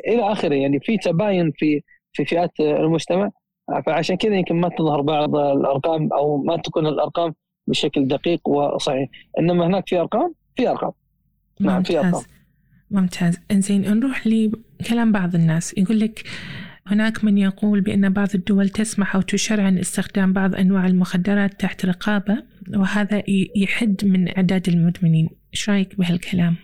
إلى 0.07 0.31
آخره. 0.31 0.55
يعني 0.55 0.79
في 0.79 0.97
تباين 0.97 1.51
في 1.55 1.81
في 2.13 2.25
فئات 2.25 2.59
المجتمع. 2.59 3.31
فعشان 3.85 4.17
كذا 4.17 4.35
يمكن 4.35 4.55
ما 4.55 4.69
تظهر 4.69 5.01
بعض 5.01 5.35
الأرقام 5.35 6.13
أو 6.13 6.37
ما 6.37 6.57
تكون 6.57 6.87
الأرقام 6.87 7.33
بشكل 7.67 8.07
دقيق 8.07 8.47
وصحيح. 8.47 9.09
إنما 9.39 9.67
هناك 9.67 9.87
في 9.87 9.99
أرقام 9.99 10.33
في 10.55 10.69
أرقام. 10.69 10.91
نعم 11.59 11.83
في 11.83 11.99
أرقام. 11.99 12.23
ممتاز. 12.91 13.39
إنزين 13.51 13.99
نروح 13.99 14.27
لكلام 14.27 15.11
بعض 15.11 15.35
الناس. 15.35 15.77
يقول 15.77 15.99
لك 15.99 16.23
هناك 16.87 17.23
من 17.23 17.37
يقول 17.37 17.81
بأن 17.81 18.09
بعض 18.09 18.27
الدول 18.35 18.69
تسمح 18.69 19.15
أو 19.15 19.21
تشرع 19.21 19.69
استخدام 19.69 20.33
بعض 20.33 20.55
أنواع 20.55 20.85
المخدرات 20.85 21.59
تحت 21.61 21.85
رقابة 21.85 22.43
وهذا 22.77 23.23
يحد 23.55 24.05
من 24.05 24.37
أعداد 24.37 24.67
المدمنين. 24.67 25.29
إيش 25.53 25.69
رأيك 25.69 25.99
بهالكلام؟ 25.99 26.55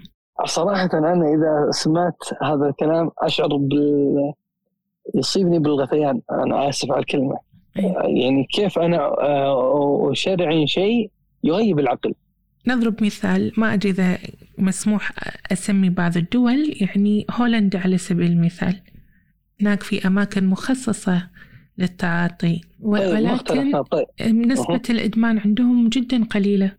صراحة 0.46 0.90
أنا 0.94 1.14
إذا 1.14 1.72
سمعت 1.72 2.18
هذا 2.44 2.70
الكلام 2.70 3.12
أشعر 3.20 3.48
بال 3.48 4.34
يصيبني 5.16 5.60
بالغثيان 5.60 6.22
أنا 6.32 6.70
آسف 6.70 6.92
على 6.92 7.00
الكلمة. 7.00 7.38
يعني 8.04 8.48
كيف 8.54 8.80
أنا 8.80 8.98
آه، 8.98 10.12
اشرع 10.12 10.66
شيء 10.66 11.12
يغيب 11.44 11.80
العقل. 11.80 12.14
نضرب 12.68 13.04
مثال 13.04 13.52
ما 13.58 13.74
أدري 13.74 13.90
إذا 13.90 14.18
مسموح 14.58 15.12
أسمي 15.52 15.90
بعض 15.90 16.18
الدول 16.18 16.78
يعني 16.82 17.26
هولندا 17.32 17.80
على 17.80 17.98
سبيل 17.98 18.32
المثال. 18.32 18.82
هناك 19.62 19.84
في 19.84 20.08
أماكن 20.08 20.48
مخصصة 20.48 21.30
للتعاطي 21.78 22.56
طيب، 22.56 22.62
ولكن 22.80 23.82
طيب. 23.82 24.08
نسبة 24.22 24.76
أه. 24.76 24.82
الإدمان 24.90 25.40
عندهم 25.40 25.90
جدا 25.90 26.24
قليلة. 26.24 26.72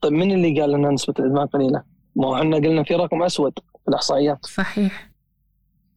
طيب 0.00 0.12
من 0.12 0.32
اللي 0.32 0.60
قال 0.60 0.74
أن 0.74 0.94
نسبة 0.94 1.14
الإدمان 1.18 1.46
قليلة؟ 1.46 1.82
ما 2.16 2.38
إحنا 2.38 2.56
قلنا 2.56 2.82
في 2.82 2.94
رقم 2.94 3.22
أسود 3.22 3.52
في 3.84 3.88
الإحصائيات. 3.88 4.46
صحيح. 4.46 5.11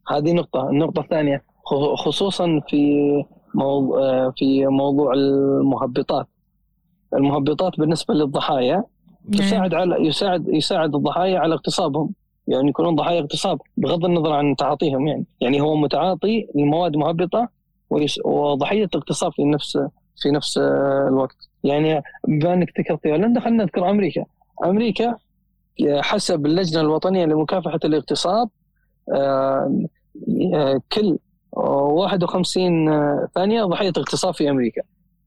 هذه 0.07 0.33
نقطة. 0.33 0.69
النقطة 0.69 1.01
الثانية 1.01 1.43
خصوصا 1.95 2.61
في 2.69 3.23
موضوع 3.53 4.31
في 4.31 4.67
موضوع 4.67 5.13
المهبطات. 5.13 6.27
المهبطات 7.13 7.79
بالنسبة 7.79 8.13
للضحايا 8.13 8.83
نعم. 9.29 9.41
يساعد 9.41 9.73
على 9.73 10.07
يساعد 10.07 10.47
يساعد 10.47 10.95
الضحايا 10.95 11.39
على 11.39 11.53
اغتصابهم. 11.53 12.13
يعني 12.47 12.69
يكونون 12.69 12.95
ضحايا 12.95 13.19
اغتصاب 13.19 13.59
بغض 13.77 14.05
النظر 14.05 14.31
عن 14.33 14.55
تعاطيهم 14.55 15.07
يعني. 15.07 15.25
يعني 15.41 15.61
هو 15.61 15.75
متعاطي 15.75 16.47
لمواد 16.55 16.95
مهبطة 16.95 17.49
وضحية 18.25 18.89
اغتصاب 18.95 19.31
في 19.31 19.43
نفس 19.43 19.77
في 20.21 20.31
نفس 20.31 20.57
الوقت. 21.07 21.37
يعني 21.63 22.01
بما 22.27 22.53
إنك 22.53 22.79
ذكرت 22.79 23.07
هولندا 23.07 23.39
خلينا 23.39 23.63
نذكر 23.63 23.89
أمريكا. 23.89 24.25
أمريكا 24.65 25.15
حسب 25.87 26.45
اللجنة 26.45 26.81
الوطنية 26.81 27.25
لمكافحة 27.25 27.79
الاغتصاب 27.85 28.47
آه، 28.47 28.64
كل 30.89 31.17
51 31.51 32.87
ثانية 33.35 33.63
ضحية 33.63 33.93
اغتصاب 33.97 34.33
في 34.33 34.49
أمريكا. 34.49 34.81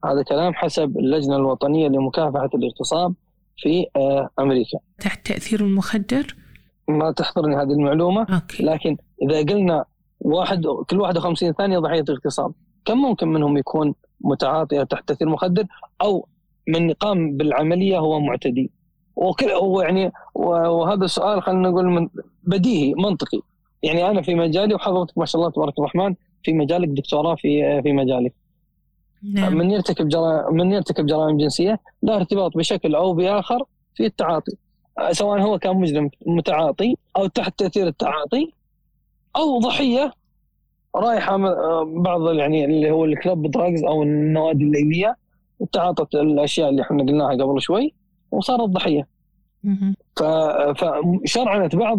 هذا 0.04 0.22
كلام 0.22 0.54
حسب 0.54 0.98
اللجنة 0.98 1.36
الوطنية 1.36 1.88
لمكافحة 1.88 2.50
الاغتصاب 2.54 3.14
في 3.56 3.86
آه، 3.96 4.28
أمريكا. 4.38 4.78
تحت 5.00 5.26
تأثير 5.26 5.60
المخدر؟ 5.60 6.36
ما 6.88 7.12
تحضرني 7.12 7.56
هذه 7.56 7.72
المعلومة 7.72 8.20
أوكي. 8.20 8.62
لكن 8.62 8.96
إذا 9.22 9.38
قلنا 9.38 9.84
واحد 10.20 10.62
كل 10.90 11.00
51 11.00 11.52
ثانية 11.52 11.78
ضحية 11.78 12.04
اغتصاب 12.08 12.52
كم 12.84 12.98
ممكن 12.98 13.28
منهم 13.28 13.56
يكون 13.56 13.94
متعاطي 14.20 14.84
تحت 14.84 15.08
تأثير 15.08 15.28
مخدر؟ 15.28 15.64
أو 16.02 16.28
من 16.68 16.92
قام 16.92 17.36
بالعملية 17.36 17.98
هو 17.98 18.20
معتدي؟ 18.20 18.70
وكل 19.16 19.46
يعني 19.82 20.12
وهذا 20.34 21.04
السؤال 21.04 21.42
خلينا 21.42 21.68
نقول 21.68 21.86
من 21.86 22.08
بديهي 22.42 22.94
منطقي. 22.94 23.40
يعني 23.82 24.10
أنا 24.10 24.22
في 24.22 24.34
مجالي 24.34 24.74
وحضرتك 24.74 25.18
ما 25.18 25.24
شاء 25.26 25.40
الله 25.40 25.52
تبارك 25.52 25.78
الرحمن 25.78 26.14
في 26.42 26.52
مجالك 26.52 26.88
دكتوراه 26.88 27.34
في 27.34 27.82
في 27.82 27.92
مجالك 27.92 28.32
نعم. 29.34 29.54
من 29.54 29.70
يرتكب 29.70 30.08
جرائم 30.08 30.54
من 30.54 30.72
يرتكب 30.72 31.06
جرائم 31.06 31.38
جنسية 31.38 31.80
له 32.02 32.16
ارتباط 32.16 32.56
بشكل 32.56 32.94
أو 32.94 33.12
بآخر 33.12 33.64
في 33.94 34.06
التعاطي. 34.06 34.52
سواء 35.10 35.40
هو 35.40 35.58
كان 35.58 35.76
مجرم 35.76 36.10
متعاطي 36.26 36.96
أو 37.16 37.26
تحت 37.26 37.58
تأثير 37.58 37.86
التعاطي 37.86 38.52
أو 39.36 39.58
ضحية 39.58 40.12
رايحة 40.96 41.36
بعض 41.84 42.32
يعني 42.34 42.64
اللي 42.64 42.90
هو 42.90 43.04
الكلب 43.04 43.50
دراجز 43.50 43.84
أو 43.84 44.02
النوادي 44.02 44.64
الليلية 44.64 45.16
تعاطت 45.72 46.14
الأشياء 46.14 46.68
اللي 46.68 46.82
إحنا 46.82 47.02
قلناها 47.02 47.32
قبل 47.32 47.60
شوي 47.60 47.94
وصارت 48.30 48.68
ضحية. 48.68 49.06
فشرعنت 50.16 51.76
بعض 51.76 51.98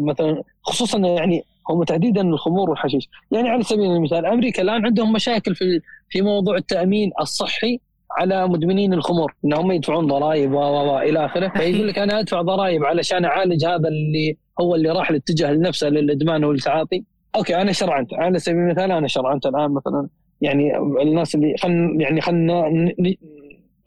مثلا 0.00 0.42
خصوصا 0.62 0.98
يعني 0.98 1.44
هم 1.70 1.84
تحديدا 1.84 2.20
الخمور 2.20 2.70
والحشيش. 2.70 3.08
يعني 3.30 3.48
على 3.48 3.62
سبيل 3.62 3.90
المثال 3.90 4.26
أمريكا 4.26 4.62
الآن 4.62 4.86
عندهم 4.86 5.12
مشاكل 5.12 5.54
في 5.54 5.80
في 6.08 6.22
موضوع 6.22 6.56
التأمين 6.56 7.10
الصحي 7.20 7.80
على 8.18 8.48
مدمنين 8.48 8.92
الخمور 8.92 9.34
إنهم 9.44 9.72
يدفعون 9.72 10.06
ضرائب 10.06 10.52
و 10.52 10.58
و 10.58 10.98
إلى 10.98 11.24
آخره. 11.24 11.48
فيقول 11.48 11.88
لك 11.88 11.98
أنا 11.98 12.20
أدفع 12.20 12.42
ضرائب 12.42 12.84
علشان 12.84 13.24
أعالج 13.24 13.64
هذا 13.64 13.88
اللي 13.88 14.36
هو 14.60 14.74
اللي 14.74 14.90
راح 14.90 15.10
الاتجاه 15.10 15.52
لنفسه 15.52 15.88
للإدمان 15.88 16.44
والتعاطي. 16.44 17.04
أوكي 17.36 17.56
أنا 17.56 17.72
شرعنت. 17.72 18.14
على 18.14 18.38
سبيل 18.38 18.58
المثال 18.58 18.92
أنا 18.92 19.08
شرعنت 19.08 19.46
الآن 19.46 19.70
مثلا. 19.70 20.08
يعني 20.40 20.78
الناس 21.02 21.34
اللي 21.34 21.54
خلينا 21.58 22.02
يعني 22.02 22.20
خلينا 22.20 22.92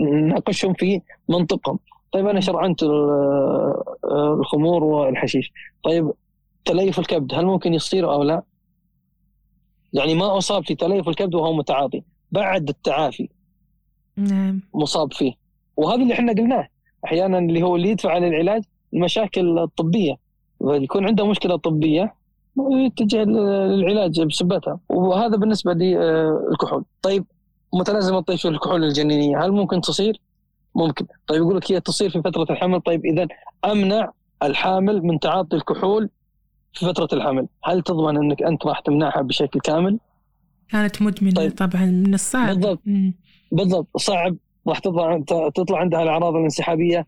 نناقشهم 0.01 0.73
في 0.73 1.01
منطقهم. 1.29 1.79
طيب 2.13 2.27
أنا 2.27 2.39
شرعنت 2.39 2.83
الخمور 4.13 4.83
والحشيش. 4.83 5.51
طيب 5.83 6.11
تليف 6.65 6.99
الكبد 6.99 7.33
هل 7.33 7.45
ممكن 7.45 7.73
يصير 7.73 8.11
أو 8.13 8.23
لا؟ 8.23 8.43
يعني 9.93 10.15
ما 10.15 10.37
أصاب 10.37 10.65
في 10.65 10.75
تليف 10.75 11.09
الكبد 11.09 11.35
وهو 11.35 11.53
متعاطي 11.53 12.03
بعد 12.31 12.69
التعافي 12.69 13.29
نعم. 14.17 14.61
مصاب 14.73 15.13
فيه. 15.13 15.33
وهذا 15.77 16.01
اللي 16.01 16.13
إحنا 16.13 16.33
قلناه. 16.33 16.67
أحيانا 17.05 17.39
اللي 17.39 17.63
هو 17.63 17.75
اللي 17.75 17.89
يدفع 17.89 18.11
عن 18.11 18.23
العلاج 18.23 18.63
المشاكل 18.93 19.59
الطبية. 19.59 20.17
يكون 20.61 21.05
عنده 21.05 21.27
مشكلة 21.27 21.55
طبية 21.55 22.13
يتجه 22.71 23.23
للعلاج 23.23 24.21
بسبتها. 24.21 24.79
وهذا 24.89 25.37
بالنسبة 25.37 25.73
للكحول 25.73 26.83
طيب 27.01 27.25
متلازمة 27.73 28.17
الطيف 28.17 28.47
الكحول 28.47 28.83
الجنينية 28.83 29.45
هل 29.45 29.51
ممكن 29.51 29.81
تصير؟ 29.81 30.21
ممكن. 30.75 31.05
طيب 31.27 31.41
يقول 31.41 31.57
لك 31.57 31.71
هي 31.71 31.79
تصير 31.79 32.09
في 32.09 32.21
فترة 32.21 32.45
الحمل. 32.49 32.81
طيب 32.81 33.05
اذا 33.05 33.27
أمنع 33.65 34.11
الحامل 34.43 35.01
من 35.05 35.19
تعاطي 35.19 35.55
الكحول 35.55 36.09
في 36.73 36.85
فترة 36.85 37.07
الحمل. 37.13 37.47
هل 37.63 37.81
تضمن 37.81 38.17
إنك 38.17 38.43
أنت 38.43 38.65
راح 38.65 38.79
تمنعها 38.79 39.21
بشكل 39.21 39.59
كامل؟ 39.59 39.99
كانت 40.69 41.01
مدمنة 41.01 41.33
طيب. 41.33 41.51
طبعا 41.51 41.85
من 41.85 42.13
الصعب. 42.13 42.47
بالضبط. 42.47 42.79
مم. 42.85 43.13
بالضبط. 43.51 43.97
صعب. 43.97 44.35
راح 44.67 44.79
تطلع 44.79 45.23
تطلع 45.55 45.77
عندها 45.79 46.03
الأعراض 46.03 46.35
الانسحابية. 46.35 47.07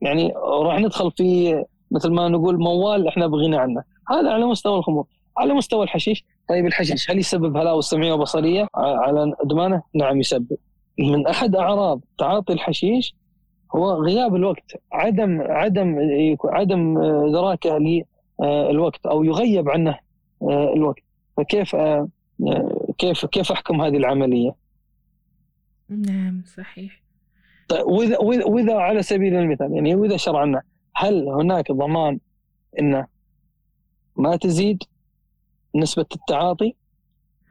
يعني 0.00 0.32
راح 0.62 0.78
ندخل 0.78 1.10
في 1.10 1.64
مثل 1.90 2.10
ما 2.10 2.28
نقول 2.28 2.58
موال 2.58 3.08
إحنا 3.08 3.26
بغنى 3.26 3.56
عنه. 3.56 3.82
هذا 4.08 4.30
على 4.30 4.46
مستوى 4.46 4.78
الخمور. 4.78 5.06
على 5.38 5.54
مستوى 5.54 5.84
الحشيش. 5.84 6.24
طيب 6.48 6.66
الحشيش 6.66 7.10
هل 7.10 7.18
يسبب 7.18 7.56
هلاوس 7.56 7.90
سمعية 7.90 8.12
وبصرية؟ 8.12 8.68
على 8.74 9.32
أدمانه؟ 9.40 9.82
نعم 9.94 10.20
يسبب. 10.20 10.56
من 10.98 11.26
أحد 11.26 11.56
اعراض 11.56 12.00
تعاطي 12.18 12.52
الحشيش 12.52 13.14
هو 13.74 13.92
غياب 13.92 14.34
الوقت، 14.34 14.82
عدم 14.92 15.40
عدم 15.40 15.98
عدم 16.44 16.98
ادراكه 16.98 17.78
للوقت 18.40 19.06
أو 19.06 19.24
يغيب 19.24 19.68
عنه 19.68 19.98
الوقت، 20.42 21.02
فكيف 21.36 21.76
كيف 22.98 23.26
كيف 23.26 23.52
أحكم 23.52 23.82
هذه 23.82 23.96
العملية؟ 23.96 24.54
نعم 25.88 26.42
صحيح. 26.56 27.02
طيب 27.68 27.86
وإذا 27.86 28.18
وإذا 28.18 28.74
على 28.74 29.02
سبيل 29.02 29.34
المثال 29.34 29.72
يعني 29.72 29.94
وإذا 29.94 30.16
شرعنا 30.16 30.62
هل 30.96 31.28
هناك 31.28 31.72
ضمان 31.72 32.18
انه 32.78 33.06
ما 34.16 34.36
تزيد 34.36 34.82
نسبة 35.74 36.06
التعاطي 36.14 36.74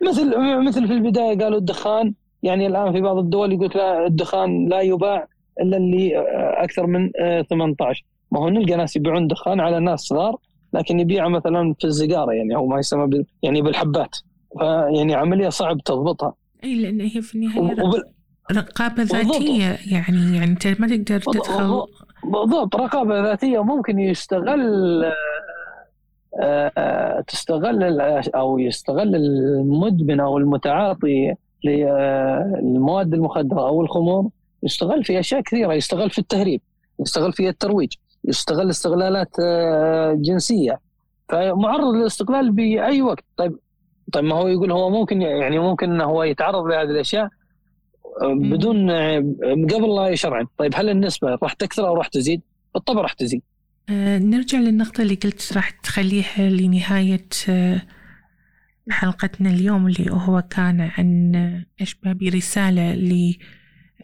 مثل 0.08 0.38
مثل 0.68 0.88
في 0.88 0.94
البداية 0.94 1.38
قالوا 1.38 1.58
الدخان 1.58 2.14
يعني 2.44 2.68
الآن 2.68 2.92
في 2.92 3.02
بعض 3.02 3.18
الدول 3.18 3.54
يقول 3.54 3.72
لا 3.76 4.06
الدخان 4.08 4.70
لا 4.70 4.82
يباع 4.82 5.28
إلا 5.62 5.78
اللي 5.78 6.18
أكثر 6.64 6.88
من 6.88 7.12
18 7.50 8.06
ما 8.32 8.40
هو 8.40 8.50
نلقى 8.50 8.76
ناس 8.76 8.96
يبيعون 8.96 9.28
دخان 9.28 9.60
على 9.60 9.80
ناس 9.80 10.00
صغار 10.00 10.38
لكن 10.74 11.00
يبيعها 11.00 11.30
مثلا 11.30 11.76
في 11.80 11.88
السيجارة 11.88 12.32
يعني 12.32 12.56
أو 12.56 12.68
ما 12.68 12.80
يسمى 12.80 13.24
يعني 13.44 13.62
بالحبات. 13.62 14.18
فيعني 14.60 15.16
عملية 15.16 15.50
صعب 15.50 15.78
تضبطها. 15.78 16.34
إي 16.64 16.76
لأن 16.76 17.02
هي 17.02 17.22
في 17.22 17.36
النهاية 17.36 17.62
وبال... 17.62 18.04
رقابة 18.52 19.04
ذاتية 19.04 19.78
يعني 19.92 20.36
يعني 20.36 20.44
أنت 20.44 20.68
ما 20.68 20.88
تقدر 20.88 21.20
تدخل. 21.20 21.84
بالضبط 22.24 22.76
رقابة 22.76 23.22
ذاتية 23.22 23.64
ممكن 23.64 24.00
يستغل 24.00 25.04
آه، 26.40 26.72
آه، 26.78 27.22
تستغل 27.22 28.02
أو 28.36 28.60
يستغل 28.60 29.16
المدمن 29.16 30.20
أو 30.20 30.38
المتعاطي 30.38 31.36
للمواد 31.64 33.14
المخدرة 33.14 33.60
أو 33.68 33.82
الخمور 33.82 34.30
يستغل 34.64 35.04
في 35.04 35.20
أشياء 35.20 35.42
كثيرة 35.42 35.74
يستغل 35.74 36.10
في 36.10 36.20
التهريب 36.20 36.62
يستغل 37.00 37.34
في 37.34 37.50
الترويج 37.50 37.94
يستغل 38.26 38.70
استغلالات 38.70 39.36
آه، 39.40 40.14
جنسية. 40.14 40.80
فمعرض 41.30 41.94
للاستغلال 41.96 42.52
بأي 42.52 43.02
وقت. 43.02 43.24
طيب 43.38 43.58
طيب 44.14 44.24
ما 44.24 44.36
هو 44.36 44.48
يقول 44.48 44.72
هو 44.72 44.90
ممكن 44.90 45.22
يعني 45.22 45.60
ممكن 45.60 45.92
إنه 45.92 46.04
هو 46.04 46.24
يتعرض 46.24 46.66
لهذه 46.66 46.90
الأشياء 46.90 47.30
بدون 48.24 48.92
قبل 49.72 49.96
لا 49.96 50.08
يشرعن 50.08 50.46
طيب 50.58 50.72
هل 50.76 50.90
النسبة 50.90 51.38
راح 51.44 51.54
تكثر 51.54 51.88
أو 51.88 51.96
راح 51.96 52.08
تزيد؟ 52.08 52.42
بالطبع 52.74 53.02
راح 53.02 53.14
تزيد. 53.14 53.42
آه 53.90 54.18
نرجع 54.18 54.60
للنقطة 54.60 55.02
اللي 55.02 55.16
قلت 55.16 55.54
راح 55.56 55.70
تخليها 55.70 56.50
لنهاية 56.50 57.28
آه 57.50 57.82
حلقتنا 58.90 59.50
اليوم 59.50 59.88
اللي 59.88 60.12
هو 60.12 60.42
كان 60.42 60.82
عن 60.82 61.36
أشبه 61.82 62.14
برسالة 62.14 62.96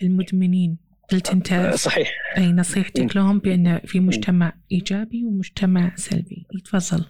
للمدمنين. 0.01 0.77
قلت 1.11 1.29
أنت 1.29 1.53
آه، 1.53 1.71
صحيح. 1.71 2.11
أي 2.37 2.51
نصيحتك 2.51 3.15
لهم 3.15 3.39
بأن 3.39 3.79
في 3.85 3.99
مجتمع 3.99 4.53
إيجابي 4.71 5.25
ومجتمع 5.25 5.91
سلبي. 5.95 6.45
تفضل 6.65 7.05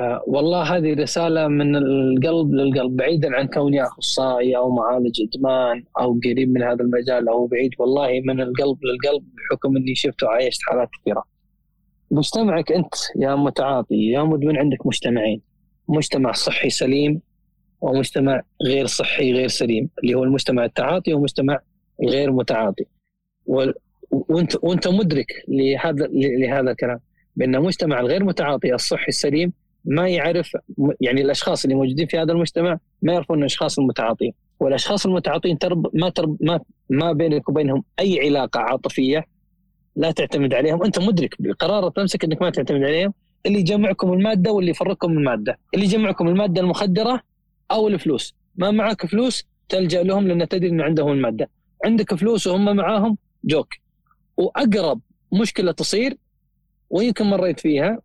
آه، 0.00 0.24
والله 0.26 0.76
هذه 0.76 0.94
رسالة 0.94 1.48
من 1.48 1.76
القلب 1.76 2.54
للقلب 2.54 2.96
بعيدا 2.96 3.36
عن 3.36 3.46
كوني 3.46 3.82
أخصائي 3.82 4.56
أو 4.56 4.74
معالج 4.74 5.20
إدمان 5.20 5.84
أو 6.00 6.20
قريب 6.24 6.48
من 6.48 6.62
هذا 6.62 6.80
المجال 6.80 7.28
أو 7.28 7.46
بعيد. 7.46 7.70
والله 7.78 8.20
من 8.24 8.40
القلب 8.40 8.78
للقلب 8.84 9.24
بحكم 9.24 9.76
أني 9.76 9.94
شفت 9.94 10.22
وعايشت 10.22 10.60
حالات 10.62 10.88
كثيرة. 11.00 11.24
مجتمعك 12.10 12.72
أنت 12.72 12.94
يا 13.16 13.34
متعاطي 13.34 14.10
يا 14.10 14.22
مدمن 14.22 14.58
عندك 14.58 14.86
مجتمعين. 14.86 15.49
مجتمع 15.90 16.32
صحي 16.32 16.70
سليم 16.70 17.20
ومجتمع 17.80 18.42
غير 18.66 18.86
صحي 18.86 19.32
غير 19.32 19.48
سليم 19.48 19.88
اللي 20.02 20.14
هو 20.14 20.24
المجتمع 20.24 20.64
التعاطي 20.64 21.14
ومجتمع 21.14 21.58
غير 22.08 22.32
متعاطي. 22.32 22.84
وانت 24.10 24.56
وانت 24.62 24.88
مدرك 24.88 25.26
لهذا 25.48 26.08
لهذا 26.12 26.70
الكلام 26.70 27.00
بأن 27.36 27.54
المجتمع 27.54 28.00
الغير 28.00 28.24
متعاطي 28.24 28.74
الصحي 28.74 29.08
السليم 29.08 29.52
ما 29.84 30.08
يعرف 30.08 30.56
يعني 31.00 31.20
الأشخاص 31.20 31.64
اللي 31.64 31.74
موجودين 31.74 32.06
في 32.06 32.18
هذا 32.18 32.32
المجتمع 32.32 32.78
ما 33.02 33.12
يعرفون 33.12 33.38
الأشخاص 33.38 33.78
المتعاطين. 33.78 34.32
والأشخاص 34.60 35.06
المتعاطين 35.06 35.58
ترب 35.58 35.96
ما 35.96 36.08
ترب 36.08 36.36
ما 36.40 36.60
ما 36.90 37.12
بينك 37.12 37.48
وبينهم 37.48 37.84
أي 38.00 38.20
علاقة 38.20 38.60
عاطفية 38.60 39.24
لا 39.96 40.10
تعتمد 40.10 40.54
عليهم. 40.54 40.82
أنت 40.82 40.98
مدرك 40.98 41.34
بقرار 41.38 41.92
نفسك 41.98 42.24
إنك 42.24 42.42
ما 42.42 42.50
تعتمد 42.50 42.82
عليهم 42.82 43.14
اللي 43.46 43.58
يجمعكم 43.58 44.12
المادة 44.12 44.52
واللي 44.52 44.70
يفرقكم 44.70 45.12
المادة. 45.12 45.58
اللي 45.74 45.84
يجمعكم 45.84 46.28
المادة 46.28 46.60
المخدرة 46.60 47.20
أو 47.70 47.88
الفلوس. 47.88 48.34
ما 48.56 48.70
معك 48.70 49.06
فلوس 49.06 49.44
تلجأ 49.68 50.02
لهم 50.02 50.28
لأن 50.28 50.48
تدري 50.48 50.68
ان 50.68 50.80
عندهم 50.80 51.12
المادة. 51.12 51.50
عندك 51.84 52.14
فلوس 52.14 52.46
وهم 52.46 52.76
معاهم 52.76 53.18
جوك. 53.44 53.74
وأقرب 54.36 55.00
مشكلة 55.32 55.72
تصير 55.72 56.16
ويمكن 56.90 57.24
مريت 57.26 57.60
فيها 57.60 57.98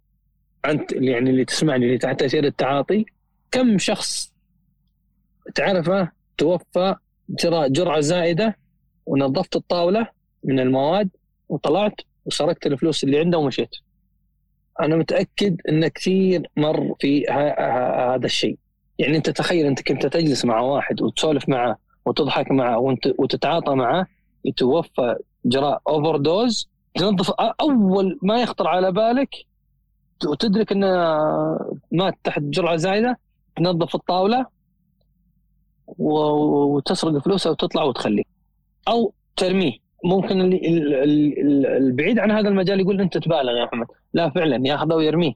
أنت 0.65 0.91
يعني 0.93 1.29
اللي 1.29 1.45
تسمعني 1.45 1.85
اللي 1.85 1.97
تحت 1.97 2.19
تاثير 2.19 2.43
التعاطي 2.45 3.05
كم 3.51 3.77
شخص 3.77 4.33
تعرفه 5.55 6.11
توفى 6.37 6.95
جرعة 7.69 7.99
زائدة 7.99 8.57
ونظفت 9.05 9.55
الطاولة 9.55 10.07
من 10.43 10.59
المواد 10.59 11.09
وطلعت 11.49 11.93
وسرقت 12.25 12.67
الفلوس 12.67 13.03
اللي 13.03 13.19
عنده 13.19 13.37
ومشيت. 13.37 13.69
أنا 14.81 14.95
متأكد 14.95 15.61
إن 15.69 15.87
كثير 15.87 16.49
مر 16.57 16.95
في 16.99 17.25
هذا 17.29 18.25
الشيء. 18.25 18.57
يعني 18.99 19.17
أنت 19.17 19.29
تخيل 19.29 19.65
أنت 19.65 19.81
كنت 19.81 20.05
تجلس 20.05 20.45
مع 20.45 20.59
واحد 20.59 21.01
وتسولف 21.01 21.49
معه 21.49 21.77
وتضحك 22.05 22.51
معه 22.51 22.95
وتتعاطى 23.19 23.75
معه 23.75 24.07
يتوفى 24.45 25.15
جراء 25.45 25.81
overdose 25.87 26.69
تنظف 26.95 27.31
أول 27.61 28.19
ما 28.21 28.41
يخطر 28.41 28.67
على 28.67 28.91
بالك 28.91 29.35
وتدرك 30.25 30.71
إنه 30.71 31.17
مات 31.91 32.13
تحت 32.23 32.41
جرعة 32.41 32.75
زايدة 32.75 33.19
تنظف 33.57 33.95
الطاولة 33.95 34.45
وتسرق 35.87 37.17
فلوسه 37.17 37.51
وتطلع 37.51 37.83
وتخليه. 37.83 38.23
أو 38.87 39.13
ترميه. 39.35 39.84
ممكن 40.05 40.41
اللي 40.41 41.77
البعيد 41.77 42.19
عن 42.19 42.31
هذا 42.31 42.49
المجال 42.49 42.79
يقول 42.79 43.01
أنت 43.01 43.17
تبالغ 43.17 43.57
يا 43.57 43.65
محمد 43.65 43.87
لا 44.13 44.29
فعلا 44.29 44.67
ياخذه 44.67 44.95
ويرميه. 44.95 45.33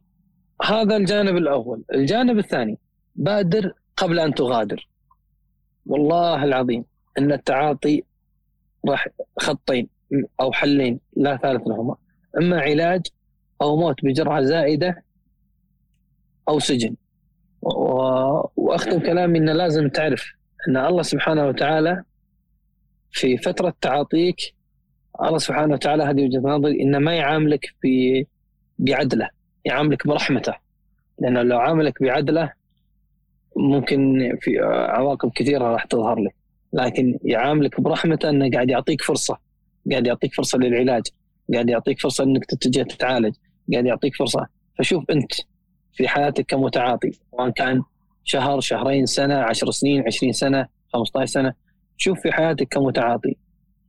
هذا 0.63 0.97
الجانب 0.97 1.37
الأول. 1.37 1.83
الجانب 1.93 2.37
الثاني 2.37 2.77
بادر 3.15 3.73
قبل 3.97 4.19
أن 4.19 4.33
تغادر. 4.33 4.87
والله 5.85 6.43
العظيم 6.43 6.85
إن 7.17 7.31
التعاطي 7.31 8.03
راح 8.87 9.07
خطين 9.39 9.87
أو 10.41 10.51
حلين 10.51 10.99
لا 11.17 11.37
ثالث 11.37 11.67
لهما. 11.67 11.95
إما 12.37 12.59
علاج 12.59 13.01
أو 13.61 13.75
موت 13.75 13.95
بجرعة 14.03 14.41
زائدة 14.41 15.03
أو 16.49 16.59
سجن. 16.59 16.95
واختم 17.61 18.99
كلامي 18.99 19.39
انه 19.39 19.53
لازم 19.53 19.89
تعرف 19.89 20.33
إن 20.67 20.77
الله 20.77 21.01
سبحانه 21.01 21.47
وتعالى 21.47 22.03
في 23.11 23.37
فترة 23.37 23.73
تعاطيك 23.81 24.58
الله 25.23 25.37
سبحانه 25.37 25.73
وتعالى 25.73 26.03
هذه 26.03 26.25
وجهة 26.25 26.39
نظري 26.39 26.81
إنه 26.81 26.99
ما 26.99 27.15
يعاملك 27.15 27.75
بعدله 28.79 29.29
يعاملك 29.65 30.07
برحمته. 30.07 30.53
لأنه 31.19 31.41
لو 31.41 31.59
عاملك 31.59 32.03
بعدله 32.03 32.53
ممكن 33.55 34.31
في 34.41 34.59
عواقب 34.89 35.31
كثيرة 35.35 35.63
راح 35.65 35.85
تظهر 35.85 36.19
لك. 36.19 36.35
لكن 36.73 37.19
يعاملك 37.23 37.81
برحمته 37.81 38.29
إنه 38.29 38.51
قاعد 38.51 38.69
يعطيك 38.69 39.01
فرصة 39.01 39.37
قاعد 39.91 40.07
يعطيك 40.07 40.33
فرصة 40.35 40.57
للعلاج 40.57 41.03
قاعد 41.53 41.69
يعطيك 41.69 41.99
فرصة 42.01 42.23
إنك 42.23 42.45
تتجه 42.45 42.83
تتعالج 42.83 43.35
قاعد 43.73 43.85
يعطيك 43.85 44.15
فرصة. 44.15 44.47
فشوف 44.79 45.03
أنت 45.11 45.33
في 45.93 46.07
حياتك 46.07 46.45
كمتعاطي 46.45 47.11
سواء 47.31 47.49
كان 47.49 47.83
شهر 48.23 48.59
شهرين 48.59 49.05
سنة 49.05 49.35
عشر 49.35 49.71
سنين 49.71 50.03
عشرين 50.07 50.31
سنة 50.31 50.67
15 50.93 51.25
سنة 51.31 51.53
شوف 51.97 52.19
في 52.19 52.31
حياتك 52.31 52.67
كمتعاطي. 52.67 53.35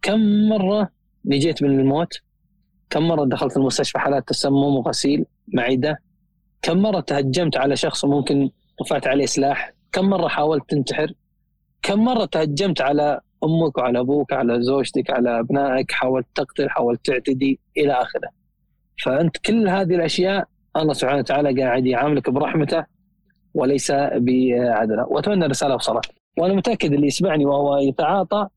كم 0.03 0.49
مرة 0.49 0.99
نجيت 1.25 1.62
من 1.62 1.81
الموت 1.81 2.21
كم 2.91 3.09
مرة 3.09 3.25
دخلت 3.25 3.57
المستشفى 3.57 3.99
حالات 3.99 4.29
تسمم 4.29 4.77
وغسيل 4.77 5.25
معدة؟ 5.55 6.03
كم 6.62 6.79
مرة 6.79 7.01
تهجمت 7.01 7.57
على 7.57 7.77
شخص 7.77 8.05
وممكن 8.05 8.51
رفعت 8.83 9.07
عليه 9.07 9.27
سلاح؟ 9.27 9.73
كم 9.93 10.05
مرة 10.05 10.29
حاولت 10.29 10.71
تنتحر؟ 10.71 11.12
كم 11.83 12.05
مرة 12.05 12.25
تهجمت 12.25 12.81
على 12.81 13.21
أمك 13.45 13.79
وعلى 13.79 14.01
أبوك 14.01 14.33
على 14.33 14.62
زوجتك 14.62 15.11
على 15.11 15.41
أبنائك؟ 15.41 15.93
حاولت 15.93 16.27
تقتل 16.35 16.71
حاولت 16.71 17.07
تعتدي 17.07 17.61
إلى 17.77 17.93
آخره. 17.93 18.29
فأنت 19.05 19.37
كل 19.37 19.68
هذه 19.68 19.95
الأشياء 19.95 20.49
الله 20.77 20.93
سبحانه 20.93 21.18
وتعالى 21.18 21.62
قاعد 21.62 21.87
يعاملك 21.87 22.31
برحمته 22.31 22.85
وليس 23.55 23.91
بعدله 23.93 25.07
وأتمنى 25.09 25.45
الرسالة 25.45 25.75
وصلت 25.75 26.07
وأنا 26.39 26.55
متأكد 26.55 26.93
اللي 26.93 27.07
يسمعني 27.07 27.45
وهو 27.47 27.77
يتعاطى 27.77 28.49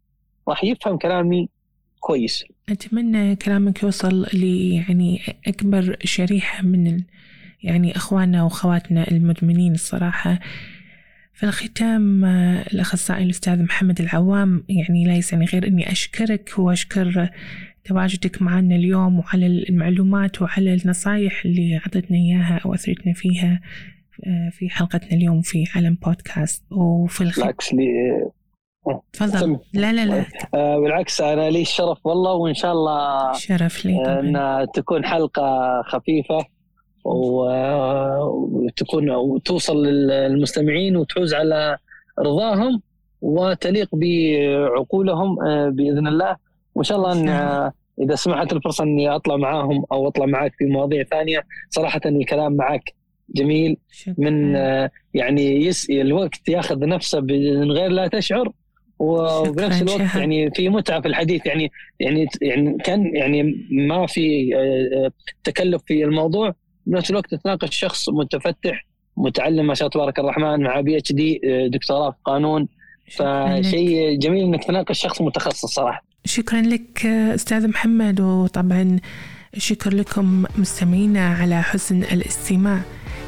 راح 0.47 0.63
يفهم 0.63 0.97
كلامي 0.97 1.49
كويس. 1.99 2.43
أتمنى 2.69 3.35
كلامك 3.35 3.83
يوصل 3.83 4.25
لي 4.33 4.75
يعني 4.75 5.21
أكبر 5.47 5.97
شريحة 6.03 6.63
من 6.63 6.87
ال... 6.87 7.03
يعني 7.63 7.95
أخواننا 7.95 8.43
وأخواتنا 8.43 9.11
المدمنين 9.11 9.73
الصراحة. 9.73 10.39
في 11.33 11.43
الختام 11.43 12.25
آه، 12.25 12.61
الأخصائي 12.73 13.23
الأستاذ 13.23 13.63
محمد 13.63 14.01
العوام 14.01 14.63
يعني 14.69 15.05
لا 15.05 15.15
يسعني 15.15 15.45
غير 15.45 15.67
أني 15.67 15.91
أشكرك 15.91 16.53
وأشكر 16.57 17.29
تواجدك 17.85 18.41
معنا 18.41 18.75
اليوم 18.75 19.19
وعلى 19.19 19.45
المعلومات 19.45 20.41
وعلى 20.41 20.73
النصايح 20.73 21.45
اللي 21.45 21.77
أعطتنا 21.77 22.17
إياها 22.17 22.61
أو 22.65 22.73
أثرتنا 22.73 23.13
فيها 23.13 23.61
آه، 24.27 24.49
في 24.49 24.69
حلقتنا 24.69 25.11
اليوم 25.11 25.41
في 25.41 25.65
علم 25.75 25.97
بودكاست. 26.05 26.63
وفي 26.71 27.21
الختام 27.21 27.43
بالعكس 27.43 27.73
لي 27.73 27.85
تفضل. 29.13 29.59
لا 29.73 29.93
لا 29.93 30.05
لا. 30.05 30.25
آه 30.55 30.79
بالعكس 30.79 31.21
أنا 31.21 31.49
لي 31.49 31.61
الشرف 31.61 32.05
والله 32.05 32.33
وإن 32.33 32.53
شاء 32.53 32.71
الله 32.71 33.33
شرف 33.33 33.85
لي 33.85 34.19
إن 34.19 34.67
تكون 34.73 35.05
حلقة 35.05 35.81
خفيفة 35.87 36.45
وتكون 38.63 39.09
وتوصل 39.09 39.85
للمستمعين 39.85 40.97
وتحوز 40.97 41.33
على 41.33 41.77
رضاهم 42.19 42.81
وتليق 43.21 43.89
بعقولهم 43.93 45.43
آه، 45.47 45.69
بإذن 45.69 46.07
الله. 46.07 46.35
وإن 46.75 46.83
شاء 46.83 46.97
الله 46.97 47.11
إن 47.11 47.29
آه، 47.29 47.73
إذا 48.01 48.15
سمحت 48.15 48.53
الفرصة 48.53 48.83
إني 48.83 49.15
أطلع 49.15 49.35
معاهم 49.37 49.85
أو 49.91 50.07
أطلع 50.07 50.25
معك 50.25 50.53
في 50.57 50.65
مواضيع 50.65 51.03
ثانية. 51.03 51.41
صراحة 51.69 52.01
الكلام 52.05 52.55
معك 52.55 52.93
جميل. 53.29 53.77
شكرا. 53.91 54.15
من 54.17 54.55
آه، 54.55 54.89
يعني 55.13 55.65
يس 55.65 55.89
الوقت 55.89 56.49
ياخذ 56.49 56.79
نفسه 56.79 57.19
من 57.19 57.71
غير 57.71 57.89
لا 57.89 58.07
تشعر. 58.07 58.51
وبنفس 59.03 59.81
الوقت 59.81 60.15
يعني 60.15 60.51
في 60.51 60.69
متعة 60.69 61.01
في 61.01 61.07
الحديث 61.07 61.45
يعني 61.45 61.71
يعني 61.99 62.27
يعني 62.41 62.77
كان 62.83 63.15
يعني 63.15 63.67
ما 63.71 64.07
في 64.07 64.49
تكلف 65.43 65.81
في 65.87 66.03
الموضوع. 66.03 66.55
بنفس 66.85 67.09
الوقت 67.11 67.35
تناقش 67.35 67.77
شخص 67.77 68.09
متفتح 68.09 68.85
متعلم 69.17 69.67
ما 69.67 69.73
شاء 69.73 69.87
الله 69.87 69.93
تبارك 70.11 70.19
الرحمن 70.19 70.63
مع 70.63 70.81
بي 70.81 70.97
اتش 70.97 71.11
دي 71.11 71.41
دكتوراه 71.67 72.11
في 72.11 72.17
قانون. 72.25 72.67
فشيء 73.11 74.17
جميل 74.19 74.43
إنك 74.43 74.63
تناقش 74.63 75.01
شخص 75.01 75.21
متخصص 75.21 75.65
صراحة. 75.65 76.03
شكرا 76.25 76.61
لك 76.61 77.05
أستاذ 77.05 77.67
محمد 77.67 78.21
وطبعا 78.21 78.99
شكر 79.57 79.93
لكم 79.93 80.45
مستمعينا 80.57 81.27
على 81.27 81.61
حسن 81.61 82.03
الاستماع. 82.03 82.81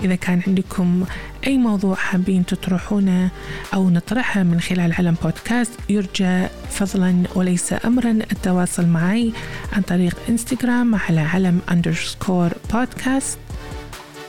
إذا 0.04 0.16
كان 0.16 0.42
عندكم 0.48 1.06
أي 1.48 1.58
موضوع 1.58 1.96
حابين 1.96 2.46
تطرحونه 2.46 3.30
أو 3.74 3.90
نطرحه 3.90 4.44
من 4.44 4.60
خلال 4.60 4.94
علم 4.94 5.16
بودكاست 5.24 5.72
يرجى 5.90 6.48
فضلا 6.70 7.24
وليس 7.36 7.74
أمرا 7.86 8.12
التواصل 8.12 8.86
معي 8.86 9.34
عن 9.74 9.82
طريق 9.82 10.18
إنستغرام 10.30 10.96
على 10.96 11.22
علم 11.22 11.62
underscore 11.72 12.74
podcast 12.74 13.38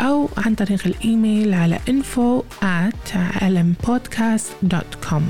أو 0.01 0.29
عن 0.37 0.55
طريق 0.55 0.87
الإيميل 0.87 1.55
على 1.55 1.79
info 1.91 2.43
at 2.63 3.17
علmpodcast.com 3.41 5.23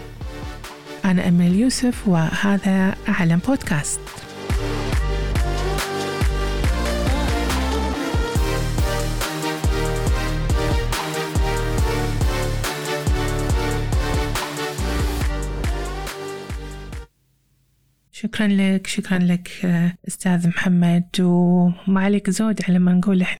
أنا 1.04 1.28
أمل 1.28 1.54
يوسف 1.54 2.08
وهذا 2.08 2.94
علم 3.08 3.40
بودكاست. 3.48 4.25
شكرا 18.18 18.46
لك 18.46 18.86
شكرا 18.86 19.18
لك 19.18 19.48
أستاذ 20.08 20.48
محمد 20.48 21.06
وما 21.20 22.00
عليك 22.00 22.30
زود 22.30 22.60
على 22.68 22.78
ما 22.78 22.92
نقول 22.92 23.18